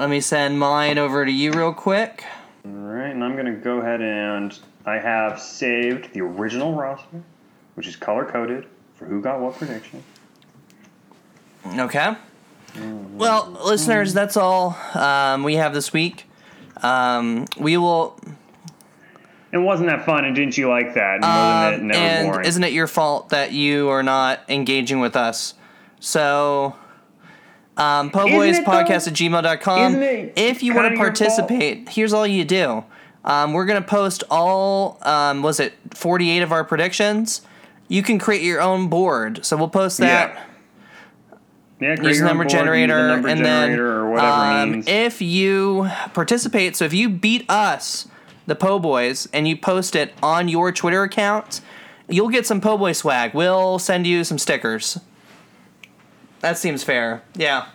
let, 0.00 0.10
me 0.10 0.20
send 0.20 0.58
mine 0.58 0.98
over 0.98 1.24
to 1.24 1.30
you 1.30 1.52
real 1.52 1.72
quick. 1.72 2.24
All 2.64 2.70
right, 2.72 3.10
and 3.10 3.22
I'm 3.22 3.36
gonna 3.36 3.52
go 3.52 3.78
ahead 3.78 4.00
and 4.00 4.58
I 4.86 4.98
have 4.98 5.40
saved 5.40 6.12
the 6.12 6.20
original 6.20 6.74
roster, 6.74 7.22
which 7.74 7.86
is 7.86 7.96
color 7.96 8.24
coded 8.24 8.66
for 8.94 9.04
who 9.06 9.20
got 9.20 9.40
what 9.40 9.54
prediction. 9.56 10.02
Okay. 11.78 12.14
Well, 12.76 13.50
listeners, 13.64 14.14
that's 14.14 14.36
all 14.36 14.76
um, 14.94 15.42
we 15.42 15.56
have 15.56 15.74
this 15.74 15.92
week. 15.92 16.26
Um, 16.82 17.46
we 17.58 17.76
will. 17.76 18.18
It 19.52 19.58
wasn't 19.58 19.88
that 19.88 20.06
fun? 20.06 20.24
And 20.24 20.34
didn't 20.36 20.56
you 20.56 20.68
like 20.68 20.94
that? 20.94 21.16
And 21.16 21.22
wasn't 21.24 21.74
it 21.74 21.80
Um, 21.80 21.88
never 21.88 22.00
and 22.00 22.32
boring? 22.32 22.46
isn't 22.46 22.64
it 22.64 22.72
your 22.72 22.86
fault 22.86 23.30
that 23.30 23.52
you 23.52 23.88
are 23.88 24.02
not 24.02 24.40
engaging 24.48 25.00
with 25.00 25.16
us? 25.16 25.54
So, 25.98 26.76
um, 27.80 28.10
poboyspodcast 28.10 29.08
at 29.08 29.14
gmail.com. 29.14 29.94
If 30.36 30.62
you 30.62 30.74
want 30.74 30.86
to 30.86 30.90
kinda 30.90 31.04
your 31.04 31.14
fault? 31.14 31.18
participate, 31.18 31.88
here's 31.88 32.12
all 32.12 32.26
you 32.26 32.44
do. 32.44 32.84
Um, 33.24 33.52
we're 33.52 33.66
going 33.66 33.82
to 33.82 33.88
post 33.88 34.22
all, 34.30 34.98
um, 35.02 35.42
was 35.42 35.60
it 35.60 35.74
48 35.94 36.42
of 36.42 36.52
our 36.52 36.64
predictions? 36.64 37.42
You 37.88 38.02
can 38.02 38.18
create 38.18 38.42
your 38.42 38.60
own 38.60 38.88
board. 38.88 39.44
So 39.44 39.56
we'll 39.56 39.68
post 39.68 39.98
that. 39.98 40.34
Yeah. 40.34 40.44
Yeah, 41.80 41.90
use 41.92 42.00
your 42.00 42.12
the 42.12 42.20
own 42.20 42.26
number 42.26 42.44
board, 42.44 42.50
generator 42.50 43.08
number 43.08 43.28
and 43.28 43.38
generator 43.38 43.76
then 43.76 43.78
or 43.78 44.10
whatever 44.10 44.30
um, 44.30 44.84
if 44.86 45.22
you 45.22 45.88
participate 46.12 46.76
so 46.76 46.84
if 46.84 46.92
you 46.92 47.08
beat 47.08 47.48
us 47.48 48.06
the 48.44 48.54
po 48.54 48.78
boys 48.78 49.26
and 49.32 49.48
you 49.48 49.56
post 49.56 49.96
it 49.96 50.12
on 50.22 50.46
your 50.46 50.72
twitter 50.72 51.02
account 51.04 51.62
you'll 52.06 52.28
get 52.28 52.46
some 52.46 52.60
po 52.60 52.76
boy 52.76 52.92
swag 52.92 53.32
we'll 53.32 53.78
send 53.78 54.06
you 54.06 54.24
some 54.24 54.36
stickers 54.36 55.00
that 56.40 56.58
seems 56.58 56.82
fair 56.82 57.22
yeah 57.36 57.66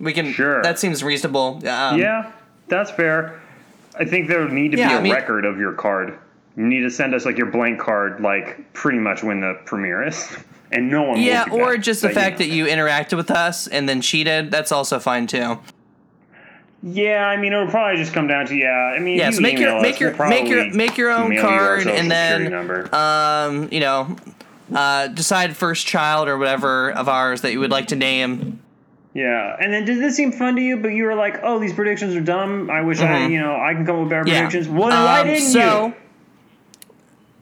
we 0.00 0.12
can 0.12 0.32
Sure. 0.32 0.62
that 0.62 0.78
seems 0.78 1.02
reasonable 1.02 1.56
um, 1.68 1.98
yeah, 1.98 2.30
that's 2.68 2.90
fair. 2.90 3.40
I 3.98 4.04
think 4.04 4.28
there 4.28 4.40
would 4.42 4.52
need 4.52 4.70
to 4.72 4.78
Yeah, 4.78 4.88
be 4.90 4.94
a 4.94 4.98
I 4.98 5.02
mean- 5.02 5.12
record 5.12 5.44
of 5.44 5.58
your 5.58 5.72
card. 5.72 6.16
You 6.56 6.64
need 6.66 6.80
to 6.82 6.90
send 6.90 7.14
us 7.14 7.24
like 7.24 7.36
your 7.36 7.46
blank 7.50 7.80
card, 7.80 8.20
like 8.20 8.72
pretty 8.74 8.98
much 8.98 9.22
when 9.24 9.40
the 9.40 9.58
premiere 9.64 10.06
is, 10.06 10.36
and 10.72 10.88
no 10.88 11.02
one. 11.02 11.20
yeah 11.20 11.44
or 11.50 11.68
forget 11.70 11.82
just 11.84 12.02
the 12.02 12.08
you 12.08 12.14
fact 12.14 12.38
know. 12.38 12.46
that 12.46 12.52
you 12.54 12.66
interacted 12.66 13.16
with 13.16 13.30
us 13.32 13.66
and 13.66 13.88
then 13.88 14.00
cheated 14.00 14.50
that's 14.52 14.70
also 14.70 14.98
fine 15.00 15.26
too 15.26 15.58
Yeah, 16.82 17.26
I 17.26 17.36
mean, 17.36 17.52
it 17.52 17.58
would 17.58 17.70
probably 17.70 17.96
just 18.00 18.12
come 18.12 18.28
down 18.28 18.46
to 18.46 18.54
yeah. 18.54 18.68
I 18.96 19.00
mean, 19.00 19.18
yeah 19.18 19.28
if 19.28 19.34
so 19.36 19.40
make 19.40 19.58
your 19.58 19.70
email 19.70 19.82
make 19.82 19.94
us, 19.96 20.00
your 20.00 20.12
we'll 20.16 20.28
make 20.28 20.48
your 20.48 20.70
make 20.72 20.96
your 20.96 21.10
own 21.10 21.28
mail 21.30 21.38
you 21.42 21.48
card 21.48 21.86
and 21.88 22.08
then 22.10 22.50
number. 22.52 22.94
um, 22.94 23.68
you 23.72 23.80
know, 23.80 24.16
uh, 24.74 25.08
decide 25.08 25.56
first 25.56 25.86
child 25.86 26.28
or 26.28 26.36
whatever 26.38 26.90
of 26.92 27.08
ours 27.08 27.40
that 27.42 27.52
you 27.52 27.60
would 27.60 27.70
like 27.70 27.88
to 27.88 27.96
name. 27.96 28.60
Yeah, 29.14 29.56
and 29.60 29.72
then 29.72 29.84
did 29.84 29.98
this 29.98 30.14
seem 30.16 30.30
fun 30.32 30.54
to 30.56 30.62
you? 30.62 30.76
But 30.76 30.88
you 30.88 31.04
were 31.04 31.14
like, 31.14 31.40
"Oh, 31.42 31.58
these 31.58 31.72
predictions 31.72 32.14
are 32.14 32.20
dumb. 32.20 32.70
I 32.70 32.82
wish 32.82 33.00
I, 33.00 33.26
you 33.26 33.40
know, 33.40 33.56
I 33.56 33.74
can 33.74 33.84
come 33.86 33.96
up 33.96 34.00
with 34.02 34.10
better 34.10 34.24
Mm-hmm. 34.24 34.32
Yeah. 34.32 34.40
predictions." 34.48 34.68
Well, 34.68 34.90
then 34.90 35.02
why 35.04 35.20
Um, 35.22 35.26
didn't 35.26 35.48
so, 35.48 35.86
you? 35.86 35.94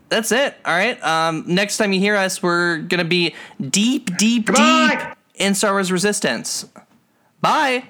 That's 0.08 0.30
it. 0.32 0.54
All 0.64 0.74
right. 0.74 1.02
Um, 1.04 1.44
next 1.48 1.76
time 1.78 1.92
you 1.92 1.98
hear 2.00 2.14
us, 2.16 2.42
we're 2.42 2.78
gonna 2.78 3.04
be 3.04 3.34
deep, 3.60 4.16
deep, 4.16 4.46
Goodbye. 4.46 4.96
deep 4.98 5.16
in 5.34 5.54
Star 5.54 5.72
Wars 5.72 5.90
Resistance. 5.90 6.66
Bye. 7.42 7.84